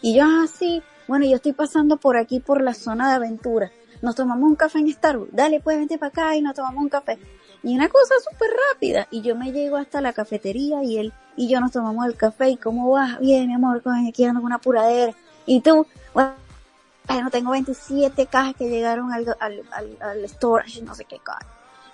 Y 0.00 0.14
yo, 0.14 0.24
ah, 0.24 0.46
sí, 0.46 0.82
bueno, 1.08 1.26
yo 1.26 1.36
estoy 1.36 1.52
pasando 1.52 1.96
por 1.96 2.16
aquí, 2.16 2.40
por 2.40 2.62
la 2.62 2.74
zona 2.74 3.08
de 3.08 3.14
Aventura. 3.16 3.72
Nos 4.02 4.14
tomamos 4.14 4.48
un 4.48 4.56
café 4.56 4.78
en 4.78 4.92
Starbucks. 4.92 5.32
Dale, 5.32 5.60
pues 5.60 5.78
vente 5.78 5.98
para 5.98 6.10
acá 6.10 6.36
y 6.36 6.42
nos 6.42 6.54
tomamos 6.54 6.82
un 6.82 6.88
café. 6.88 7.18
Y 7.62 7.74
una 7.74 7.88
cosa 7.88 8.14
súper 8.30 8.50
rápida. 8.72 9.08
Y 9.10 9.22
yo 9.22 9.34
me 9.36 9.52
llego 9.52 9.76
hasta 9.76 10.00
la 10.00 10.12
cafetería 10.12 10.82
y 10.82 10.98
él 10.98 11.12
y 11.36 11.48
yo 11.48 11.60
nos 11.60 11.72
tomamos 11.72 12.06
el 12.06 12.16
café. 12.16 12.50
¿Y 12.50 12.56
cómo 12.56 12.90
vas? 12.90 13.18
Bien, 13.20 13.46
mi 13.46 13.54
amor, 13.54 13.82
aquí 14.08 14.24
ando 14.24 14.40
con 14.40 14.46
una 14.46 14.56
apuradera. 14.56 15.14
Y 15.46 15.60
tú, 15.60 15.86
bueno, 16.12 17.30
tengo 17.30 17.52
27 17.52 18.26
cajas 18.26 18.54
que 18.54 18.68
llegaron 18.68 19.12
al, 19.12 19.26
al, 19.40 19.62
al, 19.72 19.96
al 20.00 20.28
storage, 20.28 20.82
no 20.82 20.94
sé 20.94 21.04
qué 21.04 21.18
caja. 21.18 21.46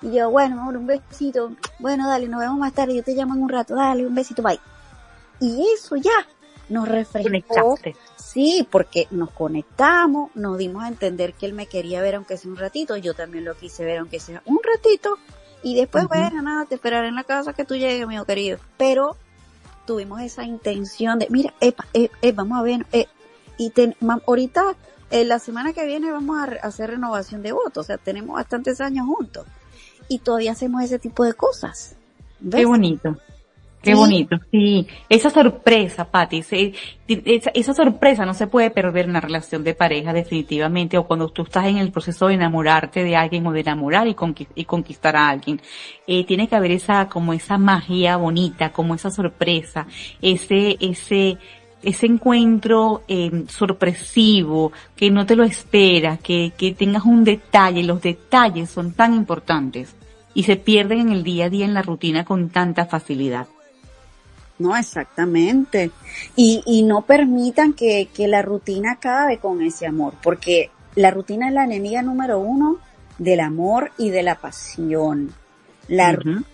Y 0.02 0.12
yo, 0.12 0.30
bueno, 0.30 0.60
amor, 0.60 0.76
un 0.76 0.86
besito. 0.86 1.52
Bueno, 1.78 2.08
dale, 2.08 2.28
nos 2.28 2.40
vemos 2.40 2.58
más 2.58 2.72
tarde. 2.72 2.94
Yo 2.94 3.02
te 3.02 3.14
llamo 3.14 3.34
en 3.34 3.42
un 3.42 3.48
rato. 3.48 3.74
Dale, 3.74 4.06
un 4.06 4.14
besito, 4.14 4.42
bye. 4.42 4.60
Y 5.40 5.66
eso 5.74 5.96
ya 5.96 6.26
nos 6.68 6.88
refrescó. 6.88 7.78
Sí, 8.16 8.66
porque 8.70 9.06
nos 9.10 9.30
conectamos, 9.30 10.30
nos 10.34 10.58
dimos 10.58 10.82
a 10.82 10.88
entender 10.88 11.34
que 11.34 11.46
él 11.46 11.52
me 11.52 11.66
quería 11.66 12.02
ver 12.02 12.16
aunque 12.16 12.36
sea 12.36 12.50
un 12.50 12.56
ratito, 12.56 12.96
yo 12.96 13.14
también 13.14 13.44
lo 13.44 13.54
quise 13.54 13.84
ver 13.84 13.98
aunque 13.98 14.18
sea 14.18 14.42
un 14.46 14.58
ratito, 14.62 15.18
y 15.64 15.74
después, 15.74 16.04
Ujú. 16.04 16.14
bueno, 16.14 16.42
nada, 16.42 16.64
te 16.66 16.76
esperaré 16.76 17.08
en 17.08 17.16
la 17.16 17.24
casa 17.24 17.52
que 17.54 17.64
tú 17.64 17.74
llegues, 17.74 18.06
mío 18.06 18.24
querido. 18.24 18.58
Pero 18.76 19.16
tuvimos 19.86 20.20
esa 20.20 20.44
intención 20.44 21.18
de, 21.18 21.26
mira, 21.30 21.52
epa, 21.60 21.86
eh, 21.92 22.08
eh, 22.22 22.30
vamos 22.32 22.58
a 22.58 22.62
ver, 22.62 22.86
eh, 22.92 23.06
y 23.58 23.70
ten- 23.70 23.96
mam- 24.00 24.22
ahorita, 24.26 24.76
eh, 25.10 25.24
la 25.24 25.38
semana 25.38 25.72
que 25.72 25.84
viene 25.86 26.10
vamos 26.12 26.38
a 26.38 26.46
re- 26.46 26.60
hacer 26.62 26.90
renovación 26.90 27.42
de 27.42 27.52
votos, 27.52 27.78
o 27.78 27.86
sea, 27.86 27.98
tenemos 27.98 28.36
bastantes 28.36 28.80
años 28.80 29.06
juntos, 29.06 29.46
y 30.08 30.20
todavía 30.20 30.52
hacemos 30.52 30.82
ese 30.82 30.98
tipo 30.98 31.24
de 31.24 31.34
cosas. 31.34 31.96
¿Ves? 32.40 32.60
Qué 32.60 32.66
bonito. 32.66 33.16
Qué 33.84 33.92
Sí. 33.92 33.96
bonito, 33.96 34.36
sí. 34.50 34.86
Esa 35.08 35.30
sorpresa, 35.30 36.04
Patti, 36.10 36.38
esa, 37.06 37.50
esa 37.54 37.74
sorpresa 37.74 38.24
no 38.24 38.32
se 38.34 38.46
puede 38.46 38.70
perder 38.70 39.04
en 39.04 39.10
una 39.10 39.20
relación 39.20 39.62
de 39.62 39.74
pareja 39.74 40.12
definitivamente 40.12 40.96
o 40.96 41.06
cuando 41.06 41.28
tú 41.28 41.42
estás 41.42 41.66
en 41.66 41.76
el 41.76 41.92
proceso 41.92 42.28
de 42.28 42.34
enamorarte 42.34 43.04
de 43.04 43.14
alguien 43.14 43.46
o 43.46 43.52
de 43.52 43.60
enamorar 43.60 44.08
y, 44.08 44.14
conqui- 44.14 44.48
y 44.54 44.64
conquistar 44.64 45.16
a 45.16 45.28
alguien. 45.28 45.60
Eh, 46.06 46.24
tiene 46.24 46.48
que 46.48 46.56
haber 46.56 46.70
esa, 46.72 47.08
como 47.08 47.32
esa 47.34 47.58
magia 47.58 48.16
bonita, 48.16 48.72
como 48.72 48.94
esa 48.94 49.10
sorpresa, 49.10 49.86
ese, 50.22 50.76
ese, 50.80 51.36
ese 51.82 52.06
encuentro 52.06 53.02
eh, 53.06 53.44
sorpresivo, 53.48 54.72
que 54.96 55.10
no 55.10 55.26
te 55.26 55.36
lo 55.36 55.44
esperas, 55.44 56.18
que, 56.20 56.52
que 56.56 56.72
tengas 56.72 57.04
un 57.04 57.22
detalle, 57.24 57.82
los 57.84 58.00
detalles 58.00 58.70
son 58.70 58.92
tan 58.94 59.12
importantes 59.14 59.94
y 60.34 60.44
se 60.44 60.56
pierden 60.56 61.00
en 61.00 61.08
el 61.12 61.22
día 61.22 61.44
a 61.44 61.50
día 61.50 61.64
en 61.64 61.74
la 61.74 61.82
rutina 61.82 62.24
con 62.24 62.48
tanta 62.48 62.86
facilidad. 62.86 63.46
No, 64.64 64.74
exactamente. 64.74 65.90
Y, 66.36 66.62
y 66.64 66.84
no 66.84 67.02
permitan 67.02 67.74
que, 67.74 68.08
que 68.14 68.28
la 68.28 68.40
rutina 68.40 68.92
acabe 68.92 69.38
con 69.38 69.60
ese 69.60 69.86
amor, 69.86 70.14
porque 70.22 70.70
la 70.94 71.10
rutina 71.10 71.48
es 71.48 71.52
la 71.52 71.64
enemiga 71.64 72.00
número 72.00 72.38
uno 72.38 72.78
del 73.18 73.40
amor 73.40 73.92
y 73.98 74.08
de 74.08 74.22
la 74.22 74.36
pasión. 74.36 75.34
La 75.86 76.12
Ujú. 76.12 76.22
rutina. 76.22 76.44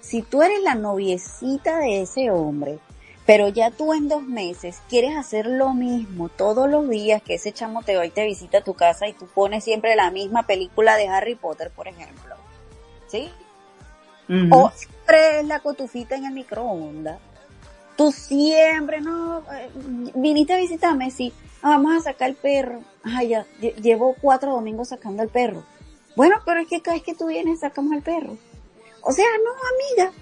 Si 0.00 0.22
tú 0.22 0.42
eres 0.42 0.62
la 0.62 0.76
noviecita 0.76 1.78
de 1.78 2.02
ese 2.02 2.30
hombre, 2.30 2.78
pero 3.26 3.48
ya 3.48 3.72
tú 3.72 3.94
en 3.94 4.08
dos 4.08 4.22
meses 4.22 4.80
quieres 4.88 5.16
hacer 5.16 5.46
lo 5.46 5.74
mismo 5.74 6.28
todos 6.28 6.70
los 6.70 6.88
días 6.88 7.20
que 7.20 7.34
ese 7.34 7.52
chamo 7.52 7.82
te 7.82 7.96
va 7.96 8.06
y 8.06 8.10
te 8.10 8.24
visita 8.24 8.58
a 8.58 8.64
tu 8.64 8.74
casa 8.74 9.08
y 9.08 9.12
tú 9.12 9.26
pones 9.26 9.64
siempre 9.64 9.96
la 9.96 10.12
misma 10.12 10.44
película 10.44 10.96
de 10.96 11.08
Harry 11.08 11.34
Potter, 11.34 11.72
por 11.74 11.88
ejemplo. 11.88 12.36
¿Sí? 13.08 13.28
O 14.52 14.70
siempre 15.04 15.40
es 15.40 15.46
la 15.46 15.60
cotufita 15.60 16.16
en 16.16 16.26
el 16.26 16.32
microondas. 16.32 17.18
Tú 17.96 18.10
siempre, 18.10 19.00
no, 19.00 19.40
eh, 19.52 19.70
viniste 20.14 20.52
a 20.54 20.56
visitarme, 20.56 21.10
sí, 21.10 21.32
ah, 21.62 21.70
vamos 21.70 21.96
a 21.96 22.00
sacar 22.10 22.30
el 22.30 22.36
perro. 22.36 22.80
Ay, 23.04 23.28
ya, 23.28 23.46
lle- 23.60 23.74
llevo 23.76 24.16
cuatro 24.20 24.52
domingos 24.52 24.88
sacando 24.88 25.22
al 25.22 25.28
perro. 25.28 25.62
Bueno, 26.16 26.36
pero 26.44 26.60
es 26.60 26.68
que 26.68 26.80
cada 26.80 26.96
vez 26.96 27.04
que 27.04 27.14
tú 27.14 27.26
vienes 27.28 27.60
sacamos 27.60 27.92
al 27.92 28.02
perro. 28.02 28.36
O 29.02 29.12
sea, 29.12 29.24
no, 29.44 30.04
amiga, 30.04 30.12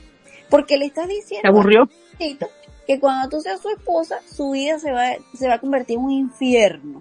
porque 0.50 0.76
le 0.76 0.86
estás 0.86 1.06
¿Te 1.06 1.14
diciendo 1.14 1.48
aburrió? 1.48 1.88
Que 2.86 2.98
cuando 3.00 3.28
tú 3.28 3.40
seas 3.40 3.60
su 3.60 3.70
esposa, 3.70 4.18
su 4.28 4.50
vida 4.50 4.78
se 4.78 4.90
va, 4.92 5.12
se 5.34 5.48
va 5.48 5.54
a 5.54 5.58
convertir 5.60 5.96
en 5.98 6.04
un 6.04 6.10
infierno 6.10 7.00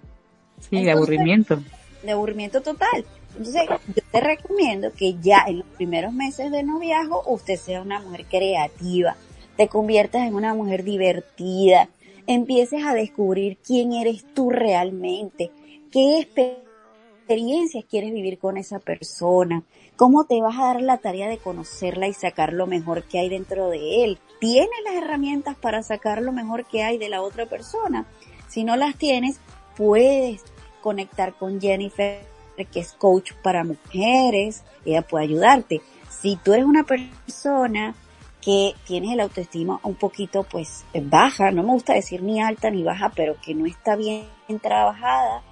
Sí, 0.69 0.83
de 0.83 0.91
aburrimiento. 0.91 1.59
de 2.03 2.11
aburrimiento 2.11 2.61
total. 2.61 3.03
Entonces, 3.37 3.63
yo 3.95 4.03
te 4.11 4.19
recomiendo 4.19 4.91
que 4.93 5.15
ya 5.21 5.43
en 5.47 5.59
los 5.59 5.67
primeros 5.67 6.13
meses 6.13 6.51
de 6.51 6.63
noviazgo 6.63 7.23
usted 7.25 7.55
sea 7.55 7.81
una 7.81 8.01
mujer 8.01 8.25
creativa, 8.25 9.15
te 9.57 9.67
conviertas 9.67 10.27
en 10.27 10.35
una 10.35 10.53
mujer 10.53 10.83
divertida, 10.83 11.89
empieces 12.27 12.83
a 12.85 12.93
descubrir 12.93 13.57
quién 13.57 13.93
eres 13.93 14.25
tú 14.33 14.49
realmente, 14.49 15.51
qué 15.91 16.19
experiencias 16.19 17.85
quieres 17.89 18.13
vivir 18.13 18.37
con 18.37 18.57
esa 18.57 18.79
persona, 18.79 19.63
cómo 19.95 20.25
te 20.25 20.41
vas 20.41 20.57
a 20.57 20.65
dar 20.65 20.81
la 20.81 20.97
tarea 20.97 21.29
de 21.29 21.37
conocerla 21.37 22.07
y 22.07 22.13
sacar 22.13 22.53
lo 22.53 22.67
mejor 22.67 23.03
que 23.03 23.19
hay 23.19 23.29
dentro 23.29 23.69
de 23.69 24.03
él. 24.03 24.19
¿Tienes 24.39 24.69
las 24.83 24.95
herramientas 24.95 25.55
para 25.55 25.83
sacar 25.83 26.21
lo 26.21 26.31
mejor 26.31 26.65
que 26.65 26.83
hay 26.83 26.97
de 26.97 27.09
la 27.09 27.21
otra 27.21 27.45
persona? 27.45 28.05
Si 28.47 28.63
no 28.63 28.75
las 28.75 28.97
tienes, 28.97 29.39
puedes 29.77 30.43
conectar 30.81 31.33
con 31.35 31.61
Jennifer, 31.61 32.30
que 32.71 32.79
es 32.79 32.93
coach 32.93 33.33
para 33.41 33.63
mujeres, 33.63 34.63
ella 34.85 35.01
puede 35.01 35.25
ayudarte. 35.25 35.81
Si 36.09 36.35
tú 36.35 36.53
eres 36.53 36.65
una 36.65 36.83
persona 36.83 37.95
que 38.41 38.73
tienes 38.85 39.11
el 39.11 39.19
autoestima 39.19 39.79
un 39.83 39.95
poquito 39.95 40.43
pues 40.43 40.83
baja, 40.93 41.51
no 41.51 41.63
me 41.63 41.73
gusta 41.73 41.93
decir 41.93 42.23
ni 42.23 42.41
alta 42.41 42.69
ni 42.69 42.83
baja, 42.83 43.11
pero 43.15 43.35
que 43.39 43.53
no 43.53 43.65
está 43.65 43.95
bien 43.95 44.27
trabajada, 44.61 45.43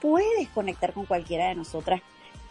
puedes 0.00 0.48
conectar 0.48 0.92
con 0.92 1.06
cualquiera 1.06 1.48
de 1.48 1.54
nosotras 1.54 2.02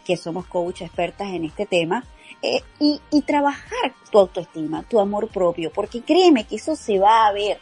que 0.04 0.16
somos 0.16 0.46
coach 0.46 0.82
expertas 0.82 1.28
en 1.28 1.44
este 1.44 1.66
tema 1.66 2.02
eh, 2.40 2.62
y, 2.78 3.00
y 3.10 3.22
trabajar 3.22 3.94
tu 4.10 4.18
autoestima, 4.18 4.82
tu 4.84 5.00
amor 5.00 5.28
propio, 5.28 5.70
porque 5.70 6.00
créeme 6.00 6.44
que 6.44 6.56
eso 6.56 6.76
se 6.76 6.98
va 6.98 7.26
a 7.26 7.32
ver. 7.32 7.60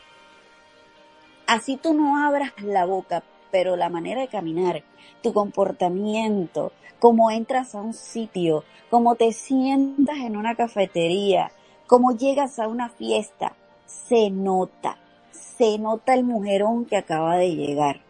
Así 1.47 1.77
tú 1.77 1.93
no 1.93 2.25
abras 2.25 2.53
la 2.63 2.85
boca, 2.85 3.25
pero 3.51 3.77
la 3.77 3.89
manera 3.89 4.21
de 4.21 4.29
caminar, 4.29 4.83
tu 5.23 5.33
comportamiento, 5.33 6.73
cómo 6.99 7.31
entras 7.31 7.75
a 7.75 7.81
un 7.81 7.95
sitio, 7.95 8.65
cómo 8.91 9.15
te 9.15 9.33
sientas 9.33 10.19
en 10.19 10.37
una 10.37 10.55
cafetería, 10.55 11.51
cómo 11.87 12.17
llegas 12.17 12.59
a 12.59 12.69
una 12.69 12.89
fiesta, 12.89 13.55
se 13.87 14.31
nota, 14.31 14.99
se 15.31 15.79
nota 15.79 16.15
el 16.15 16.25
mujerón 16.25 16.85
que 16.85 16.97
acaba 16.97 17.37
de 17.37 17.55
llegar, 17.55 18.01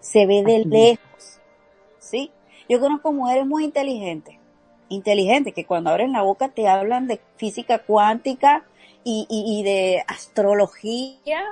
se 0.00 0.26
ve 0.26 0.42
de 0.42 0.64
lejos, 0.64 1.40
¿sí? 1.98 2.30
Yo 2.68 2.80
conozco 2.80 3.12
mujeres 3.12 3.46
muy 3.46 3.64
inteligentes, 3.64 4.36
inteligentes, 4.88 5.54
que 5.54 5.64
cuando 5.64 5.90
abren 5.90 6.12
la 6.12 6.22
boca 6.22 6.48
te 6.48 6.68
hablan 6.68 7.06
de 7.06 7.20
física 7.36 7.78
cuántica 7.78 8.64
y, 9.04 9.26
y, 9.28 9.60
y 9.60 9.62
de 9.62 10.04
astrología 10.06 11.42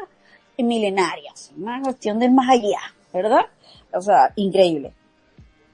milenarias, 0.59 1.53
una 1.57 1.83
cuestión 1.83 2.19
del 2.19 2.33
más 2.33 2.49
allá, 2.49 2.81
¿verdad? 3.17 3.47
O 3.93 4.01
sea, 4.01 4.33
increíble. 4.37 4.93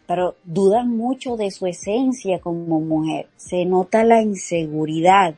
Pero 0.06 0.36
dudan 0.44 0.96
mucho 0.96 1.36
de 1.36 1.50
su 1.50 1.66
esencia 1.66 2.40
como 2.40 2.80
mujer. 2.80 3.28
Se 3.36 3.64
nota 3.64 4.04
la 4.04 4.22
inseguridad. 4.22 5.34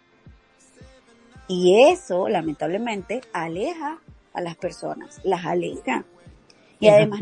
Y 1.49 1.91
eso, 1.91 2.29
lamentablemente, 2.29 3.21
aleja 3.33 3.99
a 4.33 4.41
las 4.41 4.57
personas, 4.57 5.21
las 5.25 5.45
aleja. 5.45 6.05
Y 6.81 6.89
además, 6.89 7.21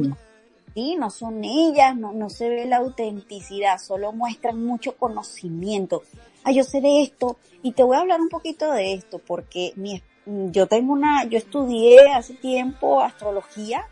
sí, 0.75 0.97
no 0.97 1.11
son 1.11 1.45
ellas, 1.45 1.97
no, 1.97 2.13
no 2.13 2.31
se 2.31 2.49
ve 2.49 2.67
la 2.67 2.79
autenticidad, 2.79 3.79
solo 3.79 4.13
muestran 4.13 4.65
mucho 4.65 4.97
conocimiento. 4.97 6.03
Ah, 6.45 6.53
yo 6.53 6.65
sé 6.65 6.81
de 6.81 7.03
esto 7.03 7.37
y 7.63 7.73
te 7.73 7.83
voy 7.83 7.97
a 7.97 8.01
hablar 8.01 8.21
un 8.21 8.29
poquito 8.29 8.73
de 8.73 8.95
esto 8.95 9.21
porque 9.21 9.73
mi, 9.77 10.03
yo 10.27 10.67
tengo 10.67 10.93
una, 10.93 11.25
yo 11.25 11.39
estudié 11.39 12.13
hace 12.13 12.35
tiempo 12.35 13.01
astrología 13.01 13.87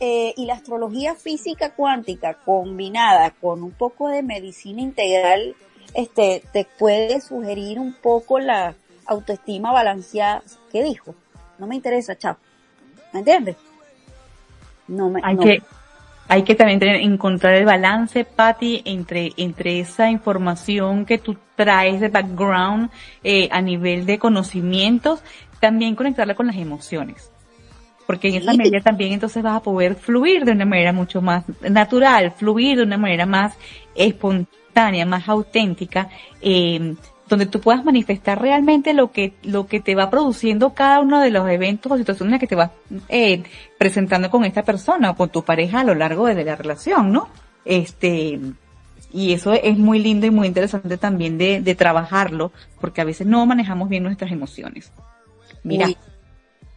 eh, 0.00 0.32
y 0.36 0.46
la 0.46 0.54
astrología 0.54 1.14
física 1.14 1.74
cuántica 1.74 2.34
combinada 2.34 3.30
con 3.32 3.62
un 3.62 3.72
poco 3.72 4.08
de 4.08 4.22
medicina 4.22 4.80
integral, 4.80 5.54
este, 5.94 6.42
te 6.52 6.66
puede 6.78 7.20
sugerir 7.20 7.78
un 7.78 7.92
poco 7.92 8.38
la 8.38 8.74
autoestima 9.06 9.72
balanceada. 9.72 10.42
¿Qué 10.72 10.82
dijo? 10.82 11.14
No 11.58 11.66
me 11.66 11.76
interesa, 11.76 12.16
chao. 12.16 12.38
¿Me 13.12 13.18
entiendes? 13.18 13.56
No 14.88 15.10
me, 15.10 15.20
Hay 15.22 15.34
no. 15.34 15.42
que, 15.42 15.62
hay 16.28 16.44
que 16.44 16.54
también 16.54 16.78
tener, 16.78 16.96
encontrar 16.96 17.54
el 17.54 17.66
balance, 17.66 18.24
Patty, 18.24 18.82
entre, 18.84 19.32
entre 19.36 19.80
esa 19.80 20.10
información 20.10 21.04
que 21.04 21.18
tú 21.18 21.36
traes 21.56 22.00
de 22.00 22.08
background 22.08 22.90
eh, 23.22 23.48
a 23.52 23.60
nivel 23.60 24.06
de 24.06 24.18
conocimientos, 24.18 25.22
también 25.60 25.94
conectarla 25.94 26.34
con 26.34 26.46
las 26.46 26.56
emociones. 26.56 27.30
Porque 28.10 28.26
en 28.26 28.34
esa 28.34 28.54
medida 28.54 28.80
también 28.80 29.12
entonces 29.12 29.40
vas 29.40 29.54
a 29.54 29.62
poder 29.62 29.94
fluir 29.94 30.44
de 30.44 30.50
una 30.50 30.64
manera 30.64 30.92
mucho 30.92 31.22
más 31.22 31.44
natural, 31.60 32.32
fluir 32.32 32.78
de 32.78 32.82
una 32.82 32.98
manera 32.98 33.24
más 33.24 33.54
espontánea, 33.94 35.06
más 35.06 35.28
auténtica, 35.28 36.08
eh, 36.42 36.96
donde 37.28 37.46
tú 37.46 37.60
puedas 37.60 37.84
manifestar 37.84 38.42
realmente 38.42 38.94
lo 38.94 39.12
que, 39.12 39.34
lo 39.44 39.68
que 39.68 39.78
te 39.78 39.94
va 39.94 40.10
produciendo 40.10 40.74
cada 40.74 40.98
uno 40.98 41.20
de 41.20 41.30
los 41.30 41.48
eventos 41.48 41.92
o 41.92 41.96
situaciones 41.96 42.30
en 42.30 42.32
las 42.32 42.40
que 42.40 42.48
te 42.48 42.56
vas 42.56 42.72
eh, 43.08 43.44
presentando 43.78 44.28
con 44.28 44.44
esta 44.44 44.64
persona 44.64 45.10
o 45.10 45.14
con 45.14 45.28
tu 45.28 45.44
pareja 45.44 45.78
a 45.78 45.84
lo 45.84 45.94
largo 45.94 46.26
de 46.26 46.42
la 46.42 46.56
relación, 46.56 47.12
¿no? 47.12 47.28
Este, 47.64 48.40
y 49.12 49.34
eso 49.34 49.52
es 49.52 49.78
muy 49.78 50.00
lindo 50.00 50.26
y 50.26 50.32
muy 50.32 50.48
interesante 50.48 50.98
también 50.98 51.38
de, 51.38 51.60
de 51.60 51.74
trabajarlo, 51.76 52.50
porque 52.80 53.02
a 53.02 53.04
veces 53.04 53.28
no 53.28 53.46
manejamos 53.46 53.88
bien 53.88 54.02
nuestras 54.02 54.32
emociones. 54.32 54.90
Mira, 55.62 55.86
Uy, 55.86 55.96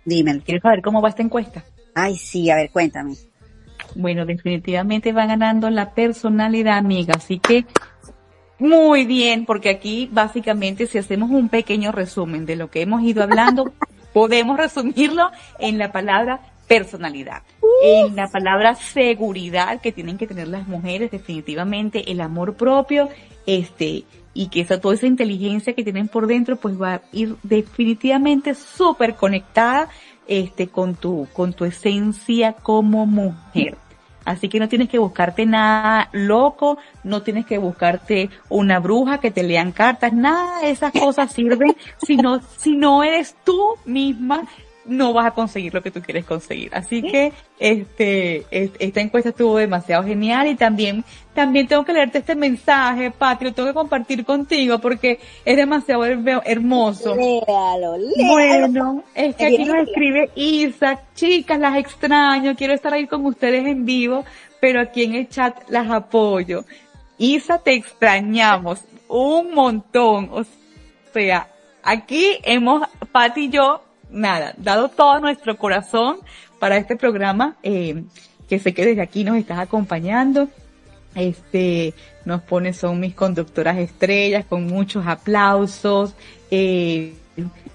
dímelo. 0.05 0.41
¿quieres 0.43 0.61
saber 0.61 0.81
cómo 0.81 1.01
va 1.01 1.09
esta 1.09 1.21
encuesta? 1.21 1.63
Ay, 1.95 2.15
sí, 2.15 2.49
a 2.49 2.55
ver, 2.55 2.69
cuéntame. 2.71 3.15
Bueno, 3.95 4.25
definitivamente 4.25 5.11
va 5.11 5.25
ganando 5.25 5.69
la 5.69 5.91
personalidad, 5.91 6.77
amiga. 6.77 7.13
Así 7.15 7.39
que 7.39 7.65
muy 8.59 9.05
bien, 9.05 9.45
porque 9.45 9.69
aquí 9.69 10.09
básicamente 10.11 10.87
si 10.87 10.97
hacemos 10.97 11.29
un 11.31 11.49
pequeño 11.49 11.91
resumen 11.91 12.45
de 12.45 12.55
lo 12.55 12.69
que 12.69 12.81
hemos 12.81 13.03
ido 13.03 13.23
hablando, 13.23 13.73
podemos 14.13 14.57
resumirlo 14.57 15.31
en 15.59 15.77
la 15.77 15.91
palabra 15.91 16.39
personalidad, 16.67 17.43
en 17.83 18.15
la 18.15 18.29
palabra 18.29 18.75
seguridad 18.75 19.81
que 19.81 19.91
tienen 19.91 20.17
que 20.17 20.27
tener 20.27 20.47
las 20.47 20.67
mujeres, 20.67 21.11
definitivamente 21.11 22.09
el 22.11 22.21
amor 22.21 22.55
propio, 22.55 23.09
este, 23.45 24.05
y 24.33 24.47
que 24.47 24.61
esa, 24.61 24.79
toda 24.79 24.95
esa 24.95 25.07
inteligencia 25.07 25.73
que 25.73 25.83
tienen 25.83 26.07
por 26.07 26.27
dentro, 26.27 26.55
pues 26.55 26.81
va 26.81 26.95
a 26.95 27.01
ir 27.11 27.35
definitivamente 27.43 28.55
súper 28.55 29.15
conectada, 29.15 29.89
este, 30.27 30.67
con 30.67 30.95
tu, 30.95 31.27
con 31.33 31.53
tu 31.53 31.65
esencia 31.65 32.53
como 32.53 33.05
mujer. 33.05 33.77
Así 34.25 34.47
que 34.47 34.59
no 34.59 34.69
tienes 34.69 34.87
que 34.87 34.99
buscarte 34.99 35.45
nada 35.45 36.09
loco, 36.13 36.77
no 37.03 37.23
tienes 37.23 37.45
que 37.45 37.57
buscarte 37.57 38.29
una 38.49 38.79
bruja 38.79 39.17
que 39.17 39.31
te 39.31 39.43
lean 39.43 39.73
cartas, 39.73 40.13
nada 40.13 40.61
de 40.61 40.71
esas 40.71 40.93
cosas 40.93 41.31
sirven. 41.31 41.75
Si 42.05 42.17
no, 42.17 42.41
si 42.57 42.75
no 42.75 43.03
eres 43.03 43.35
tú 43.43 43.75
misma, 43.85 44.43
no 44.85 45.13
vas 45.13 45.25
a 45.27 45.31
conseguir 45.31 45.73
lo 45.73 45.81
que 45.81 45.91
tú 45.91 46.01
quieres 46.01 46.25
conseguir. 46.25 46.69
Así 46.73 47.01
que, 47.01 47.31
este, 47.59 48.45
es- 48.51 48.71
esta 48.79 48.99
encuesta 49.01 49.29
estuvo 49.29 49.57
demasiado 49.57 50.03
genial 50.03 50.47
y 50.47 50.55
también, 50.55 51.03
también 51.33 51.67
tengo 51.67 51.85
que 51.85 51.93
leerte 51.93 52.17
este 52.19 52.35
mensaje, 52.35 53.09
Patri, 53.11 53.47
lo 53.47 53.53
tengo 53.53 53.69
que 53.69 53.73
compartir 53.73 54.25
contigo 54.25 54.79
porque 54.79 55.19
es 55.45 55.55
demasiado 55.57 56.05
her- 56.05 56.41
hermoso. 56.45 57.15
Léalo, 57.15 57.97
léalo. 57.97 58.31
Bueno, 58.33 59.03
es 59.15 59.35
que 59.35 59.45
aquí 59.45 59.63
nos 59.65 59.87
escribe 59.87 60.29
Isa, 60.35 60.99
chicas, 61.15 61.59
las 61.59 61.77
extraño, 61.77 62.55
quiero 62.55 62.73
estar 62.73 62.93
ahí 62.93 63.07
con 63.07 63.25
ustedes 63.25 63.65
en 63.65 63.85
vivo, 63.85 64.25
pero 64.59 64.81
aquí 64.81 65.03
en 65.03 65.15
el 65.15 65.29
chat 65.29 65.57
las 65.69 65.89
apoyo. 65.89 66.65
Isa, 67.17 67.57
te 67.59 67.73
extrañamos 67.73 68.81
un 69.07 69.53
montón, 69.53 70.29
o 70.31 70.43
sea, 71.13 71.47
aquí 71.83 72.37
hemos, 72.43 72.87
Pati 73.11 73.45
y 73.45 73.49
yo, 73.49 73.81
nada, 74.13 74.53
dado 74.57 74.89
todo 74.89 75.19
nuestro 75.19 75.57
corazón 75.57 76.19
para 76.59 76.77
este 76.77 76.95
programa, 76.95 77.57
eh, 77.63 78.03
que 78.47 78.59
sé 78.59 78.73
que 78.73 78.85
desde 78.85 79.01
aquí 79.01 79.23
nos 79.23 79.37
estás 79.37 79.59
acompañando. 79.59 80.47
Este, 81.15 81.93
nos 82.25 82.41
pone, 82.41 82.73
son 82.73 82.99
mis 82.99 83.13
conductoras 83.13 83.77
estrellas, 83.77 84.45
con 84.45 84.65
muchos 84.65 85.05
aplausos. 85.05 86.15
Eh, 86.49 87.13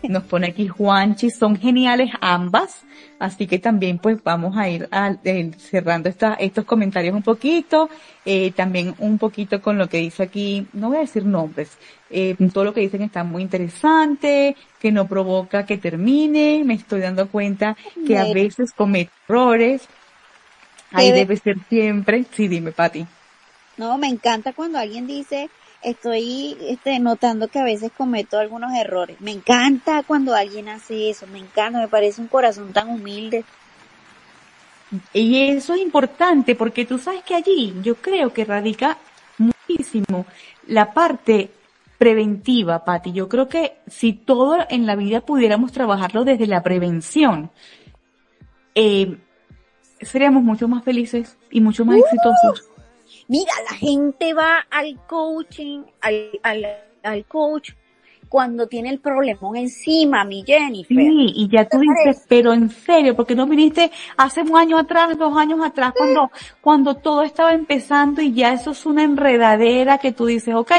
nos 0.02 0.24
pone 0.24 0.48
aquí 0.48 0.68
Juanchi, 0.68 1.30
son 1.30 1.56
geniales 1.56 2.10
ambas. 2.20 2.82
Así 3.18 3.46
que 3.46 3.58
también 3.58 3.98
pues 3.98 4.22
vamos 4.22 4.56
a 4.56 4.68
ir 4.68 4.88
al- 4.92 5.18
eh, 5.24 5.50
cerrando 5.58 6.08
esta- 6.08 6.34
estos 6.34 6.64
comentarios 6.64 7.14
un 7.14 7.22
poquito, 7.22 7.88
eh, 8.24 8.52
también 8.52 8.94
un 8.98 9.18
poquito 9.18 9.60
con 9.60 9.76
lo 9.76 9.88
que 9.88 9.98
dice 9.98 10.22
aquí, 10.22 10.66
no 10.72 10.88
voy 10.88 10.98
a 10.98 11.00
decir 11.00 11.24
nombres, 11.24 11.76
eh, 12.10 12.36
todo 12.52 12.64
lo 12.64 12.74
que 12.74 12.80
dicen 12.80 13.02
está 13.02 13.24
muy 13.24 13.42
interesante, 13.42 14.56
que 14.80 14.92
no 14.92 15.08
provoca 15.08 15.66
que 15.66 15.78
termine, 15.78 16.62
me 16.64 16.74
estoy 16.74 17.00
dando 17.00 17.28
cuenta 17.28 17.76
que 18.06 18.16
a 18.16 18.24
veces 18.24 18.72
comete 18.72 19.10
errores, 19.28 19.88
ahí 20.92 21.10
debe 21.12 21.36
ser 21.36 21.56
siempre, 21.68 22.24
sí 22.32 22.46
dime 22.46 22.72
Pati. 22.72 23.04
No, 23.76 23.96
me 23.98 24.08
encanta 24.08 24.52
cuando 24.52 24.78
alguien 24.78 25.06
dice, 25.06 25.50
estoy 25.82 26.56
este, 26.60 26.98
notando 26.98 27.48
que 27.48 27.58
a 27.58 27.64
veces 27.64 27.92
cometo 27.96 28.38
algunos 28.38 28.72
errores. 28.74 29.20
Me 29.20 29.30
encanta 29.30 30.02
cuando 30.02 30.34
alguien 30.34 30.68
hace 30.68 31.10
eso, 31.10 31.26
me 31.26 31.38
encanta, 31.38 31.78
me 31.78 31.88
parece 31.88 32.20
un 32.20 32.28
corazón 32.28 32.72
tan 32.72 32.88
humilde. 32.88 33.44
Y 35.12 35.50
eso 35.50 35.74
es 35.74 35.80
importante 35.80 36.54
porque 36.54 36.86
tú 36.86 36.98
sabes 36.98 37.22
que 37.22 37.34
allí 37.34 37.74
yo 37.82 37.96
creo 37.96 38.32
que 38.32 38.44
radica 38.44 38.98
muchísimo 39.36 40.24
la 40.66 40.92
parte 40.92 41.50
preventiva, 41.98 42.84
Pati. 42.84 43.12
Yo 43.12 43.28
creo 43.28 43.48
que 43.48 43.78
si 43.86 44.12
todo 44.12 44.58
en 44.70 44.86
la 44.86 44.96
vida 44.96 45.20
pudiéramos 45.20 45.72
trabajarlo 45.72 46.24
desde 46.24 46.46
la 46.46 46.62
prevención, 46.62 47.50
eh, 48.74 49.18
seríamos 50.00 50.42
mucho 50.42 50.68
más 50.68 50.84
felices 50.84 51.36
y 51.50 51.60
mucho 51.60 51.84
más 51.84 51.98
exitosos. 51.98 52.67
Mira, 53.28 53.52
la 53.70 53.76
gente 53.76 54.32
va 54.32 54.66
al 54.70 54.98
coaching, 55.06 55.82
al, 56.00 56.30
al, 56.42 56.66
al 57.02 57.24
coach 57.26 57.72
cuando 58.28 58.66
tiene 58.66 58.90
el 58.90 59.00
problemón 59.00 59.56
encima, 59.56 60.24
mi 60.24 60.44
Jennifer. 60.46 60.96
Sí, 60.96 61.32
y 61.34 61.48
ya 61.48 61.68
tú 61.68 61.78
¿Te 61.78 61.84
dices, 61.84 62.24
pero 62.28 62.52
en 62.52 62.70
serio, 62.70 63.16
porque 63.16 63.34
no 63.34 63.46
viniste 63.46 63.90
hace 64.16 64.42
un 64.42 64.56
año 64.56 64.78
atrás, 64.78 65.16
dos 65.18 65.36
años 65.36 65.60
atrás, 65.64 65.92
cuando, 65.96 66.30
cuando 66.60 66.94
todo 66.94 67.22
estaba 67.22 67.52
empezando 67.52 68.20
y 68.20 68.32
ya 68.32 68.52
eso 68.52 68.72
es 68.72 68.86
una 68.86 69.02
enredadera 69.02 69.98
que 69.98 70.12
tú 70.12 70.26
dices, 70.26 70.54
ok, 70.54 70.72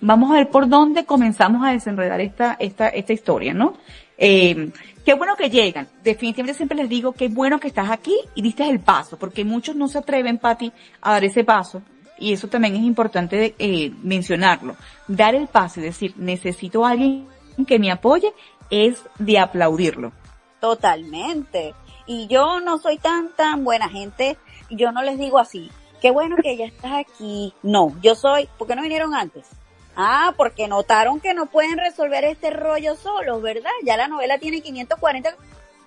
vamos 0.00 0.30
a 0.30 0.34
ver 0.34 0.48
por 0.48 0.68
dónde 0.68 1.04
comenzamos 1.04 1.66
a 1.66 1.72
desenredar 1.72 2.20
esta, 2.20 2.56
esta, 2.58 2.88
esta 2.88 3.12
historia, 3.12 3.54
¿no? 3.54 3.74
Eh, 4.18 4.70
qué 5.04 5.14
bueno 5.14 5.36
que 5.36 5.48
llegan. 5.48 5.88
Definitivamente 6.02 6.56
siempre 6.56 6.76
les 6.76 6.88
digo 6.88 7.12
qué 7.12 7.28
bueno 7.28 7.58
que 7.60 7.68
estás 7.68 7.90
aquí 7.90 8.16
y 8.34 8.42
diste 8.42 8.68
el 8.68 8.80
paso, 8.80 9.18
porque 9.18 9.44
muchos 9.44 9.76
no 9.76 9.88
se 9.88 9.98
atreven, 9.98 10.38
Pati, 10.38 10.72
a 11.00 11.12
dar 11.12 11.24
ese 11.24 11.44
paso. 11.44 11.80
Y 12.18 12.32
eso 12.32 12.48
también 12.48 12.74
es 12.74 12.82
importante 12.82 13.54
eh, 13.58 13.92
mencionarlo. 14.02 14.76
Dar 15.06 15.36
el 15.36 15.46
paso 15.46 15.78
y 15.78 15.84
decir, 15.84 16.14
necesito 16.16 16.84
a 16.84 16.90
alguien 16.90 17.28
que 17.66 17.78
me 17.78 17.92
apoye, 17.92 18.32
es 18.70 19.04
de 19.18 19.38
aplaudirlo. 19.38 20.12
Totalmente. 20.60 21.74
Y 22.06 22.26
yo 22.26 22.60
no 22.60 22.78
soy 22.78 22.98
tan, 22.98 23.30
tan 23.36 23.62
buena 23.64 23.88
gente. 23.88 24.36
Yo 24.70 24.90
no 24.90 25.02
les 25.02 25.18
digo 25.18 25.38
así. 25.38 25.70
Qué 26.00 26.10
bueno 26.10 26.36
que 26.42 26.56
ya 26.56 26.66
estás 26.66 26.92
aquí. 26.92 27.52
No, 27.62 27.94
yo 28.02 28.14
soy, 28.14 28.48
¿por 28.58 28.66
qué 28.66 28.74
no 28.74 28.82
vinieron 28.82 29.14
antes? 29.14 29.46
Ah, 30.00 30.32
porque 30.36 30.68
notaron 30.68 31.18
que 31.18 31.34
no 31.34 31.46
pueden 31.46 31.76
resolver 31.76 32.24
este 32.24 32.50
rollo 32.50 32.94
solos, 32.94 33.42
¿verdad? 33.42 33.70
Ya 33.84 33.96
la 33.96 34.06
novela 34.06 34.38
tiene 34.38 34.60
540 34.60 35.34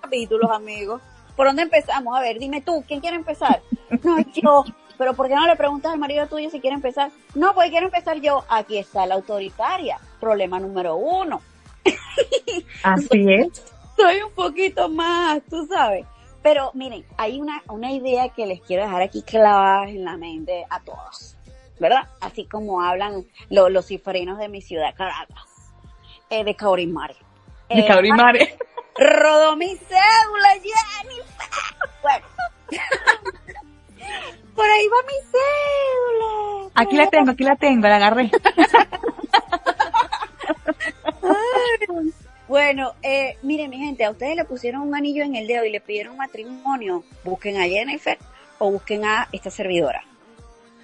capítulos, 0.02 0.50
amigos. 0.50 1.00
¿Por 1.34 1.46
dónde 1.46 1.62
empezamos? 1.62 2.14
A 2.14 2.20
ver, 2.20 2.38
dime 2.38 2.60
tú, 2.60 2.84
¿quién 2.86 3.00
quiere 3.00 3.16
empezar? 3.16 3.62
No, 4.04 4.18
yo. 4.34 4.64
Pero 4.98 5.14
¿por 5.14 5.28
qué 5.28 5.34
no 5.34 5.46
le 5.46 5.56
preguntas 5.56 5.92
al 5.92 5.98
marido 5.98 6.26
tuyo 6.26 6.50
si 6.50 6.60
quiere 6.60 6.76
empezar? 6.76 7.10
No, 7.34 7.54
pues 7.54 7.70
quiero 7.70 7.86
empezar 7.86 8.20
yo. 8.20 8.44
Aquí 8.48 8.76
está 8.76 9.06
la 9.06 9.14
autoritaria. 9.14 9.98
Problema 10.20 10.60
número 10.60 10.96
uno. 10.96 11.40
Así 12.82 13.26
es. 13.32 13.64
soy 13.96 14.22
un 14.22 14.32
poquito 14.32 14.88
más, 14.90 15.40
tú 15.48 15.66
sabes. 15.66 16.04
Pero 16.42 16.70
miren, 16.74 17.04
hay 17.16 17.40
una, 17.40 17.62
una 17.68 17.92
idea 17.92 18.28
que 18.28 18.46
les 18.46 18.60
quiero 18.60 18.84
dejar 18.84 19.02
aquí 19.02 19.22
clavada 19.22 19.88
en 19.88 20.04
la 20.04 20.16
mente 20.16 20.66
a 20.68 20.80
todos, 20.80 21.36
¿verdad? 21.82 22.08
Así 22.22 22.46
como 22.46 22.80
hablan 22.82 23.26
lo- 23.50 23.68
los 23.68 23.86
cifrinos 23.86 24.38
de 24.38 24.48
mi 24.48 24.62
ciudad, 24.62 24.94
Caracas, 24.96 25.44
eh, 26.30 26.44
de 26.44 26.54
Caurimare. 26.56 27.16
De 27.68 27.80
Eh, 27.80 27.86
Cabrimare. 27.86 28.56
Rodó 28.96 29.56
mi 29.56 29.76
cédula, 29.76 30.48
Jennifer. 30.62 31.48
Bueno. 32.02 32.26
Por 34.54 34.66
ahí 34.68 34.86
va 34.88 34.96
mi 35.06 35.18
cédula. 35.30 36.70
Aquí 36.74 36.96
la 36.96 37.08
tengo, 37.10 37.30
aquí 37.32 37.44
la 37.44 37.56
tengo, 37.56 37.88
la 37.88 37.96
agarré. 37.96 38.30
Bueno, 42.48 42.92
eh, 43.02 43.38
miren 43.42 43.70
mi 43.70 43.78
gente, 43.78 44.04
a 44.04 44.10
ustedes 44.10 44.36
le 44.36 44.44
pusieron 44.44 44.82
un 44.82 44.94
anillo 44.94 45.22
en 45.24 45.36
el 45.36 45.46
dedo 45.46 45.64
y 45.64 45.70
le 45.70 45.80
pidieron 45.80 46.18
matrimonio, 46.18 47.02
busquen 47.24 47.58
a 47.58 47.64
Jennifer 47.64 48.18
o 48.58 48.70
busquen 48.70 49.06
a 49.06 49.26
esta 49.32 49.50
servidora. 49.50 50.04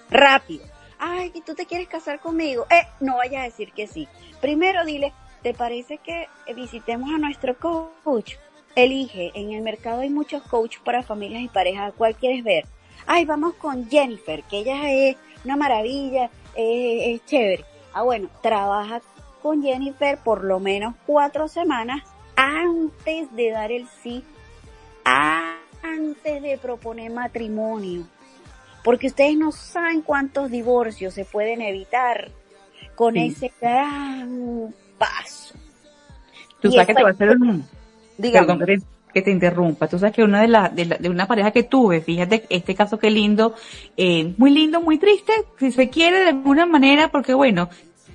Rápido. 0.09 0.65
Ay, 0.99 1.33
tú 1.47 1.55
te 1.55 1.67
quieres 1.67 1.89
casar 1.89 2.21
conmigo. 2.21 2.67
Eh, 2.71 2.87
no 3.01 3.17
vayas 3.17 3.43
a 3.43 3.45
decir 3.45 3.73
que 3.73 3.87
sí. 3.87 4.09
Primero 4.41 4.85
dile, 4.85 5.13
¿te 5.43 5.55
parece 5.55 5.99
que 5.99 6.29
visitemos 6.55 7.11
a 7.11 7.19
nuestro 7.19 7.57
coach? 7.59 8.35
Elige, 8.75 9.33
en 9.35 9.53
el 9.53 9.63
mercado 9.63 10.01
hay 10.01 10.11
muchos 10.11 10.43
coaches 10.43 10.81
para 10.85 11.03
familias 11.03 11.43
y 11.43 11.49
parejas. 11.49 11.93
¿Cuál 11.97 12.15
quieres 12.15 12.45
ver? 12.45 12.67
Ay, 13.07 13.25
vamos 13.25 13.55
con 13.55 13.89
Jennifer, 13.89 14.43
que 14.45 14.59
ella 14.59 14.93
es 14.93 15.17
una 15.45 15.57
maravilla, 15.57 16.31
eh, 16.55 17.15
es 17.15 17.25
chévere. 17.27 17.65
Ah, 17.93 18.03
bueno, 18.03 18.29
trabaja 18.43 19.01
con 19.43 19.63
Jennifer 19.63 20.19
por 20.19 20.45
lo 20.45 20.61
menos 20.61 20.95
cuatro 21.07 21.49
semanas 21.49 22.03
antes 22.37 23.35
de 23.35 23.51
dar 23.51 23.73
el 23.73 23.89
sí, 24.03 24.25
antes 25.05 26.43
de 26.43 26.59
proponer 26.59 27.11
matrimonio. 27.11 28.07
Porque 28.85 29.09
ustedes 29.09 29.37
no 29.37 29.53
saben 29.53 30.03
cuántos 30.03 30.51
divorcios 30.51 31.15
se 31.15 31.25
pueden 31.25 31.61
evitar 31.63 32.31
con 32.95 33.15
Sí. 33.15 33.27
ese 33.35 33.53
gran 33.61 34.75
paso. 34.99 35.55
Tú 36.61 36.69
Y 36.69 36.73
sabes 36.73 36.87
que 36.89 36.95
te 36.95 37.03
voy 37.03 37.11
a 37.11 37.15
hacer 37.15 37.31
un. 37.31 37.65
Perdón 38.21 38.59
que 38.59 38.67
te, 38.67 38.79
que 39.15 39.23
te 39.23 39.31
interrumpa. 39.31 39.87
Tú 39.87 39.99
sabes 39.99 40.15
que 40.15 40.23
una 40.25 40.41
de, 40.43 40.49
la, 40.49 40.69
de, 40.69 40.85
la- 40.87 40.97
de 40.97 41.09
una 41.09 41.27
pareja 41.27 41.51
que 41.53 41.63
tuve, 41.63 42.01
fíjate, 42.01 42.45
este 42.51 42.75
caso 42.75 42.99
qué 42.99 43.11
lindo, 43.11 43.55
eh, 43.97 44.35
muy 44.37 44.51
lindo, 44.51 44.81
muy 44.81 44.99
triste, 44.99 45.33
si 45.59 45.71
se 45.71 45.89
quiere 45.89 46.19
de 46.19 46.29
alguna 46.31 46.67
manera, 46.67 47.09
porque 47.11 47.33
bueno, 47.35 47.69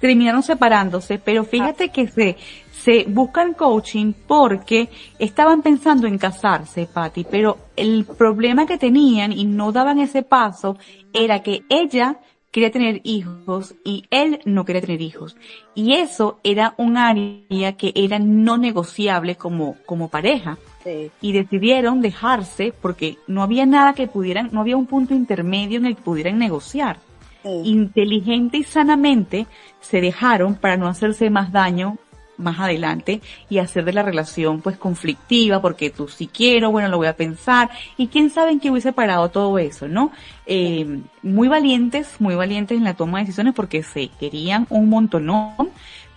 terminaron 0.03 0.43
separándose, 0.43 1.17
pero 1.17 1.45
fíjate 1.45 1.87
que 1.87 2.09
se, 2.09 2.35
se 2.73 3.05
buscan 3.07 3.53
coaching 3.53 4.11
porque 4.27 4.89
estaban 5.17 5.61
pensando 5.61 6.07
en 6.07 6.17
casarse, 6.17 6.89
Patti, 6.93 7.23
pero 7.23 7.57
el 7.77 8.03
problema 8.03 8.65
que 8.65 8.77
tenían 8.77 9.31
y 9.31 9.45
no 9.45 9.71
daban 9.71 9.99
ese 9.99 10.21
paso 10.21 10.77
era 11.13 11.41
que 11.41 11.63
ella 11.69 12.19
quería 12.51 12.69
tener 12.69 12.99
hijos 13.05 13.75
y 13.85 14.03
él 14.09 14.41
no 14.43 14.65
quería 14.65 14.81
tener 14.81 15.01
hijos. 15.01 15.37
Y 15.73 15.93
eso 15.93 16.41
era 16.43 16.73
un 16.75 16.97
área 16.97 17.77
que 17.77 17.93
era 17.95 18.19
no 18.19 18.57
negociable 18.57 19.37
como, 19.37 19.77
como 19.85 20.09
pareja. 20.09 20.57
Sí. 20.83 21.11
Y 21.21 21.31
decidieron 21.31 22.01
dejarse 22.01 22.73
porque 22.81 23.17
no 23.25 23.41
había 23.41 23.65
nada 23.65 23.93
que 23.93 24.07
pudieran, 24.07 24.49
no 24.51 24.59
había 24.59 24.75
un 24.75 24.85
punto 24.85 25.13
intermedio 25.13 25.77
en 25.77 25.85
el 25.85 25.95
que 25.95 26.01
pudieran 26.01 26.37
negociar. 26.39 26.99
Inteligente 27.43 28.57
y 28.57 28.63
sanamente 28.63 29.47
se 29.81 29.99
dejaron 30.01 30.55
para 30.55 30.77
no 30.77 30.87
hacerse 30.87 31.29
más 31.29 31.51
daño 31.51 31.97
más 32.37 32.59
adelante 32.59 33.21
y 33.49 33.59
hacer 33.59 33.85
de 33.85 33.93
la 33.93 34.03
relación 34.03 34.61
pues 34.61 34.77
conflictiva 34.77 35.61
porque 35.61 35.89
tú 35.89 36.07
si 36.07 36.27
quiero, 36.27 36.71
bueno 36.71 36.87
lo 36.87 36.97
voy 36.97 37.07
a 37.07 37.15
pensar 37.15 37.69
y 37.97 38.07
quién 38.07 38.29
sabe 38.29 38.51
en 38.51 38.59
qué 38.59 38.71
hubiese 38.71 38.93
parado 38.93 39.29
todo 39.29 39.57
eso, 39.59 39.87
¿no? 39.87 40.11
Eh, 40.45 41.01
muy 41.21 41.47
valientes, 41.47 42.19
muy 42.19 42.35
valientes 42.35 42.77
en 42.77 42.83
la 42.83 42.95
toma 42.95 43.19
de 43.19 43.25
decisiones 43.25 43.53
porque 43.53 43.83
se 43.83 44.07
querían 44.19 44.67
un 44.69 44.89
montonón, 44.89 45.69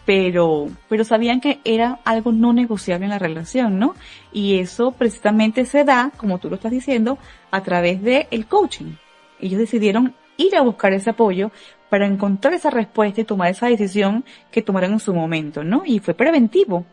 pero, 0.04 0.68
pero 0.88 1.04
sabían 1.04 1.40
que 1.40 1.60
era 1.64 2.00
algo 2.04 2.32
no 2.32 2.52
negociable 2.52 3.06
en 3.06 3.10
la 3.10 3.18
relación, 3.18 3.78
¿no? 3.78 3.94
Y 4.32 4.58
eso 4.58 4.92
precisamente 4.92 5.64
se 5.64 5.84
da, 5.84 6.12
como 6.16 6.38
tú 6.38 6.48
lo 6.48 6.56
estás 6.56 6.70
diciendo, 6.70 7.18
a 7.50 7.62
través 7.62 8.02
del 8.02 8.26
el 8.30 8.46
coaching. 8.46 8.94
Ellos 9.40 9.58
decidieron 9.58 10.14
ir 10.36 10.56
a 10.56 10.62
buscar 10.62 10.92
ese 10.92 11.10
apoyo 11.10 11.50
para 11.88 12.06
encontrar 12.06 12.54
esa 12.54 12.70
respuesta 12.70 13.20
y 13.20 13.24
tomar 13.24 13.50
esa 13.50 13.68
decisión 13.68 14.24
que 14.50 14.62
tomaron 14.62 14.92
en 14.92 15.00
su 15.00 15.14
momento, 15.14 15.64
¿no? 15.64 15.82
Y 15.84 16.00
fue 16.00 16.14
preventivo. 16.14 16.84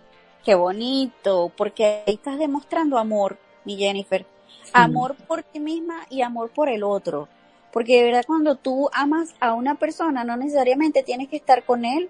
Qué 0.43 0.55
bonito, 0.55 1.51
porque 1.55 2.03
ahí 2.05 2.15
estás 2.15 2.37
demostrando 2.37 2.97
amor, 2.97 3.37
mi 3.65 3.77
Jennifer. 3.77 4.25
Amor 4.73 5.15
por 5.27 5.43
ti 5.43 5.59
misma 5.59 6.05
y 6.09 6.21
amor 6.21 6.49
por 6.49 6.69
el 6.69 6.83
otro. 6.83 7.27
Porque 7.71 7.97
de 7.97 8.03
verdad 8.03 8.23
cuando 8.27 8.55
tú 8.55 8.89
amas 8.93 9.35
a 9.39 9.53
una 9.53 9.75
persona, 9.75 10.23
no 10.23 10.37
necesariamente 10.37 11.03
tienes 11.03 11.27
que 11.27 11.37
estar 11.37 11.63
con 11.63 11.85
él, 11.85 12.09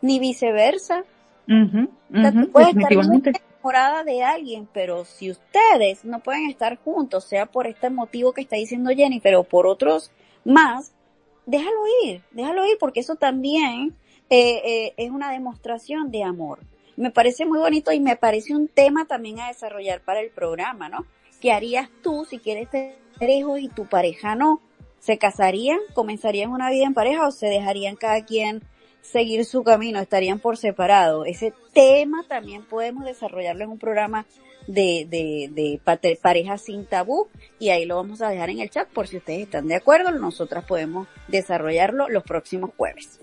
ni 0.00 0.18
viceversa. 0.18 1.04
Ujú, 1.48 1.88
O 2.12 2.20
sea, 2.20 2.32
tú 2.32 2.50
puedes 2.50 2.76
estar 2.76 2.92
enamorada 2.92 4.04
de 4.04 4.22
alguien, 4.24 4.68
pero 4.72 5.04
si 5.04 5.30
ustedes 5.30 6.04
no 6.04 6.20
pueden 6.20 6.50
estar 6.50 6.76
juntos, 6.78 7.24
sea 7.24 7.46
por 7.46 7.66
este 7.66 7.88
motivo 7.90 8.32
que 8.32 8.40
está 8.40 8.56
diciendo 8.56 8.90
Jennifer 8.90 9.36
o 9.36 9.44
por 9.44 9.66
otros 9.66 10.10
más, 10.46 10.92
déjalo 11.44 11.82
ir, 12.04 12.22
déjalo 12.30 12.64
ir, 12.66 12.78
porque 12.78 13.00
eso 13.00 13.16
también 13.16 13.94
eh, 14.30 14.62
eh, 14.64 14.94
es 14.96 15.10
una 15.10 15.30
demostración 15.30 16.10
de 16.10 16.24
amor. 16.24 16.60
Me 16.96 17.10
parece 17.10 17.44
muy 17.44 17.58
bonito 17.58 17.92
y 17.92 18.00
me 18.00 18.16
parece 18.16 18.54
un 18.54 18.68
tema 18.68 19.06
también 19.06 19.40
a 19.40 19.48
desarrollar 19.48 20.00
para 20.00 20.20
el 20.20 20.30
programa, 20.30 20.88
¿no? 20.88 21.04
¿Qué 21.40 21.52
harías 21.52 21.90
tú 22.02 22.24
si 22.24 22.38
quieres 22.38 22.70
tener 22.70 22.96
hijos 23.20 23.60
y 23.60 23.68
tu 23.68 23.86
pareja 23.86 24.34
no? 24.34 24.60
¿Se 24.98 25.18
casarían? 25.18 25.78
¿Comenzarían 25.94 26.50
una 26.50 26.70
vida 26.70 26.86
en 26.86 26.94
pareja 26.94 27.26
o 27.26 27.30
se 27.30 27.46
dejarían 27.46 27.96
cada 27.96 28.24
quien 28.24 28.62
seguir 29.02 29.44
su 29.44 29.62
camino? 29.62 30.00
¿Estarían 30.00 30.40
por 30.40 30.56
separado? 30.56 31.26
Ese 31.26 31.52
tema 31.72 32.24
también 32.26 32.64
podemos 32.64 33.04
desarrollarlo 33.04 33.64
en 33.64 33.70
un 33.70 33.78
programa 33.78 34.26
de, 34.66 35.06
de, 35.08 35.80
de 36.02 36.16
pareja 36.20 36.58
sin 36.58 36.86
tabú 36.86 37.28
y 37.58 37.70
ahí 37.70 37.84
lo 37.84 37.96
vamos 37.96 38.22
a 38.22 38.28
dejar 38.28 38.50
en 38.50 38.60
el 38.60 38.70
chat 38.70 38.88
por 38.88 39.06
si 39.06 39.18
ustedes 39.18 39.42
están 39.42 39.68
de 39.68 39.76
acuerdo. 39.76 40.10
Nosotras 40.10 40.64
podemos 40.64 41.08
desarrollarlo 41.28 42.08
los 42.08 42.22
próximos 42.22 42.70
jueves. 42.76 43.20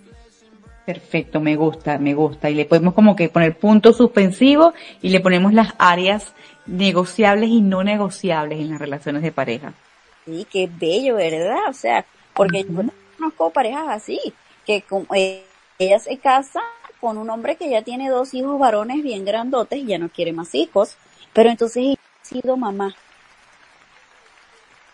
Perfecto, 0.85 1.39
me 1.39 1.55
gusta, 1.55 1.97
me 1.97 2.13
gusta. 2.13 2.49
Y 2.49 2.55
le 2.55 2.65
podemos 2.65 2.93
como 2.93 3.15
que 3.15 3.29
poner 3.29 3.57
puntos 3.57 3.97
suspensivos 3.97 4.73
y 5.01 5.09
le 5.09 5.21
ponemos 5.21 5.53
las 5.53 5.73
áreas 5.77 6.33
negociables 6.65 7.49
y 7.49 7.61
no 7.61 7.83
negociables 7.83 8.59
en 8.59 8.71
las 8.71 8.79
relaciones 8.79 9.21
de 9.21 9.31
pareja. 9.31 9.73
Sí, 10.25 10.45
qué 10.51 10.69
bello, 10.71 11.15
¿verdad? 11.15 11.69
O 11.69 11.73
sea, 11.73 12.05
porque 12.33 12.63
yo 12.63 12.83
conozco 13.17 13.49
parejas 13.51 13.85
así, 13.89 14.19
que 14.65 14.81
como, 14.81 15.05
eh, 15.15 15.43
ella 15.79 15.99
se 15.99 16.17
casa 16.17 16.61
con 16.99 17.17
un 17.17 17.29
hombre 17.29 17.55
que 17.55 17.69
ya 17.69 17.81
tiene 17.81 18.09
dos 18.09 18.33
hijos 18.33 18.57
varones 18.59 19.03
bien 19.03 19.25
grandotes 19.25 19.79
y 19.79 19.85
ya 19.85 19.97
no 19.97 20.09
quiere 20.09 20.31
más 20.31 20.55
hijos, 20.55 20.97
pero 21.33 21.49
entonces 21.49 21.97
ha 22.21 22.25
sido 22.25 22.55
mamá. 22.57 22.95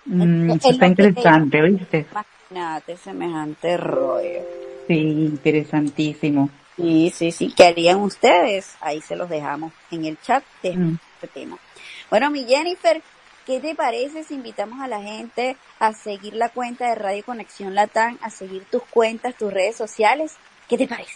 Mm, 0.05 0.51
eso 0.51 0.69
está 0.71 0.87
interesante, 0.87 1.61
¿viste? 1.61 2.05
Imagínate 2.51 2.97
semejante 2.97 3.77
rollo. 3.77 4.41
Sí, 4.87 4.95
interesantísimo. 4.97 6.49
Sí, 6.75 7.13
sí, 7.15 7.31
sí. 7.31 7.53
¿Qué 7.55 7.65
harían 7.67 7.99
ustedes? 7.99 8.75
Ahí 8.81 9.01
se 9.01 9.15
los 9.15 9.29
dejamos 9.29 9.71
en 9.91 10.05
el 10.05 10.19
chat 10.21 10.43
de 10.63 10.75
Mm. 10.75 10.97
este 11.15 11.27
tema. 11.27 11.57
Bueno, 12.09 12.31
mi 12.31 12.45
Jennifer, 12.45 13.01
¿qué 13.45 13.59
te 13.59 13.75
parece 13.75 14.23
si 14.23 14.33
invitamos 14.35 14.79
a 14.81 14.87
la 14.87 15.01
gente 15.01 15.57
a 15.79 15.93
seguir 15.93 16.33
la 16.33 16.49
cuenta 16.49 16.87
de 16.87 16.95
Radio 16.95 17.23
Conexión 17.23 17.75
Latán, 17.75 18.17
a 18.21 18.29
seguir 18.29 18.63
tus 18.71 18.81
cuentas, 18.83 19.35
tus 19.35 19.53
redes 19.53 19.75
sociales? 19.75 20.35
¿Qué 20.67 20.77
te 20.77 20.87
parece? 20.87 21.13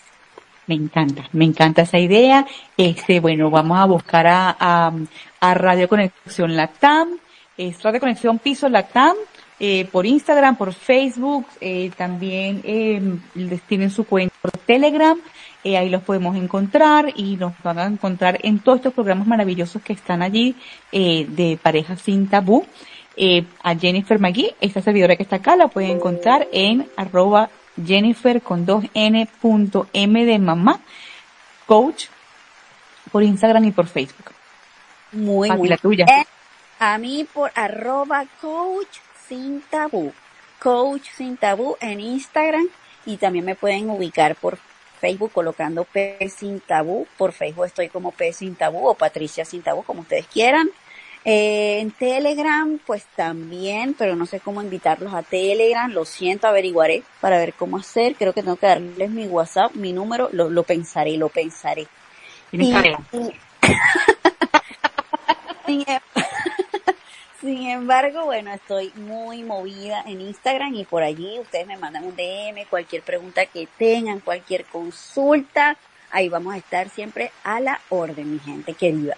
Me 0.67 0.75
encanta, 0.75 1.27
me 1.33 1.45
encanta 1.45 1.81
esa 1.81 1.99
idea. 1.99 2.45
Este, 2.77 3.19
bueno, 3.19 3.49
vamos 3.49 3.77
a 3.77 3.85
buscar 3.85 4.27
a, 4.27 4.55
a, 4.57 4.91
a 5.41 5.53
Radio 5.53 5.89
Conexión 5.89 6.55
Latam, 6.55 7.09
es 7.57 7.81
Radio 7.83 7.99
Conexión 7.99 8.39
Piso 8.39 8.69
Latam, 8.69 9.15
eh, 9.59 9.85
por 9.91 10.05
Instagram, 10.05 10.55
por 10.55 10.73
Facebook, 10.73 11.45
eh, 11.61 11.91
también 11.97 12.61
eh, 12.63 13.01
les 13.35 13.61
tienen 13.63 13.91
su 13.91 14.05
cuenta 14.05 14.33
por 14.41 14.51
Telegram, 14.51 15.17
eh, 15.63 15.77
ahí 15.77 15.89
los 15.89 16.01
podemos 16.03 16.35
encontrar 16.35 17.13
y 17.15 17.35
nos 17.35 17.53
van 17.61 17.79
a 17.79 17.85
encontrar 17.85 18.39
en 18.43 18.59
todos 18.59 18.77
estos 18.77 18.93
programas 18.93 19.27
maravillosos 19.27 19.81
que 19.81 19.93
están 19.93 20.21
allí 20.21 20.55
eh, 20.91 21.25
de 21.29 21.57
parejas 21.61 22.01
sin 22.01 22.27
tabú. 22.27 22.65
Eh, 23.15 23.45
a 23.61 23.75
Jennifer 23.75 24.19
McGee, 24.19 24.55
esta 24.59 24.81
servidora 24.81 25.15
que 25.15 25.21
está 25.21 25.35
acá, 25.35 25.55
la 25.55 25.67
pueden 25.67 25.91
encontrar 25.91 26.47
en 26.51 26.87
arroba 26.97 27.49
Jennifer 27.83 28.41
con 28.41 28.65
dos 28.65 28.85
n 28.93 29.27
punto 29.41 29.87
m 29.93 30.25
de 30.25 30.39
mamá, 30.39 30.79
coach, 31.65 32.05
por 33.11 33.23
Instagram 33.23 33.65
y 33.65 33.71
por 33.71 33.87
Facebook. 33.87 34.31
Muy, 35.11 35.51
muy 35.51 35.69
la 35.69 35.77
tuya. 35.77 36.05
bien. 36.05 36.25
A 36.79 36.97
mí 36.97 37.25
por 37.31 37.51
arroba 37.55 38.25
coach 38.41 38.97
sin 39.27 39.61
tabú. 39.61 40.11
Coach 40.59 41.09
sin 41.15 41.37
tabú 41.37 41.77
en 41.81 41.99
Instagram 41.99 42.67
y 43.05 43.17
también 43.17 43.45
me 43.45 43.55
pueden 43.55 43.89
ubicar 43.89 44.35
por 44.35 44.57
Facebook 44.99 45.31
colocando 45.33 45.83
P 45.83 46.17
sin 46.35 46.61
tabú. 46.61 47.07
Por 47.17 47.33
Facebook 47.33 47.65
estoy 47.65 47.89
como 47.89 48.11
P 48.11 48.31
sin 48.33 48.55
tabú 48.55 48.87
o 48.87 48.95
Patricia 48.95 49.45
sin 49.45 49.61
tabú, 49.61 49.83
como 49.83 50.01
ustedes 50.01 50.25
quieran. 50.27 50.69
Eh, 51.25 51.79
en 51.79 51.91
Telegram, 51.91 52.77
pues 52.85 53.05
también, 53.15 53.93
pero 53.93 54.15
no 54.15 54.25
sé 54.25 54.39
cómo 54.41 54.61
invitarlos 54.61 55.13
a 55.13 55.23
Telegram. 55.23 55.89
Lo 55.89 56.03
siento, 56.05 56.47
averiguaré 56.47 57.03
para 57.21 57.37
ver 57.37 57.53
cómo 57.53 57.77
hacer. 57.77 58.15
Creo 58.15 58.33
que 58.33 58.41
tengo 58.41 58.57
que 58.57 58.67
darles 58.67 59.09
mi 59.09 59.25
WhatsApp, 59.27 59.73
mi 59.75 59.93
número. 59.93 60.29
Lo, 60.33 60.49
lo 60.49 60.63
pensaré, 60.63 61.15
lo 61.17 61.29
pensaré. 61.29 61.87
Sin, 65.65 65.83
em- 65.87 66.01
sin 67.41 67.69
embargo, 67.69 68.25
bueno, 68.25 68.53
estoy 68.53 68.91
muy 68.95 69.43
movida 69.43 70.03
en 70.05 70.19
Instagram 70.21 70.75
y 70.75 70.83
por 70.83 71.03
allí 71.03 71.39
ustedes 71.39 71.65
me 71.65 71.77
mandan 71.77 72.03
un 72.03 72.15
DM, 72.15 72.65
cualquier 72.69 73.01
pregunta 73.01 73.45
que 73.45 73.67
tengan, 73.77 74.19
cualquier 74.19 74.65
consulta, 74.65 75.77
ahí 76.11 76.27
vamos 76.27 76.53
a 76.53 76.57
estar 76.57 76.89
siempre 76.89 77.31
a 77.45 77.61
la 77.61 77.79
orden, 77.89 78.33
mi 78.33 78.39
gente 78.39 78.73
querida. 78.73 79.15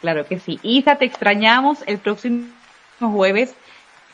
Claro 0.00 0.26
que 0.26 0.38
sí. 0.38 0.58
Isa, 0.62 0.96
te 0.96 1.04
extrañamos 1.04 1.78
el 1.86 1.98
próximo 1.98 2.46
jueves. 2.98 3.54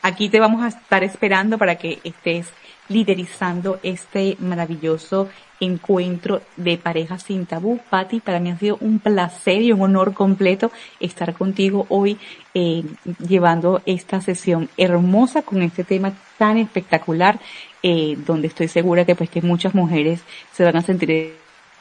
Aquí 0.03 0.29
te 0.29 0.41
vamos 0.41 0.63
a 0.63 0.69
estar 0.69 1.05
esperando 1.05 1.59
para 1.59 1.77
que 1.77 2.01
estés 2.03 2.53
liderizando 2.89 3.79
este 3.83 4.37
maravilloso 4.41 5.29
encuentro 5.61 6.43
de 6.57 6.77
parejas 6.77 7.23
sin 7.23 7.47
tabú. 7.47 7.79
Patti, 7.89 8.21
para 8.21 8.41
mí 8.41 8.51
ha 8.51 8.59
sido 8.59 8.79
un 8.81 8.99
placer 8.99 9.63
y 9.63 9.73
un 9.73 9.81
honor 9.81 10.13
completo 10.13 10.73
estar 10.99 11.35
contigo 11.35 11.87
hoy 11.89 12.19
eh, 12.55 12.83
llevando 13.27 13.81
esta 13.87 14.21
sesión 14.21 14.69
hermosa 14.77 15.43
con 15.43 15.63
este 15.63 15.85
tema 15.85 16.13
tan 16.37 16.59
espectacular, 16.59 17.39
eh, 17.83 18.17
donde 18.27 18.49
estoy 18.49 18.67
segura 18.67 19.05
que 19.05 19.15
pues 19.15 19.31
que 19.31 19.41
muchas 19.41 19.75
mujeres 19.75 20.21
se 20.53 20.65
van 20.65 20.77
a 20.77 20.83
sentir 20.83 21.37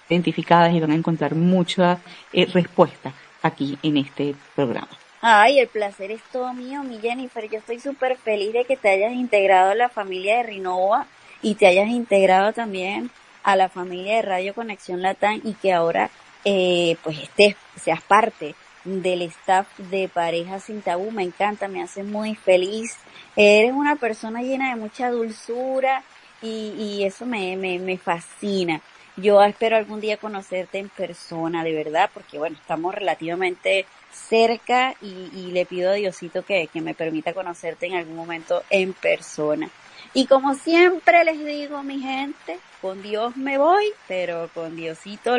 identificadas 0.10 0.74
y 0.74 0.80
van 0.80 0.91
a 0.91 0.95
encontrar 0.95 1.34
mucha 1.34 1.99
eh, 2.34 2.45
respuesta 2.45 3.14
aquí 3.41 3.77
en 3.83 3.97
este 3.97 4.35
programa. 4.55 4.89
Ay, 5.21 5.59
el 5.59 5.67
placer 5.67 6.11
es 6.11 6.21
todo 6.31 6.51
mío, 6.53 6.83
mi 6.83 6.99
Jennifer. 6.99 7.47
Yo 7.47 7.59
estoy 7.59 7.79
súper 7.79 8.17
feliz 8.17 8.53
de 8.53 8.65
que 8.65 8.75
te 8.75 8.89
hayas 8.89 9.13
integrado 9.13 9.71
a 9.71 9.75
la 9.75 9.89
familia 9.89 10.37
de 10.37 10.43
Rinova 10.43 11.05
y 11.43 11.55
te 11.55 11.67
hayas 11.67 11.89
integrado 11.89 12.53
también 12.53 13.11
a 13.43 13.55
la 13.55 13.69
familia 13.69 14.15
de 14.15 14.21
Radio 14.23 14.53
Conexión 14.55 15.01
Latán 15.01 15.41
y 15.43 15.53
que 15.53 15.73
ahora 15.73 16.09
eh, 16.43 16.97
pues 17.03 17.19
estés, 17.19 17.55
seas 17.79 18.01
parte 18.01 18.55
del 18.83 19.21
staff 19.23 19.67
de 19.77 20.09
Parejas 20.09 20.63
Sin 20.63 20.81
Tabú. 20.81 21.11
Me 21.11 21.23
encanta, 21.23 21.67
me 21.67 21.83
hace 21.83 22.03
muy 22.03 22.35
feliz. 22.35 22.97
Eres 23.35 23.73
una 23.73 23.97
persona 23.97 24.41
llena 24.41 24.71
de 24.71 24.75
mucha 24.75 25.11
dulzura 25.11 26.03
y, 26.41 26.73
y 26.77 27.03
eso 27.03 27.27
me, 27.27 27.55
me, 27.57 27.77
me 27.77 27.97
fascina. 27.97 28.81
Yo 29.18 29.43
espero 29.43 29.76
algún 29.76 29.99
día 29.99 30.18
conocerte 30.18 30.80
en 30.80 30.89
persona, 30.89 31.64
de 31.64 31.74
verdad, 31.74 32.09
porque 32.14 32.38
bueno, 32.38 32.55
estamos 32.59 32.95
relativamente 32.95 33.86
cerca 34.12 34.95
y, 35.01 35.51
le 35.51 35.66
pido 35.66 35.91
a 35.91 35.93
Diosito 35.93 36.43
que, 36.43 36.68
que 36.68 36.82
me 36.82 36.93
permita 36.93 37.34
conocerte 37.34 37.88
en 37.88 37.95
algún 37.95 38.16
momento 38.16 38.64
en 38.70 38.93
persona. 38.93 39.70
Y 40.14 40.28
como 40.28 40.55
siempre 40.55 41.24
les 41.24 41.43
digo, 41.43 41.84
mi 41.84 41.99
gente, 41.99 42.59
con 42.82 43.01
Dios 43.01 43.36
me 43.38 43.57
voy, 43.57 43.86
pero 44.07 44.49
con 44.53 44.76
Diosito 44.76 45.38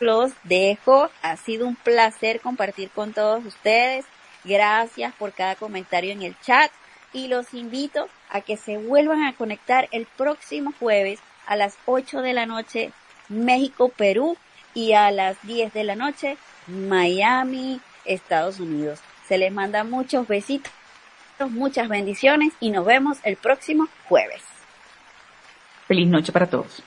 los 0.00 0.32
dejo. 0.44 1.10
Ha 1.22 1.36
sido 1.36 1.66
un 1.66 1.76
placer 1.76 2.40
compartir 2.40 2.90
con 2.90 3.12
todos 3.12 3.44
ustedes. 3.44 4.04
Gracias 4.44 5.14
por 5.14 5.32
cada 5.32 5.56
comentario 5.56 6.12
en 6.12 6.22
el 6.22 6.38
chat 6.40 6.70
y 7.12 7.28
los 7.28 7.54
invito 7.54 8.08
a 8.28 8.40
que 8.40 8.56
se 8.56 8.76
vuelvan 8.76 9.24
a 9.24 9.34
conectar 9.34 9.88
el 9.92 10.06
próximo 10.06 10.72
jueves 10.78 11.20
a 11.46 11.56
las 11.56 11.76
8 11.86 12.22
de 12.22 12.32
la 12.32 12.46
noche 12.46 12.92
México, 13.28 13.88
Perú 13.88 14.36
y 14.74 14.92
a 14.92 15.10
las 15.10 15.40
10 15.42 15.72
de 15.72 15.84
la 15.84 15.96
noche 15.96 16.36
Miami, 16.66 17.80
Estados 18.04 18.60
Unidos. 18.60 19.00
Se 19.28 19.38
les 19.38 19.52
manda 19.52 19.84
muchos 19.84 20.28
besitos, 20.28 20.72
muchas 21.50 21.88
bendiciones 21.88 22.52
y 22.60 22.70
nos 22.70 22.84
vemos 22.84 23.18
el 23.22 23.36
próximo 23.36 23.88
jueves. 24.08 24.42
Feliz 25.86 26.08
noche 26.08 26.32
para 26.32 26.48
todos. 26.48 26.82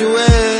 you 0.00 0.08
will. 0.08 0.53